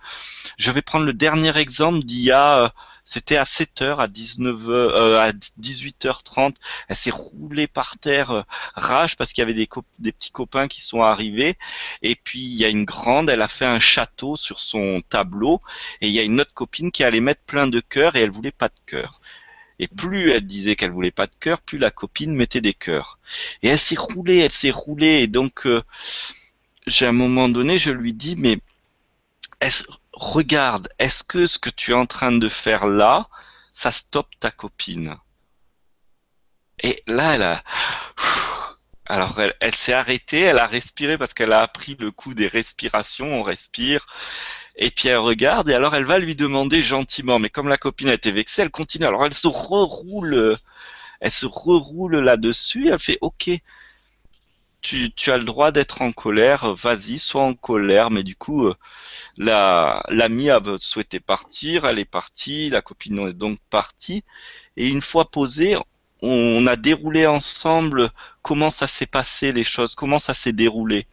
[0.58, 2.70] Je vais prendre le dernier exemple d'il y a, euh,
[3.04, 6.56] c'était à 7h, à 19 euh, à 18h30,
[6.88, 8.44] elle s'est roulée par terre, euh,
[8.76, 9.68] rage parce qu'il y avait des,
[9.98, 11.58] des petits copains qui sont arrivés.
[12.04, 15.60] Et puis il y a une grande, elle a fait un château sur son tableau,
[16.02, 18.32] et il y a une autre copine qui allait mettre plein de cœurs et elle
[18.32, 19.20] voulait pas de cœur.
[19.80, 23.20] Et plus elle disait qu'elle voulait pas de cœur, plus la copine mettait des cœurs.
[23.64, 25.22] Et elle s'est roulée, elle s'est roulée.
[25.22, 25.82] Et donc, euh,
[26.86, 28.60] j'ai un moment donné, je lui dis, mais
[29.62, 33.30] est regarde, est-ce que ce que tu es en train de faire là,
[33.72, 35.16] ça stoppe ta copine?
[36.84, 37.64] Et là, elle a...
[39.10, 43.40] Alors, elle, s'est arrêtée, elle a respiré parce qu'elle a appris le coup des respirations.
[43.40, 44.06] On respire,
[44.76, 48.10] et puis elle regarde et alors elle va lui demander gentiment, mais comme la copine
[48.10, 49.06] a été vexée, elle continue.
[49.06, 50.58] Alors elle se reroule,
[51.22, 52.90] elle se reroule là-dessus.
[52.90, 53.50] Elle fait OK.
[54.82, 58.72] Tu, tu as le droit d'être en colère, vas-y, sois en colère, mais du coup,
[59.38, 64.24] la l'amie a souhaité partir, elle est partie, la copine est donc partie,
[64.78, 65.76] et une fois posée,
[66.22, 68.10] on a déroulé ensemble
[68.42, 71.08] comment ça s'est passé les choses, comment ça s'est déroulé.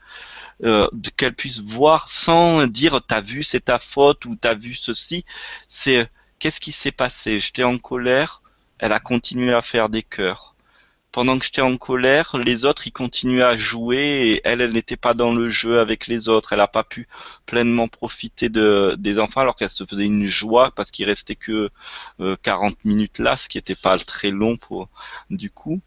[0.65, 0.89] Euh,
[1.19, 5.25] qu'elle puisse voir sans dire t'as vu c'est ta faute ou t'as vu ceci.
[5.69, 7.41] C'est qu'est-ce qui s'est passé?
[7.41, 8.43] J'étais en colère,
[8.79, 10.56] elle a continué à faire des cœurs.
[11.17, 14.99] Pendant que j'étais en colère, les autres ils continuaient à jouer et elle, elle n'était
[14.99, 16.53] pas dans le jeu avec les autres.
[16.53, 17.09] Elle n'a pas pu
[17.47, 21.71] pleinement profiter de, des enfants alors qu'elle se faisait une joie parce qu'il restait que
[22.43, 24.91] 40 euh, minutes là, ce qui n'était pas très long pour
[25.31, 25.81] du coup.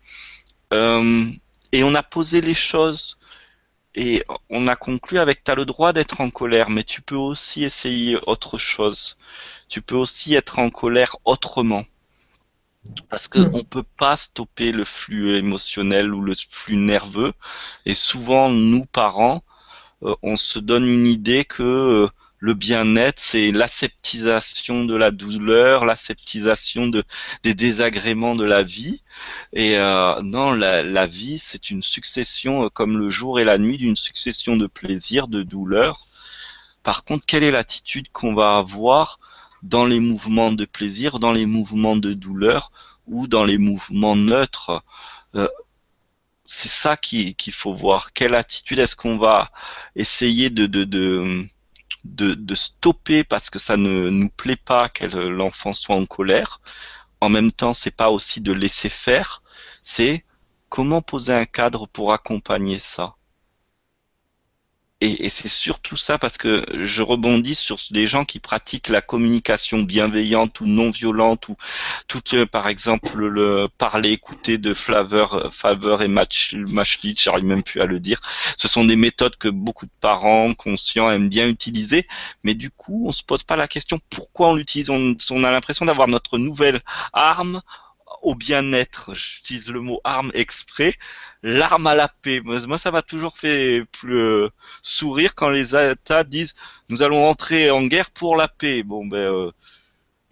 [0.74, 1.28] Euh,
[1.74, 3.20] et on a posé les choses
[3.94, 7.16] et on a conclu avec tu as le droit d'être en colère, mais tu peux
[7.16, 9.16] aussi essayer autre chose.
[9.68, 11.86] Tu peux aussi être en colère autrement.
[13.10, 13.58] Parce qu'on hmm.
[13.58, 17.34] ne peut pas stopper le flux émotionnel ou le flux nerveux.
[17.86, 19.44] Et souvent, nous, parents,
[20.04, 22.08] euh, on se donne une idée que euh,
[22.40, 27.04] le bien-être, c'est l'aseptisation de la douleur, l'aseptisation de,
[27.44, 29.04] des désagréments de la vie.
[29.54, 33.78] Et euh, non, la, vie, c'est une succession, euh, comme le jour et la nuit,
[33.78, 36.06] d'une succession de plaisirs, de douleurs.
[36.82, 39.20] Par contre, quelle est l'attitude qu'on va avoir
[39.64, 42.72] dans les mouvements de plaisir, dans les mouvements de douleur
[43.08, 44.84] ou dans les mouvements neutres
[45.36, 45.48] euh,
[46.46, 48.14] C'est ça qu'il faut voir.
[48.14, 49.52] Quelle attitude est-ce qu'on va
[49.96, 51.46] essayer de, de, de
[52.04, 56.62] de, stopper parce que ça ne nous plaît pas que l'enfant soit en colère?
[57.22, 59.44] En même temps, c'est pas aussi de laisser faire,
[59.82, 60.26] c'est
[60.70, 63.16] comment poser un cadre pour accompagner ça?
[65.02, 69.80] Et, c'est surtout ça parce que je rebondis sur des gens qui pratiquent la communication
[69.80, 71.56] bienveillante ou non violente ou
[72.08, 77.64] tout, euh, par exemple le parler écouter de Flavor, Favor et Match, Matchlit, j'arrive même
[77.64, 78.20] plus à le dire.
[78.58, 82.06] Ce sont des méthodes que beaucoup de parents conscients aiment bien utiliser,
[82.44, 84.90] mais du coup on se pose pas la question pourquoi on l'utilise?
[84.90, 86.82] On a l'impression d'avoir notre nouvelle
[87.14, 87.62] arme
[88.22, 89.16] au bien-être.
[89.16, 90.96] J'utilise le mot arme exprès
[91.44, 92.42] l'arme à la paix.
[92.42, 94.50] Moi, ça m'a toujours fait plus, euh,
[94.82, 96.56] sourire quand les États disent
[96.90, 98.84] nous allons entrer en guerre pour la paix.
[98.84, 99.52] Bon, ben, euh,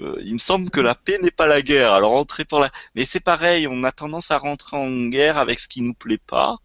[0.02, 1.94] euh, il me semble que la paix n'est pas la guerre.
[1.94, 3.68] Alors entrer pour la, mais c'est pareil.
[3.68, 6.58] On a tendance à rentrer en guerre avec ce qui nous plaît pas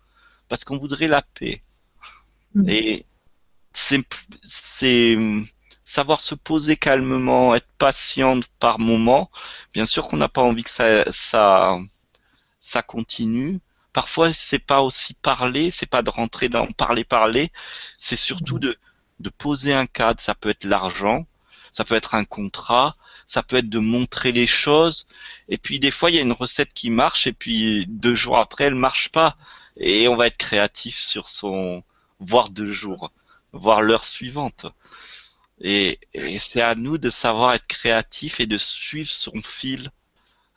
[0.49, 1.63] parce qu'on voudrait la paix.
[2.55, 2.69] Mm.
[2.69, 3.07] Et
[3.73, 4.03] c'est,
[4.45, 5.17] c'est
[5.85, 9.31] savoir se poser calmement, être patiente par moment.
[9.73, 11.79] Bien sûr qu'on n'a pas envie que ça, ça,
[12.61, 13.61] ça continue.
[13.93, 17.51] Parfois, c'est pas aussi parler, c'est pas de rentrer dans parler parler,
[17.99, 18.77] c'est surtout de
[19.21, 20.21] de poser un cadre.
[20.21, 21.27] Ça peut être l'argent,
[21.71, 22.97] ça peut être un contrat,
[23.27, 25.07] ça peut être de montrer les choses.
[25.49, 28.39] Et puis des fois, il y a une recette qui marche et puis deux jours
[28.39, 29.37] après, elle marche pas.
[29.77, 31.83] Et on va être créatif sur son,
[32.21, 33.13] voire deux jours,
[33.53, 34.67] voire l'heure suivante.
[35.61, 35.99] Et,
[36.39, 39.91] c'est à nous de savoir être créatif et de suivre son fil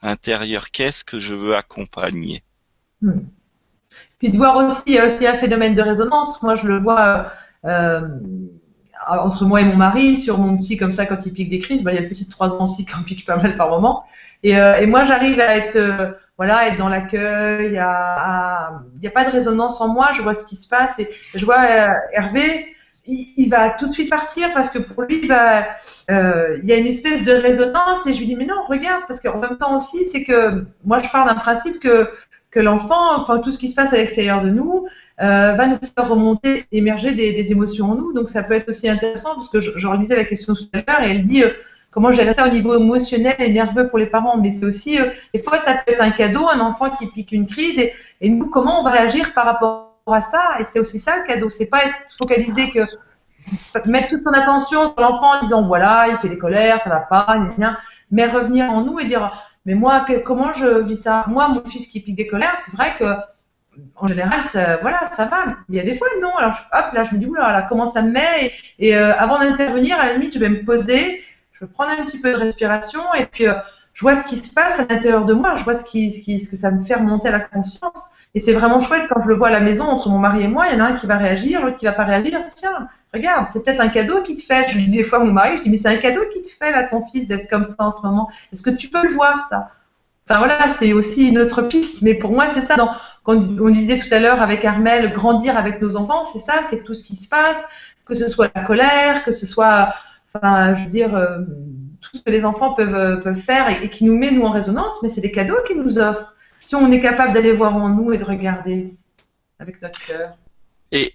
[0.02, 0.70] intérieur.
[0.70, 2.42] Qu'est-ce que je veux accompagner?
[3.02, 3.20] Hmm.
[4.18, 6.42] Puis de voir aussi, il y a aussi un phénomène de résonance.
[6.42, 7.30] Moi, je le vois
[7.64, 8.00] euh,
[9.06, 11.82] entre moi et mon mari, sur mon petit comme ça, quand il pique des crises.
[11.82, 13.68] Bah, il y a une petite trois ans aussi qui en pique pas mal par
[13.68, 14.04] moment.
[14.42, 17.66] Et, euh, moi, j'arrive à être, euh, voilà, être dans l'accueil.
[17.66, 20.10] Il n'y a, pas de résonance en moi.
[20.12, 21.64] Je vois ce qui se passe et je vois
[22.12, 26.76] Hervé il, va tout de suite partir parce que pour lui, euh, il y a
[26.76, 29.76] une espèce de résonance et je lui dis mais non, regarde, parce qu'en même temps
[29.76, 32.10] aussi, c'est que moi je pars d'un principe que,
[32.56, 34.86] que l'enfant, enfin tout ce qui se passe à l'extérieur de nous,
[35.20, 38.14] euh, va nous faire remonter, émerger des, émotions en nous.
[38.14, 41.06] Donc ça peut être aussi intéressant parce que je, relisais la question tout à l'heure
[41.06, 41.50] et elle dit euh,
[41.90, 44.38] comment gérer ça au niveau émotionnel et nerveux pour les parents.
[44.38, 47.32] Mais c'est aussi, euh, des fois ça peut être un cadeau, un enfant qui pique
[47.32, 47.92] une crise et,
[48.30, 50.56] nous comment on va réagir par rapport à ça?
[50.58, 51.50] Et c'est aussi ça le cadeau.
[51.50, 52.80] C'est pas être focalisé que
[53.84, 57.00] mettre toute son attention sur l'enfant en disant voilà, il fait des colères, ça va
[57.00, 57.26] pas,
[57.58, 57.76] rien.
[58.10, 61.24] Mais revenir en nous et dire mais moi, comment je vis ça?
[61.26, 63.04] Moi, mon fils qui pique des colères, c'est vrai que
[63.96, 65.56] en général, ça, voilà, ça va.
[65.68, 66.34] Il y a des fois, non.
[66.36, 68.52] Alors, hop, là, je me dis, oula, là, comment ça me met?
[68.78, 71.22] Et, euh, avant d'intervenir, à la limite, je vais me poser,
[71.52, 73.54] je vais prendre un petit peu de respiration, et puis euh,
[73.92, 76.48] je vois ce qui se passe à l'intérieur de moi, je vois ce, qui, ce,
[76.48, 78.10] que ça me fait remonter à la conscience.
[78.34, 80.48] Et c'est vraiment chouette quand je le vois à la maison entre mon mari et
[80.48, 82.38] moi, il y en a un qui va réagir, l'autre qui va pas réagir.
[82.54, 84.68] Tiens, regarde, c'est peut-être un cadeau qui te fait.
[84.68, 86.42] Je lui dis des fois à mon mari, je dis mais c'est un cadeau qui
[86.42, 88.30] te fait là ton fils d'être comme ça en ce moment.
[88.52, 89.70] Est-ce que tu peux le voir ça?
[90.28, 92.02] Enfin voilà, c'est aussi une autre piste.
[92.02, 92.76] Mais pour moi, c'est ça.
[93.22, 96.84] Quand on disait tout à l'heure avec Armel, grandir avec nos enfants, c'est ça, c'est
[96.84, 97.62] tout ce qui se passe,
[98.04, 99.92] que ce soit la colère, que ce soit,
[100.34, 101.38] enfin, je veux dire, euh,
[102.00, 104.42] tout ce que les enfants peuvent, euh, peuvent faire et, et qui nous met nous
[104.42, 107.76] en résonance, mais c'est des cadeaux qu'ils nous offrent si on est capable d'aller voir
[107.76, 108.92] en nous et de regarder
[109.58, 110.36] avec notre cœur.
[110.90, 111.14] Et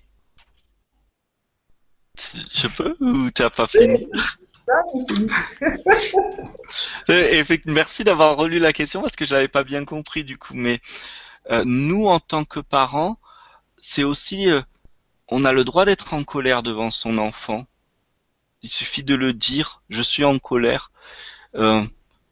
[2.54, 4.08] je peux ou t'as pas fini
[7.66, 10.54] Merci d'avoir relu la question parce que je l'avais pas bien compris du coup.
[10.54, 10.80] Mais
[11.50, 13.18] euh, nous, en tant que parents,
[13.78, 14.62] c'est aussi, euh,
[15.28, 17.66] on a le droit d'être en colère devant son enfant.
[18.62, 19.82] Il suffit de le dire.
[19.90, 20.92] Je suis en colère.
[21.56, 21.84] Euh,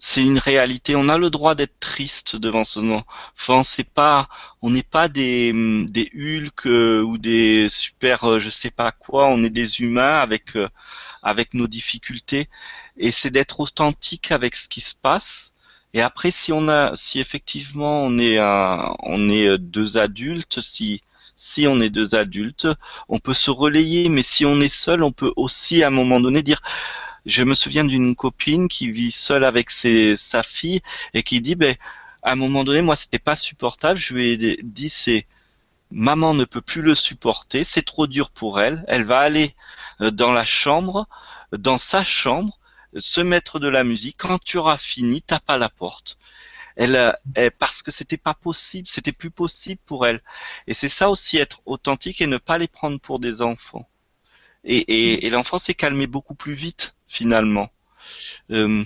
[0.02, 0.96] c'est une réalité.
[0.96, 3.04] On a le droit d'être triste devant son
[3.36, 3.64] enfant.
[3.64, 4.30] C'est pas,
[4.62, 5.52] on n'est pas des
[5.86, 9.28] des Hulk euh, ou des super, euh, je sais pas quoi.
[9.28, 10.70] On est des humains avec euh,
[11.22, 12.48] avec nos difficultés.
[12.98, 15.54] Et c'est d'être authentique avec ce qui se passe.
[15.94, 21.02] Et après, si on a, si effectivement on est un, on est deux adultes, si
[21.36, 22.68] si on est deux adultes,
[23.10, 24.10] on peut se relayer.
[24.10, 26.62] Mais si on est seul, on peut aussi à un moment donné dire
[27.30, 30.82] je me souviens d'une copine qui vit seule avec sa fille
[31.14, 31.76] et qui dit, ben,
[32.24, 34.00] à un moment donné, moi, c'était pas supportable.
[34.00, 35.28] Je lui ai dit, c'est
[35.92, 38.84] maman ne peut plus le supporter, c'est trop dur pour elle.
[38.88, 39.56] Elle va aller
[40.02, 41.08] euh, dans la chambre,
[41.52, 42.60] dans sa chambre,
[42.98, 44.18] se mettre de la musique.
[44.18, 46.18] Quand tu auras fini, tape à la porte.
[46.76, 50.22] Elle, elle, parce que c'était pas possible, c'était plus possible pour elle.
[50.68, 53.88] Et c'est ça aussi être authentique et ne pas les prendre pour des enfants.
[54.64, 57.70] Et, et l'enfant s'est calmé beaucoup plus vite finalement.
[58.52, 58.84] Euh,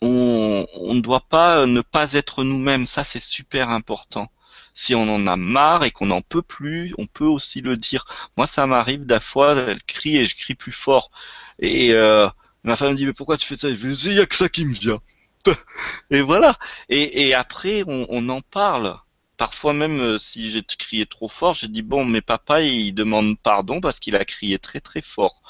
[0.00, 4.30] on, ne doit pas ne pas être nous-mêmes, ça c'est super important.
[4.74, 8.04] Si on en a marre et qu'on n'en peut plus, on peut aussi le dire.
[8.36, 11.10] Moi, ça m'arrive des fois, elle crie et je crie plus fort.
[11.58, 12.28] Et euh,
[12.64, 13.68] ma femme me dit mais pourquoi tu fais ça?
[13.68, 14.98] Il y a que ça qui me vient.
[16.10, 16.58] et voilà.
[16.88, 18.96] Et, après, on, on, en parle.
[19.42, 23.36] Parfois même, euh, si j'ai crié trop fort, j'ai dit bon, mais papa, il demande
[23.40, 25.42] pardon parce qu'il a crié très très fort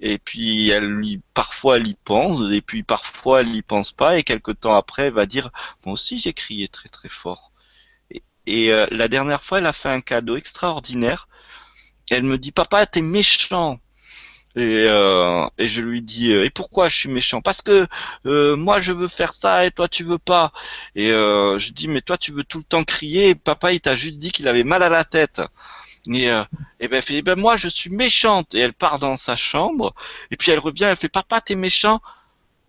[0.00, 4.18] et puis elle lui, parfois elle y pense, et puis parfois elle y pense pas,
[4.18, 5.50] et quelque temps après elle va dire
[5.86, 7.52] moi aussi j'ai crié très très fort.
[8.46, 11.28] Et, euh, la dernière fois elle a fait un cadeau extraordinaire.
[12.10, 13.78] Elle me dit papa t'es méchant.
[14.56, 17.40] Et, euh, et, je lui dis euh, et pourquoi je suis méchant?
[17.40, 17.86] Parce que
[18.56, 20.52] moi je veux faire ça et toi tu veux pas.
[20.94, 23.30] Et je dis mais toi tu veux tout le temps crier.
[23.30, 25.40] Et papa il t'a juste dit qu'il avait mal à la tête.
[26.08, 26.44] Et, euh,
[26.80, 28.54] et ben elle fait, eh ben moi je suis méchante.
[28.54, 29.94] Et elle part dans sa chambre.
[30.30, 32.00] Et puis elle revient, elle fait, papa t'es méchant?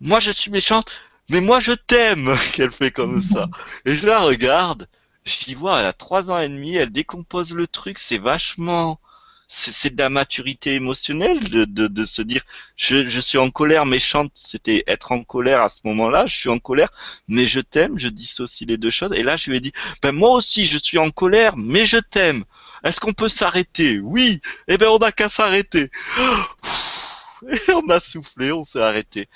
[0.00, 0.90] Moi je suis méchante,
[1.30, 2.34] mais moi je t'aime.
[2.52, 3.48] Qu'elle fait comme ça.
[3.84, 4.88] Et je la regarde.
[5.24, 9.00] Je dis, vois, elle a trois ans et demi, elle décompose le truc, c'est vachement,
[9.46, 12.42] c'est de la maturité émotionnelle de, de, de se dire
[12.76, 16.48] je, je, suis en colère méchante, c'était être en colère à ce moment-là, je suis
[16.48, 16.90] en colère,
[17.28, 19.12] mais je t'aime, je dissocie les deux choses.
[19.12, 19.72] Et là, je lui ai dit,
[20.02, 22.44] ben moi aussi, je suis en colère, mais je t'aime.
[22.82, 24.00] Est-ce qu'on peut s'arrêter?
[24.00, 24.40] Oui.
[24.68, 25.90] Eh ben, on n'a qu'à s'arrêter.
[27.48, 29.28] Et on a soufflé, on s'est arrêté.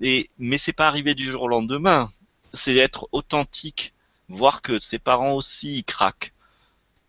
[0.00, 2.10] Et mais c'est pas arrivé du jour au lendemain.
[2.54, 3.94] C'est être authentique,
[4.28, 6.32] voir que ses parents aussi ils craquent.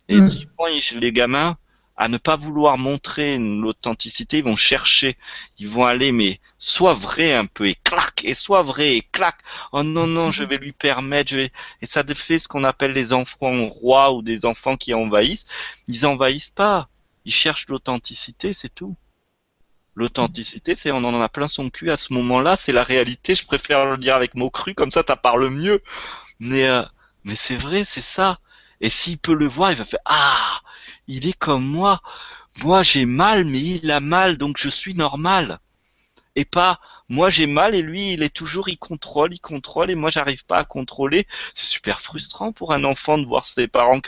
[0.08, 0.26] Et mm.
[0.26, 0.66] souvent,
[0.96, 1.56] les gamins,
[2.00, 5.18] à ne pas vouloir montrer l'authenticité, ils vont chercher,
[5.58, 9.36] ils vont aller, mais soit vrai un peu et clac, et soit vrai et clac.
[9.72, 11.52] Oh non non, je vais lui permettre, je vais...
[11.82, 15.44] et ça fait ce qu'on appelle les enfants rois ou des enfants qui envahissent.
[15.88, 16.88] Ils envahissent pas,
[17.26, 18.96] ils cherchent l'authenticité, c'est tout.
[19.94, 23.34] L'authenticité, c'est on en a plein son cul à ce moment-là, c'est la réalité.
[23.34, 25.82] Je préfère le dire avec mots crus, comme ça, ça parle mieux.
[26.38, 26.82] Mais euh,
[27.24, 28.38] mais c'est vrai, c'est ça.
[28.80, 30.62] Et s'il peut le voir, il va faire ah
[31.10, 32.00] il est comme moi.
[32.62, 35.58] Moi j'ai mal, mais il a mal, donc je suis normal.
[36.36, 36.78] Et pas
[37.08, 40.46] moi j'ai mal et lui il est toujours il contrôle, il contrôle et moi j'arrive
[40.46, 41.26] pas à contrôler.
[41.52, 44.00] C'est super frustrant pour un enfant de voir ses parents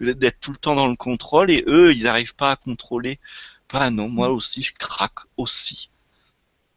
[0.00, 3.20] d'être tout le temps dans le contrôle et eux ils n'arrivent pas à contrôler.
[3.68, 5.90] Pas non, moi aussi je craque aussi.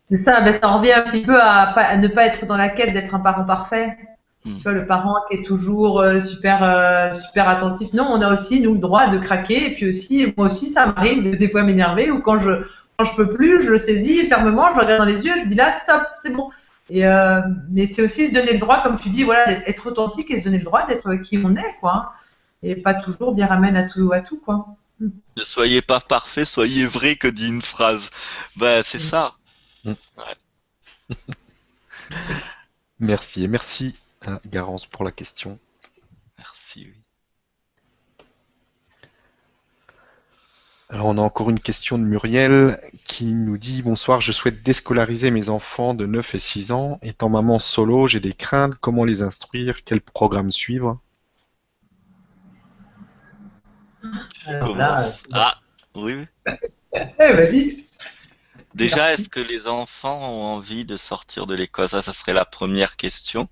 [0.06, 2.94] C'est ça, ben ça revient un petit peu à ne pas être dans la quête
[2.94, 3.98] d'être un parent parfait.
[4.46, 4.58] Hmm.
[4.58, 7.94] Tu vois, le parent qui est toujours euh, super, euh, super attentif.
[7.94, 9.72] Non, on a aussi, nous, le droit de craquer.
[9.72, 12.64] Et puis aussi, moi aussi, ça m'arrive de des fois m'énerver ou quand je,
[12.98, 15.44] quand je peux plus, je le saisis fermement, je le regarde dans les yeux, je
[15.44, 16.50] me dis là, stop, c'est bon.
[16.90, 20.32] Et euh, mais c'est aussi se donner le droit, comme tu dis, voilà, d'être authentique
[20.32, 22.14] et se donner le droit d'être qui on est, quoi.
[22.64, 24.66] Et pas toujours dire amen à tout, à tout, quoi.
[25.00, 25.10] Hmm.
[25.38, 28.10] Ne soyez pas parfait, soyez vrai, que dit une phrase.
[28.56, 29.02] Bah, c'est hmm.
[29.02, 29.34] ça.
[29.86, 29.96] Ouais.
[33.00, 35.60] merci, et merci ah, Garance pour la question.
[36.38, 37.02] Merci, oui.
[40.92, 45.30] Alors on a encore une question de Muriel qui nous dit Bonsoir, je souhaite déscolariser
[45.30, 47.00] mes enfants de 9 et 6 ans.
[47.04, 48.74] Étant maman solo, j'ai des craintes.
[48.82, 49.84] Comment les instruire?
[49.86, 51.00] Quel programme suivre?
[55.32, 55.60] Ah,
[55.94, 56.26] oui.
[56.94, 57.86] eh, vas-y.
[58.74, 61.90] Déjà, est-ce que les enfants ont envie de sortir de l'école?
[61.90, 63.48] Ça, ça serait la première question.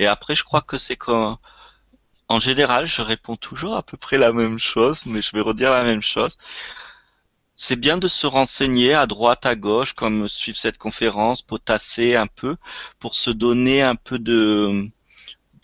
[0.00, 1.36] Et après, je crois que c'est comme
[2.28, 5.72] en général, je réponds toujours à peu près la même chose, mais je vais redire
[5.72, 6.38] la même chose.
[7.54, 12.28] C'est bien de se renseigner à droite, à gauche, comme suivre cette conférence, potasser un
[12.28, 12.56] peu,
[12.98, 14.88] pour se donner un peu de,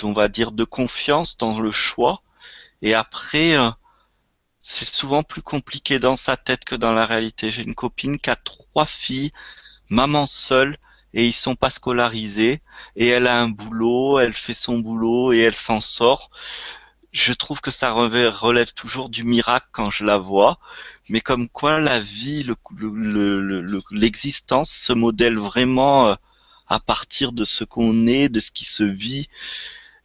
[0.03, 2.21] on va dire, de confiance dans le choix.
[2.83, 3.71] Et après, euh,
[4.61, 7.51] c'est souvent plus compliqué dans sa tête que dans la réalité.
[7.51, 9.33] J'ai une copine qui a trois filles,
[9.89, 10.77] maman seule,
[11.17, 12.61] et ils sont pas scolarisés
[12.95, 16.31] et elle a un boulot, elle fait son boulot et elle s'en sort.
[17.11, 20.59] Je trouve que ça relève toujours du miracle quand je la vois,
[21.09, 22.47] mais comme quoi la vie,
[23.91, 26.15] l'existence se modèle vraiment euh,
[26.69, 29.29] à partir de ce qu'on est, de ce qui se vit,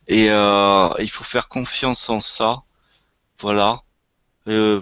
[0.08, 2.64] et euh, il faut faire confiance en ça.
[3.40, 3.82] Voilà.
[4.48, 4.82] Euh,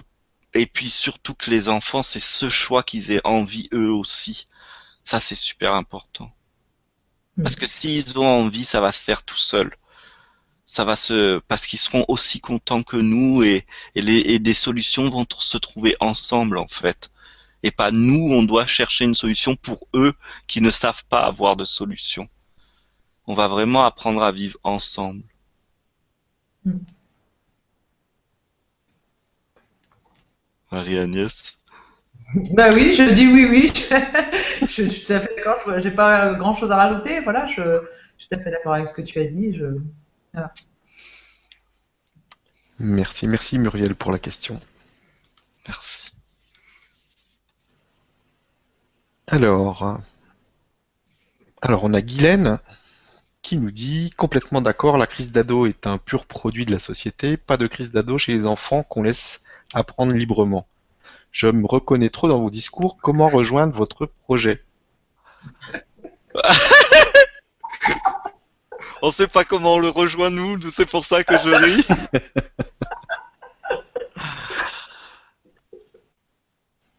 [0.54, 4.46] et puis surtout que les enfants, c'est ce choix qu'ils aient envie eux aussi.
[5.02, 6.30] Ça, c'est super important.
[7.36, 7.42] Hmm.
[7.42, 9.74] Parce que s'ils ont envie, ça va se faire tout seul.
[10.64, 14.54] Ça va se, parce qu'ils seront aussi contents que nous et, et, les, et des
[14.54, 17.10] solutions vont se trouver ensemble en fait.
[17.62, 20.14] Et pas nous, on doit chercher une solution pour eux
[20.46, 22.28] qui ne savent pas avoir de solution.
[23.26, 25.24] On va vraiment apprendre à vivre ensemble.
[26.64, 26.78] Hmm.
[30.70, 31.58] Marie-Agnès?
[32.52, 33.72] Bah oui, je dis oui, oui.
[34.62, 35.60] je, suis tout à fait d'accord.
[35.78, 37.20] J'ai pas grand chose à rajouter.
[37.20, 37.82] Voilà, je,
[38.18, 39.56] suis tout à fait d'accord avec ce que tu as dit.
[39.56, 39.64] Je...
[42.78, 44.60] Merci, merci Muriel pour la question.
[45.66, 46.12] Merci.
[49.26, 50.00] Alors,
[51.62, 52.58] alors on a Guylaine
[53.42, 57.36] qui nous dit complètement d'accord, la crise d'ado est un pur produit de la société,
[57.36, 59.42] pas de crise d'ado chez les enfants qu'on laisse
[59.72, 60.66] apprendre librement.
[61.32, 62.98] Je me reconnais trop dans vos discours.
[63.00, 64.64] Comment rejoindre votre projet?
[69.02, 71.86] On sait pas comment on le rejoint nous, c'est pour ça que je ris.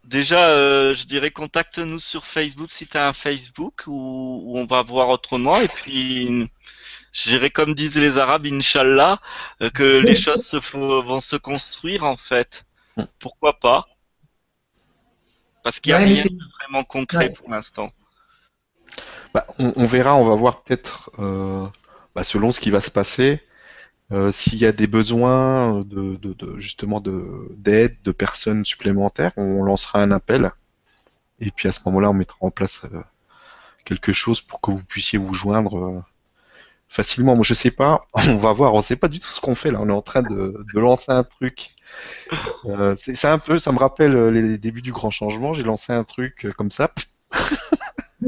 [0.04, 4.84] Déjà, euh, je dirais contacte-nous sur Facebook si tu as un Facebook où, on va
[4.84, 5.58] voir autrement.
[5.62, 6.50] Et puis,
[7.14, 9.22] je dirais comme disent les Arabes, Inch'Allah,
[9.62, 12.66] euh, que les choses vont se construire en fait.
[12.98, 13.06] Hmm.
[13.20, 13.88] Pourquoi pas?
[15.64, 17.92] Parce qu'il n'y a rien de vraiment concret pour l'instant.
[19.34, 21.66] Bah, on, verra, on va voir peut-être, euh,
[22.16, 23.42] bah, selon ce qui va se passer,
[24.12, 26.20] Euh, s'il y a des besoins de,
[26.58, 30.52] justement d'aide de, personnes supplémentaires, on lancera un appel.
[31.40, 33.02] Et puis à ce moment-là, on mettra en place euh,
[33.86, 36.04] quelque chose pour que vous puissiez vous joindre euh,
[36.92, 37.36] facilement.
[37.36, 38.06] Moi, je sais pas.
[38.14, 38.74] On va voir.
[38.76, 39.80] On sait pas du tout ce qu'on fait là.
[39.82, 41.70] On est en train de, lancer un truc.
[42.96, 43.58] c'est un peu.
[43.58, 45.54] Ça me rappelle les débuts du grand changement.
[45.54, 46.92] J'ai lancé un truc comme ça.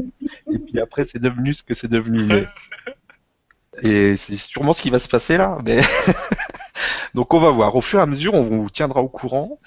[0.52, 2.20] Et puis après, c'est devenu ce que c'est devenu.
[3.82, 5.58] Et c'est sûrement ce qui va se passer là.
[5.64, 5.82] Mais...
[7.14, 7.74] Donc on va voir.
[7.76, 9.58] Au fur et à mesure, on vous tiendra au courant.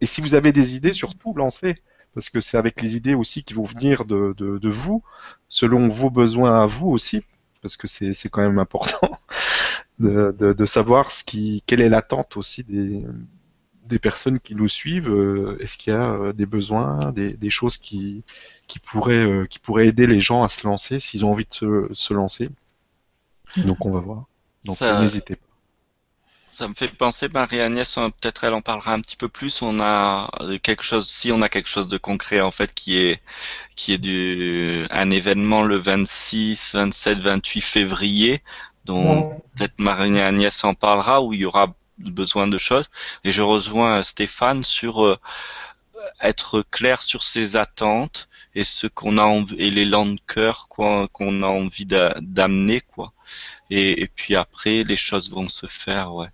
[0.00, 1.76] Et si vous avez des idées, surtout lancez.
[2.14, 5.02] Parce que c'est avec les idées aussi qui vont venir de, de, vous,
[5.48, 7.22] selon vos besoins à vous aussi.
[7.62, 9.18] Parce que c'est quand même important
[9.98, 13.02] de, de, savoir ce qui, quelle est l'attente aussi des,
[13.90, 15.10] des personnes qui nous suivent.
[15.10, 18.22] Euh, est-ce qu'il y a euh, des besoins, des, des choses qui,
[18.66, 21.54] qui, pourraient, euh, qui pourraient aider les gens à se lancer s'ils ont envie de
[21.54, 22.48] se, se lancer?
[23.56, 24.24] Donc on va voir.
[24.64, 25.49] Donc n'hésitez pas.
[26.52, 29.62] Ça me fait penser, Marie-Agnès, peut-être elle en parlera un petit peu plus.
[29.62, 30.30] On a
[30.62, 33.22] quelque chose, si on a quelque chose de concret en fait, qui est
[33.76, 38.42] qui est du un événement le 26, 27, 28 février,
[38.84, 42.88] dont peut-être Marie-Agnès en parlera, où il y aura besoin de choses.
[43.24, 45.18] Et je rejoins Stéphane sur euh,
[46.20, 51.06] être clair sur ses attentes et ce qu'on a envie, et l'élan de cœur qu'on
[51.42, 53.12] a envie d'amener quoi.
[53.70, 56.28] Et, puis après les choses vont se faire ouais.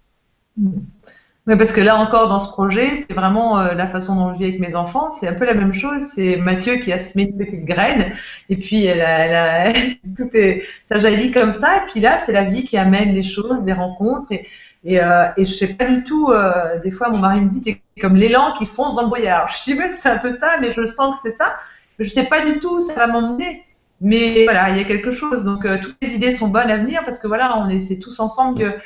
[1.48, 4.38] Mais parce que là encore dans ce projet, c'est vraiment euh, la façon dont je
[4.38, 6.02] vis avec mes enfants, c'est un peu la même chose.
[6.02, 8.12] C'est Mathieu qui a semé une petite graine
[8.48, 9.72] et puis elle a,
[10.16, 11.76] tout est, ça jaillit comme ça.
[11.76, 14.46] Et puis là, c'est la vie qui amène les choses, des rencontres et
[14.86, 18.00] et, euh, je sais pas du tout, euh, des fois mon mari me dit, c'est
[18.00, 19.48] comme l'élan qui fonce dans le brouillard.
[19.66, 21.56] Je dis, c'est un peu ça, mais je sens que c'est ça.
[21.98, 23.64] Je sais pas du tout où ça va m'emmener.
[24.00, 25.42] Mais voilà, il y a quelque chose.
[25.42, 28.20] Donc euh, toutes les idées sont bonnes à venir parce que voilà, on essaie tous
[28.20, 28.78] ensemble que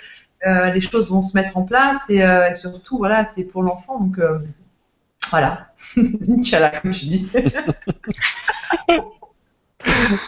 [0.47, 4.01] euh, les choses vont se mettre en place et, euh, surtout, voilà, c'est pour l'enfant.
[4.01, 4.39] Donc euh,
[5.31, 5.73] voilà.
[6.29, 7.29] Inch'Allah, comme je dis.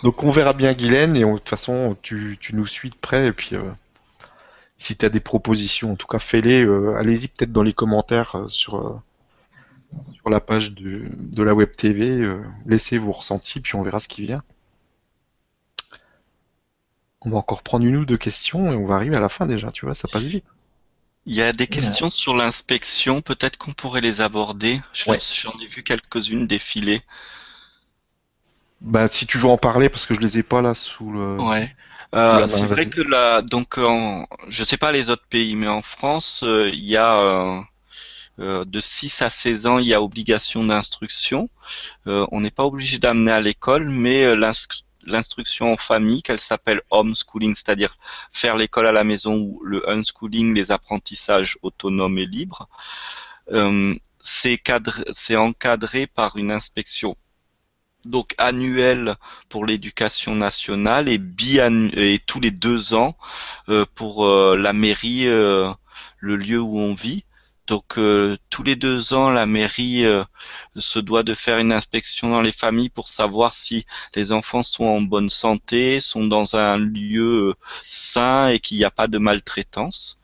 [0.02, 3.32] donc on verra bien Guylaine et de toute façon tu, nous suis de près et
[3.32, 3.55] puis
[4.78, 6.66] si tu as des propositions, en tout cas fais-les.
[6.97, 9.02] Allez-y peut-être dans les commentaires sur,
[10.12, 12.26] sur la page de, la Web TV.
[12.66, 14.43] laissez vos ressentis, puis on verra ce qui vient.
[17.24, 19.47] On va encore prendre une ou deux questions et on va arriver à la fin
[19.47, 20.44] déjà, tu vois, ça passe vite.
[21.24, 24.81] Il y a des questions sur l'inspection, peut-être qu'on pourrait les aborder.
[24.93, 27.01] J'en ai vu quelques-unes défiler.
[28.81, 31.40] Bah, si tu veux en parler, parce que je les ai pas là sous le.
[31.40, 31.73] Ouais.
[32.15, 35.81] Euh, c'est vrai que là, donc, en, je sais pas les autres pays, mais en
[35.81, 37.61] France, euh, il y a euh,
[38.40, 41.49] euh de 6 à 16 ans, il y a obligation d'instruction.
[42.07, 44.86] on n'est pas obligé d'amener à l'école, mais l'instruction
[45.61, 47.97] en famille, qu'elle s'appelle homeschooling, c'est-à-dire
[48.31, 52.69] faire l'école à la maison ou le unschooling, les apprentissages autonomes et libres,
[54.20, 57.16] c'est encadré par une inspection
[58.05, 59.15] donc annuel
[59.49, 61.20] pour l'éducation nationale et,
[61.97, 63.16] et tous les deux ans
[63.69, 65.70] euh, pour euh, la mairie, euh,
[66.19, 67.24] le lieu où on vit.
[67.66, 67.98] Donc
[68.51, 70.05] tous les deux ans, la mairie
[70.76, 74.84] se doit de faire une inspection dans les familles pour savoir si les enfants sont
[74.84, 80.18] en bonne santé, sont dans un lieu sain et qu'il n'y a pas de maltraitance.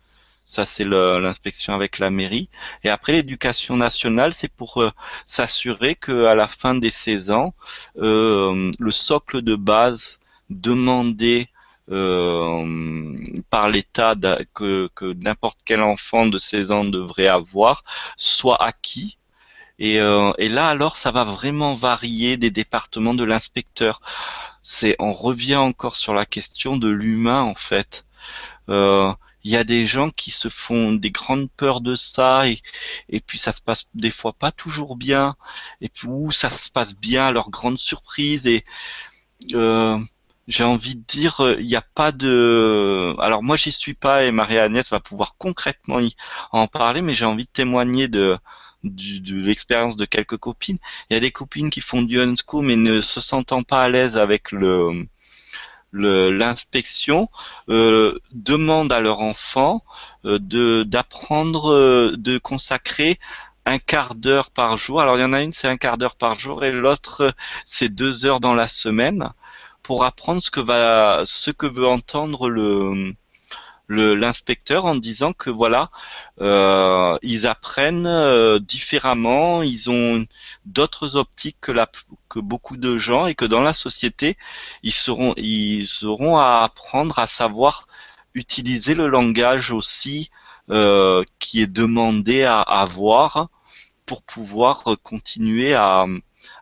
[0.48, 2.48] Ça, c'est l'inspection avec la mairie.
[2.82, 4.90] Et après, l'éducation nationale, c'est pour euh,
[5.26, 7.52] s'assurer qu'à la fin des 16 ans,
[7.98, 11.48] euh, le socle de base demandé
[11.90, 13.16] euh,
[13.50, 14.14] par l'État
[14.54, 17.84] que, que n'importe quel enfant de 16 ans devrait avoir
[18.16, 19.18] soit acquis.
[19.78, 24.00] Et, euh, et, là, alors, ça va vraiment varier des départements de l'inspecteur.
[24.62, 28.04] C'est, on revient encore sur la question de l'humain, en fait.
[28.68, 29.12] Euh,
[29.44, 32.60] il y a des gens qui se font des grandes peurs de ça et,
[33.08, 35.36] et puis ça se passe des fois pas toujours bien
[35.80, 38.64] et puis où ça se passe bien à leur grande surprise et
[39.54, 39.98] euh,
[40.48, 44.32] j'ai envie de dire il n'y a pas de alors moi j'y suis pas et
[44.32, 46.16] Marie-Agnès va pouvoir concrètement y
[46.52, 48.38] en parler mais j'ai envie de témoigner de
[48.84, 50.78] de l'expérience de quelques copines.
[51.10, 53.88] Il y a des copines qui font du unschool mais ne se sentant pas à
[53.88, 55.06] l'aise avec le
[55.92, 57.28] l'inspection
[57.70, 59.82] euh, demande à leur enfant
[60.26, 63.18] euh, de d'apprendre, euh, de consacrer
[63.64, 65.00] un quart d'heure par jour.
[65.00, 67.34] Alors il y en a une, c'est un quart d'heure par jour, et l'autre,
[67.64, 69.30] c'est deux heures dans la semaine
[69.88, 73.14] pour apprendre ce que va, ce que veut entendre le
[73.88, 75.90] l'inspecteur en disant que voilà,
[76.42, 80.26] euh, ils apprennent euh, différemment, ils ont
[80.66, 81.90] d'autres optiques que, la,
[82.28, 84.36] que beaucoup de gens et que dans la société,
[84.82, 87.86] ils seront, ils auront à apprendre à savoir
[88.34, 90.28] utiliser le langage aussi
[90.68, 93.48] euh, qui est demandé à avoir
[94.04, 96.04] pour pouvoir continuer à,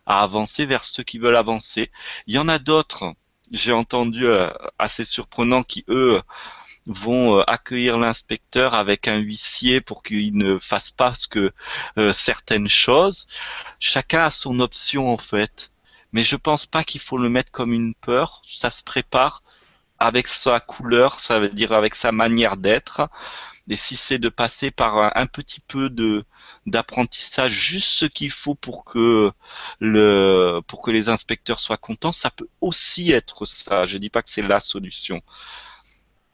[0.07, 1.91] à, avancer vers ceux qui veulent avancer.
[2.27, 3.15] Il y en a d'autres,
[3.51, 6.21] j'ai entendu euh, assez surprenants, qui eux
[6.87, 11.53] vont euh, accueillir l'inspecteur avec un huissier pour qu'il ne fasse pas ce que
[12.13, 13.27] certaines choses.
[13.81, 15.71] Chacun a son option en fait,
[16.13, 18.43] mais je pense pas qu'il faut le mettre comme une peur.
[18.47, 19.43] Ça se prépare
[19.99, 23.09] avec sa couleur, ça veut dire avec sa manière d'être.
[23.69, 26.25] Et si c'est de passer par un, petit peu de
[26.67, 29.31] d'apprentissage, juste ce qu'il faut pour que
[29.81, 33.87] le pour que les inspecteurs soient contents, ça peut aussi être ça.
[33.87, 35.21] Je dis pas que c'est la solution.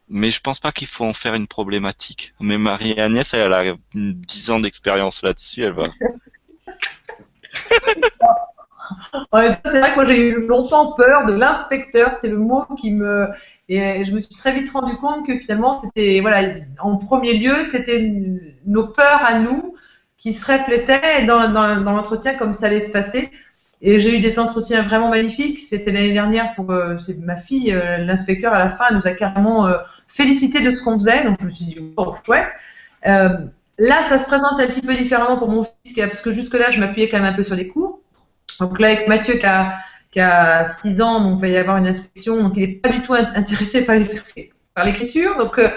[0.09, 2.33] Mais je pense pas qu'il faut en faire une problématique.
[2.39, 5.87] Mais Marie-Agnès, elle a 10 ans d'expérience là-dessus, elle va.
[9.65, 13.29] c'est vrai que moi j'ai eu longtemps peur de l'inspecteur, c'était le mot qui me.
[13.69, 17.63] Et je me suis très vite rendu compte que finalement, c'était, voilà, en premier lieu,
[17.63, 18.13] c'était
[18.65, 19.75] nos peurs à nous
[20.17, 23.29] qui se reflétaient dans, dans, l'entretien comme ça allait se passer.
[23.81, 25.59] Et j'ai eu des entretiens vraiment magnifiques.
[25.59, 29.67] C'était l'année dernière pour euh, ma fille, euh, l'inspecteur à la fin nous a carrément
[29.67, 29.77] euh,
[30.07, 31.25] félicité de ce qu'on faisait.
[31.25, 32.47] Donc je me suis dit, oh, chouette.
[33.03, 36.79] là, ça se présente un petit peu différemment pour mon fils, parce que jusque-là, je
[36.79, 37.92] m'appuyais quand même un peu sur les cours.
[38.59, 39.73] Donc là, avec Mathieu qui a,
[40.11, 42.89] qui a 6 ans, donc il va y avoir une inspection, donc il n'est pas
[42.89, 45.37] du tout intéressé par l'écriture.
[45.37, 45.69] Donc euh,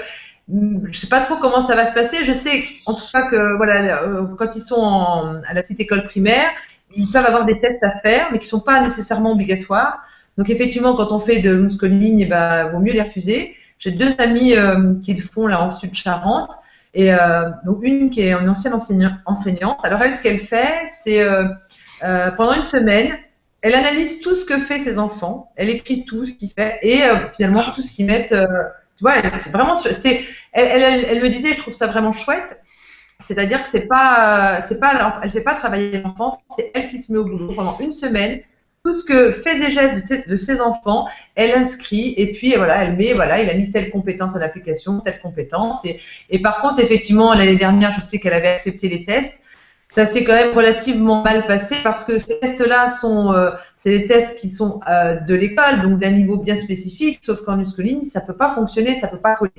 [0.49, 2.23] je ne sais pas trop comment ça va se passer.
[2.23, 6.05] Je sais en tout cas que voilà, euh, quand ils sont à la petite école
[6.05, 6.51] primaire,
[6.95, 9.99] ils peuvent avoir des tests à faire, mais qui ne sont pas nécessairement obligatoires.
[10.39, 13.55] Donc effectivement, quand on fait de l'homeschooling, eh ben, vaut mieux les refuser.
[13.79, 16.53] J'ai deux amis euh, qui le font là en Sud-Charente.
[16.99, 17.11] Et
[17.67, 18.73] donc une qui est une ancienne
[19.27, 19.85] enseignante.
[19.85, 21.23] Alors elle, ce qu'elle fait, c'est
[22.03, 23.19] euh, pendant une semaine.
[23.63, 25.51] Elle analyse tout ce que fait ses enfants.
[25.57, 28.33] Elle écrit tout ce qu'il fait et euh, finalement tout ce qu'ils mettent.
[28.33, 28.47] Euh,
[28.97, 29.75] tu vois, c'est vraiment.
[30.53, 32.61] Elle, elle, me disait, je trouve ça vraiment chouette.
[33.19, 37.13] C'est-à-dire que c'est pas, c'est pas, elle fait pas travailler l'enfant, c'est elle qui se
[37.13, 38.41] met au boulot pendant une semaine.
[38.85, 42.97] Tout ce que fait et gestes de, ses enfants, elle inscrit et puis voilà, elle
[42.97, 45.85] met, voilà, il a mis telle compétence en application, telle compétence.
[46.31, 49.43] Et par contre, effectivement, l'année dernière, je sais qu'elle avait accepté les tests
[49.89, 54.07] ça s'est quand même relativement mal passé parce que ces tests-là sont, euh, c'est des
[54.07, 58.21] tests qui sont euh, de l'école, donc d'un niveau bien spécifique, sauf qu'en ligne, ça
[58.21, 59.53] peut pas fonctionner, ça peut pas coller.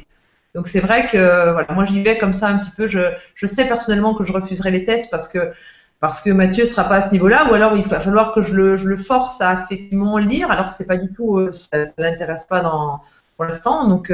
[0.54, 2.88] Donc c'est vrai que voilà, moi j'y vais comme ça un petit peu.
[2.88, 3.00] Je,
[3.36, 5.52] je sais personnellement que je refuserai les tests parce que
[6.00, 8.54] parce que Mathieu sera pas à ce niveau-là, ou alors il va falloir que je
[8.54, 11.86] le, je le force à effectivement lire, alors que c'est pas du tout, euh, ça,
[11.86, 13.02] ça l'intéresse pas dans
[13.38, 13.88] pour l'instant.
[13.88, 14.12] Donc,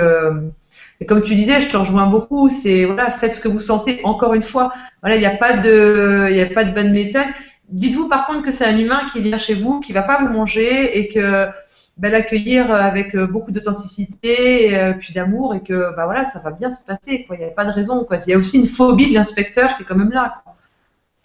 [1.03, 2.49] et comme tu disais, je te rejoins beaucoup.
[2.49, 3.99] C'est voilà, faites ce que vous sentez.
[4.05, 4.71] Encore une fois,
[5.01, 7.27] voilà, il n'y a pas de, il a pas de bonne méthode.
[7.67, 10.29] Dites-vous par contre que c'est un humain qui vient chez vous, qui va pas vous
[10.29, 11.49] manger et que
[11.97, 16.71] ben, l'accueillir avec beaucoup d'authenticité, euh, puis d'amour, et que bah voilà, ça va bien
[16.71, 17.27] se passer.
[17.29, 18.07] Il n'y a pas de raison.
[18.25, 20.41] Il y a aussi une phobie de l'inspecteur qui est quand même là.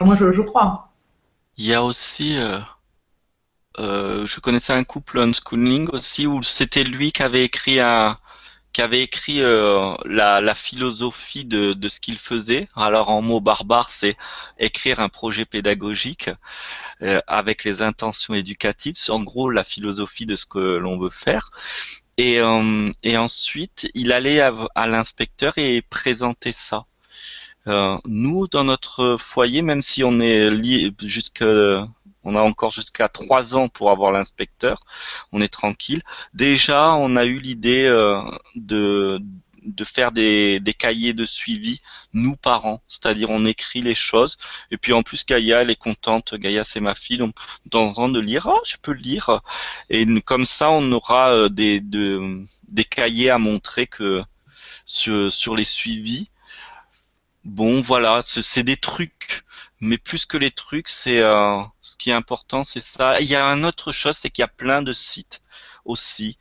[0.01, 0.89] Moi, je, crois.
[1.57, 2.59] Il y a aussi euh,
[3.79, 8.17] euh, je connaissais un couple unschooling aussi où c'était lui qui avait écrit un,
[8.79, 12.69] qui avait écrit euh, la, la, philosophie de, de ce qu'il faisait.
[12.77, 14.17] Alors en mots barbares, c'est
[14.61, 16.31] écrire un projet pédagogique
[17.03, 18.95] euh, avec les intentions éducatives.
[18.97, 21.51] C'est en gros la philosophie de ce que l'on veut faire.
[22.19, 26.85] Et, euh, et ensuite, il allait à, à l'inspecteur et présenter ça.
[27.67, 31.43] Euh, nous, dans notre foyer, même si on est lié jusque
[32.25, 34.81] on a encore jusqu'à trois ans pour avoir l'inspecteur.
[35.33, 36.03] On est tranquille.
[36.35, 38.21] Déjà, on a eu l'idée euh,
[38.57, 39.21] de
[39.65, 41.81] de faire des, des, cahiers de suivi,
[42.13, 44.39] nous parents, c'est-à-dire on écrit les choses,
[44.71, 47.35] et puis en plus Gaïa elle est contente, Gaïa c'est ma fille, donc
[47.65, 49.41] de temps de lire, oh je peux lire,
[49.91, 54.23] et comme ça on aura euh, des, des cahiers à montrer que
[54.87, 56.31] sur, sur les suivis.
[57.45, 59.45] Bon voilà, c'est des trucs
[59.81, 63.21] mais plus que les trucs, c'est euh, ce qui est important, c'est ça.
[63.21, 65.43] Il y a une autre chose, c'est qu'il y a plein de sites
[65.85, 66.39] aussi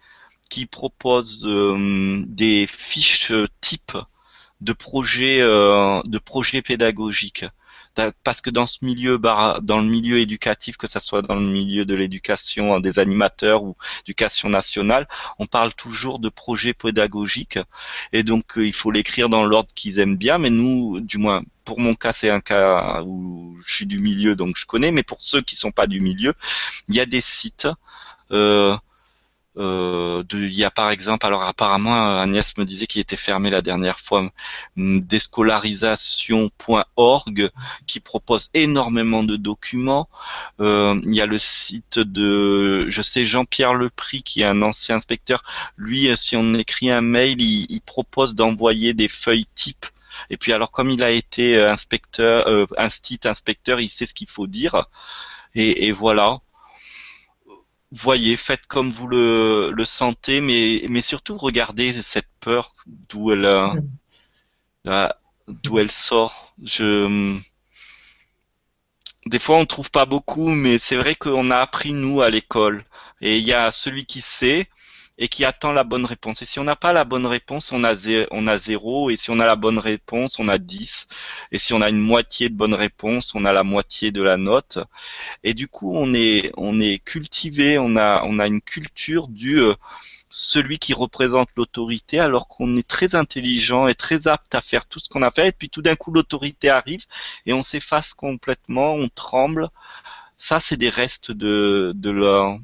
[0.50, 3.98] qui proposent euh, des fiches type
[4.62, 7.46] de projets euh, de projets pédagogiques
[8.24, 11.86] parce que dans ce milieu, dans le milieu éducatif, que ce soit dans le milieu
[11.86, 13.76] de l'éducation des animateurs ou
[14.06, 15.08] éducation nationale,
[15.40, 17.60] on parle toujours de projets pédagogiques
[18.14, 20.38] et donc euh, il faut l'écrire dans l'ordre qu'ils aiment bien.
[20.38, 24.36] Mais nous, du moins pour mon cas, c'est un cas où je suis du milieu,
[24.36, 24.92] donc je connais.
[24.92, 26.34] Mais pour ceux qui sont pas du milieu,
[26.88, 27.68] il y a des sites.
[28.32, 28.76] Euh,
[29.58, 33.62] euh, il y a par exemple, alors apparemment Agnès me disait qu'il était fermé la
[33.62, 34.30] dernière fois,
[34.76, 37.50] déscolarisation.org
[37.86, 40.08] qui propose énormément de documents.
[40.60, 44.98] Euh, il y a le site de, je sais Jean-Pierre Lepris qui est un ancien
[44.98, 45.44] inspecteur.
[45.78, 49.88] Lui, si on écrit un mail, il, il propose d'envoyer des feuilles types
[50.30, 54.30] et puis alors comme il a été inspecteur, euh, instit inspecteur, il sait ce qu'il
[54.30, 54.86] faut dire.
[55.56, 56.40] Et, et, voilà
[57.92, 63.46] voyez, faites comme vous le, le sentez, mais, mais surtout regardez cette peur d'où elle,
[63.46, 65.10] euh,
[65.48, 66.54] d'où elle sort.
[66.64, 67.40] Je,
[69.26, 72.30] des fois, on ne trouve pas beaucoup, mais c'est vrai qu'on a appris nous à
[72.30, 72.84] l'école.
[73.22, 74.68] Et il y a celui qui sait,
[75.18, 76.42] et qui attend la bonne réponse.
[76.42, 79.10] Et si on n'a pas la bonne réponse, on a, zéro.
[79.10, 81.08] Et si on a la bonne réponse, on a 10.
[81.52, 84.38] Et si on a une moitié de bonne réponse, on a la moitié de la
[84.38, 84.80] note.
[85.44, 89.74] Et du coup, on est, cultivé, on a, on a une culture du euh,
[90.30, 95.00] celui qui représente l'autorité, alors qu'on est très intelligent et très apte à faire tout
[95.00, 95.50] ce qu'on a fait.
[95.50, 97.06] Et puis tout d'un coup, l'autorité arrive
[97.46, 99.70] et on s'efface complètement, on tremble
[100.38, 102.14] ça, c'est des restes de, de,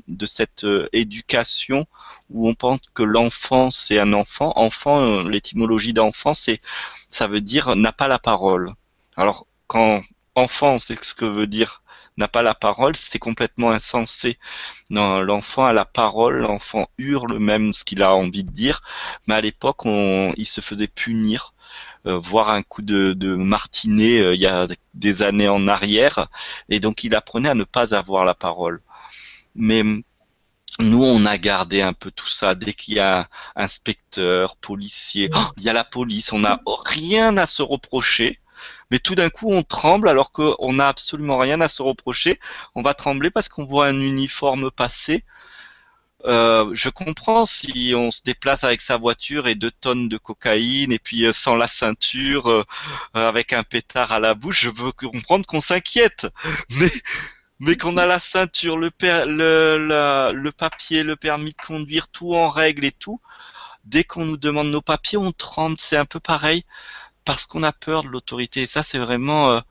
[0.08, 1.88] de cette euh, éducation
[2.30, 4.54] où on pense que l'enfant, c'est un enfant.
[4.56, 6.62] Enfant, euh, l'étymologie d'enfant, c'est,
[7.10, 8.72] ça veut dire n'a pas la parole.
[9.18, 10.02] Alors, quand
[10.36, 11.83] enfant, c'est ce que veut dire
[12.18, 14.38] n'a pas la parole, c'est complètement insensé.
[14.90, 18.82] Non, l'enfant a la parole, l'enfant hurle même ce qu'il a envie de dire,
[19.28, 21.54] mais à l'époque, on, il se faisait punir
[22.06, 26.28] euh, voir un coup de, martinet euh, il y a des années en arrière,
[26.70, 28.82] et donc il apprenait à ne pas avoir la parole.
[29.56, 29.84] Mais
[30.80, 32.56] nous, on a gardé un peu tout ça.
[32.56, 37.38] Dès qu'il y a inspecteur, policier, oh, il y a la police, on n'a rien
[37.38, 38.40] à se reprocher.
[38.94, 42.40] Mais tout d'un coup, on tremble alors qu'on n'a absolument rien à se reprocher.
[42.76, 45.24] On va trembler parce qu'on voit un uniforme passer.
[46.26, 50.92] Euh, je comprends si on se déplace avec sa voiture et deux tonnes de cocaïne
[50.92, 52.64] et puis euh, sans la ceinture, euh,
[53.16, 56.28] avec un pétard à la bouche, je veux comprendre qu'on s'inquiète.
[57.60, 58.92] Mais qu'on a la ceinture, le
[60.52, 63.22] papier, le permis de conduire, tout en règle et tout,
[63.86, 65.78] dès qu'on nous demande nos papiers, on tremble.
[65.80, 66.64] C'est un peu pareil
[67.26, 68.66] parce qu'on a peur de l'autorité.
[68.66, 69.62] Ça, c'est vraiment...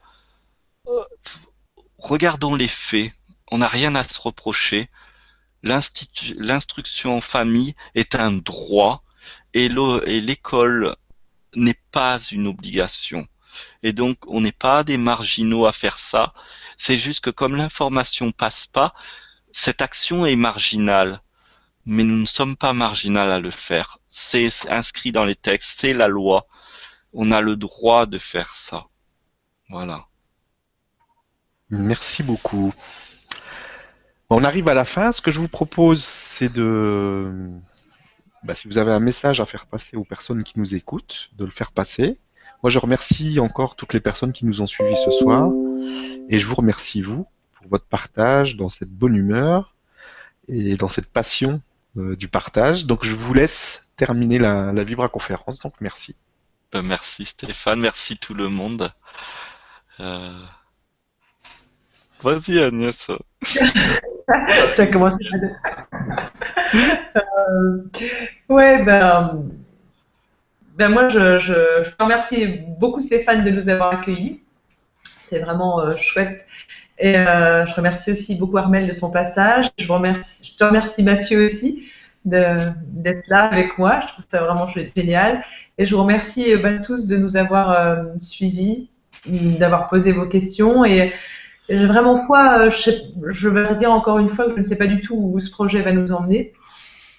[1.99, 3.13] regardons les faits.
[3.51, 4.91] On n'a rien à se reprocher
[5.63, 9.03] l'instruction en famille est un droit
[9.55, 10.97] et l'école
[11.55, 13.27] n'est pas une obligation.
[13.83, 16.33] Et donc, on n'est pas des marginaux à faire ça.
[16.79, 18.95] C'est juste que comme l'information passe pas,
[19.53, 21.21] cette action est marginale.
[21.85, 23.99] Mais nous ne sommes pas marginales à le faire.
[24.09, 26.47] C'est inscrit dans les textes, c'est la loi.
[27.13, 28.87] On a le droit de faire ça.
[29.69, 30.05] Voilà.
[31.71, 32.75] Merci beaucoup.
[34.29, 35.13] On arrive à la fin.
[35.13, 37.51] Ce que je vous propose, c'est de,
[38.45, 41.45] bah, si vous avez un message à faire passer aux personnes qui nous écoutent, de
[41.45, 42.19] le faire passer.
[42.63, 45.51] Moi, je remercie encore toutes les personnes qui nous ont suivis ce soir,
[46.29, 49.75] et je vous remercie vous pour votre partage dans cette bonne humeur
[50.49, 51.61] et dans cette passion
[51.97, 52.87] euh, du partage.
[52.87, 55.61] Donc, je vous laisse terminer la, la Vibra conférence.
[55.61, 56.17] Donc, merci.
[56.73, 58.91] Ben, merci Stéphane, merci tout le monde.
[60.01, 60.33] Euh,
[62.23, 63.11] vas-y Agnès.
[64.75, 65.13] ça commence
[66.75, 67.83] euh,
[68.49, 69.45] ouais, ben,
[70.77, 72.47] ben moi, je, je, remercie
[72.79, 74.41] beaucoup Stéphane de nous avoir accueillis.
[75.05, 76.47] C'est vraiment euh, chouette.
[76.99, 79.69] Et euh, je remercie aussi beaucoup Armel de son passage.
[79.79, 81.92] Je, remercie, je te remercie Mathieu aussi
[82.25, 84.01] d'être là avec moi.
[84.01, 85.43] Je trouve ça vraiment génial.
[85.79, 88.89] Et je vous remercie ben, tous de nous avoir suivis,
[89.59, 90.85] d'avoir posé vos questions.
[90.85, 91.13] Et
[91.69, 92.91] j'ai vraiment foi, euh, je,
[93.29, 95.51] je, vais dire encore une fois que je ne sais pas du tout où ce
[95.51, 96.53] projet va nous emmener.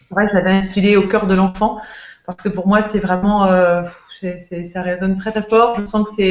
[0.08, 1.80] C'est vrai que j'avais infilé au cœur de l'enfant,
[2.26, 3.84] parce que pour moi, c'est vraiment, euh,
[4.64, 5.80] ça résonne très très fort.
[5.80, 6.24] Je sens que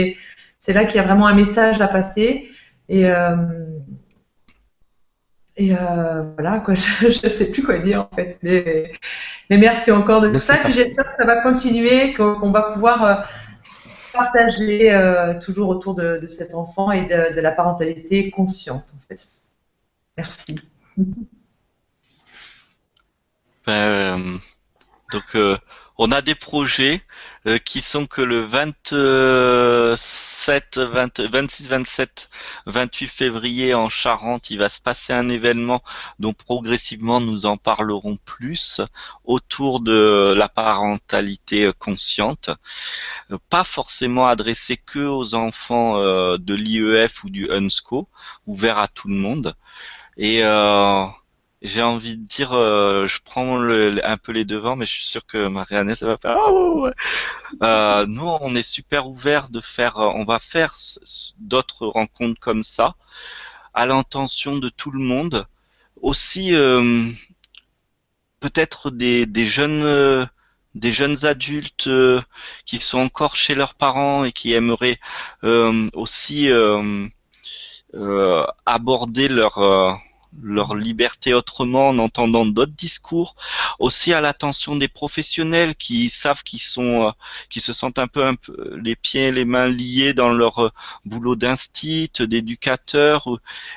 [0.59, 2.49] c'est là qu'il y a vraiment un message à passer.
[2.89, 3.37] Et, euh,
[5.63, 8.39] et euh, voilà, quoi, je ne sais plus quoi dire en fait.
[8.43, 8.93] Mais,
[9.49, 10.57] mais merci encore de tout ça.
[10.57, 13.15] Puis j'espère que ça va continuer, qu'on va pouvoir euh,
[14.13, 19.29] partager euh, toujours autour de, cet enfant et de, la parentalité consciente, en fait.
[20.17, 20.57] Merci.
[23.65, 24.39] Ben, euh,
[25.13, 25.37] donc,
[25.99, 27.03] on a des projets
[27.47, 32.29] euh, qui sont que le 27, 26, 27,
[32.67, 35.83] 28 février en Charente, il va se passer un événement
[36.19, 38.81] dont progressivement nous en parlerons plus
[39.25, 42.51] autour de la parentalité consciente.
[43.31, 48.09] Euh, pas forcément adressé que aux enfants euh, de l'IEF ou du UNSCO,
[48.47, 49.55] ouvert à tout le monde.
[50.17, 50.43] Et
[51.63, 55.25] j'ai envie de dire, euh, je prends un peu les devants, mais je suis sûr
[55.27, 56.37] que Marianne, ça va faire.
[56.49, 56.89] Oh,
[57.63, 60.75] euh, nous, on est super ouvert de faire, on va faire
[61.39, 62.97] d'autres rencontres comme ça,
[63.75, 65.47] à l'intention de tout le monde.
[66.01, 67.09] Aussi, euh,
[68.41, 70.29] peut-être des, des jeunes
[70.75, 71.89] des jeunes adultes
[72.65, 74.99] qui sont encore chez leurs parents et qui aimeraient
[75.93, 76.51] aussi
[78.67, 80.01] aborder leur
[80.41, 83.37] leur liberté autrement en entendant d'autres discours,
[83.79, 87.11] aussi à l'attention des professionnels qui savent qu'ils sont, euh,
[87.49, 90.59] qui se sentent un peu, un peu les pieds et les mains liés dans leur
[90.61, 90.69] euh,
[91.05, 93.29] boulot d'instit, d'éducateur,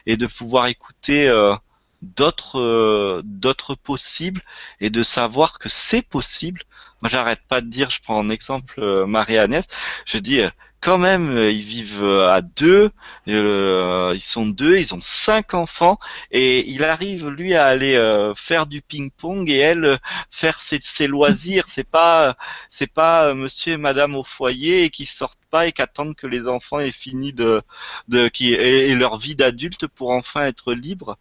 [0.06, 1.56] et de pouvoir écouter euh,
[2.02, 4.41] d'autres d'autres possibles
[4.80, 6.61] et de savoir que c'est possible.
[7.02, 9.65] Moi, j'arrête pas de dire, je prends en exemple Marie-Agnès,
[10.06, 10.41] je dis
[10.86, 12.91] quand même, euh, ils vivent euh, à deux,
[13.28, 15.98] euh, ils sont deux, ils ont cinq enfants,
[16.30, 17.95] et il arrive lui à aller
[18.36, 19.98] faire du ping-pong et elle
[20.30, 21.66] faire ses, loisirs.
[21.68, 22.36] C'est pas,
[22.70, 26.48] c'est pas Monsieur et Madame au foyer qui sortent pas et qui attendent que les
[26.48, 27.62] enfants aient fini de,
[28.07, 31.18] de qui et, leur vie d'adulte pour enfin être libres.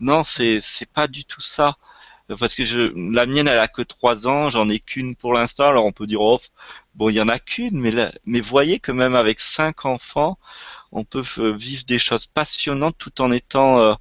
[0.00, 1.76] Non, c'est c'est pas du tout ça
[2.38, 5.68] parce que je, la mienne elle a que trois ans, j'en ai qu'une pour l'instant.
[5.68, 6.40] Alors on peut dire oh
[6.94, 7.92] Bon, il y en a qu'une, mais,
[8.24, 10.38] mais voyez que même avec cinq enfants,
[10.92, 13.94] on peut vivre des choses passionnantes tout en étant, euh,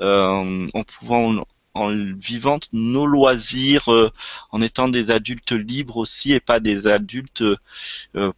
[0.00, 1.88] euh, en pouvant, en
[2.18, 4.10] vivant nos loisirs, euh,
[4.50, 7.44] en étant des adultes libres aussi et pas des adultes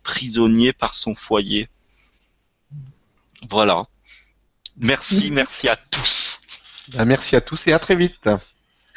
[0.03, 1.69] prisonniers par son foyer.
[3.49, 3.87] Voilà.
[4.77, 6.41] Merci, merci à tous.
[6.89, 8.29] Ben, merci à tous et à très vite.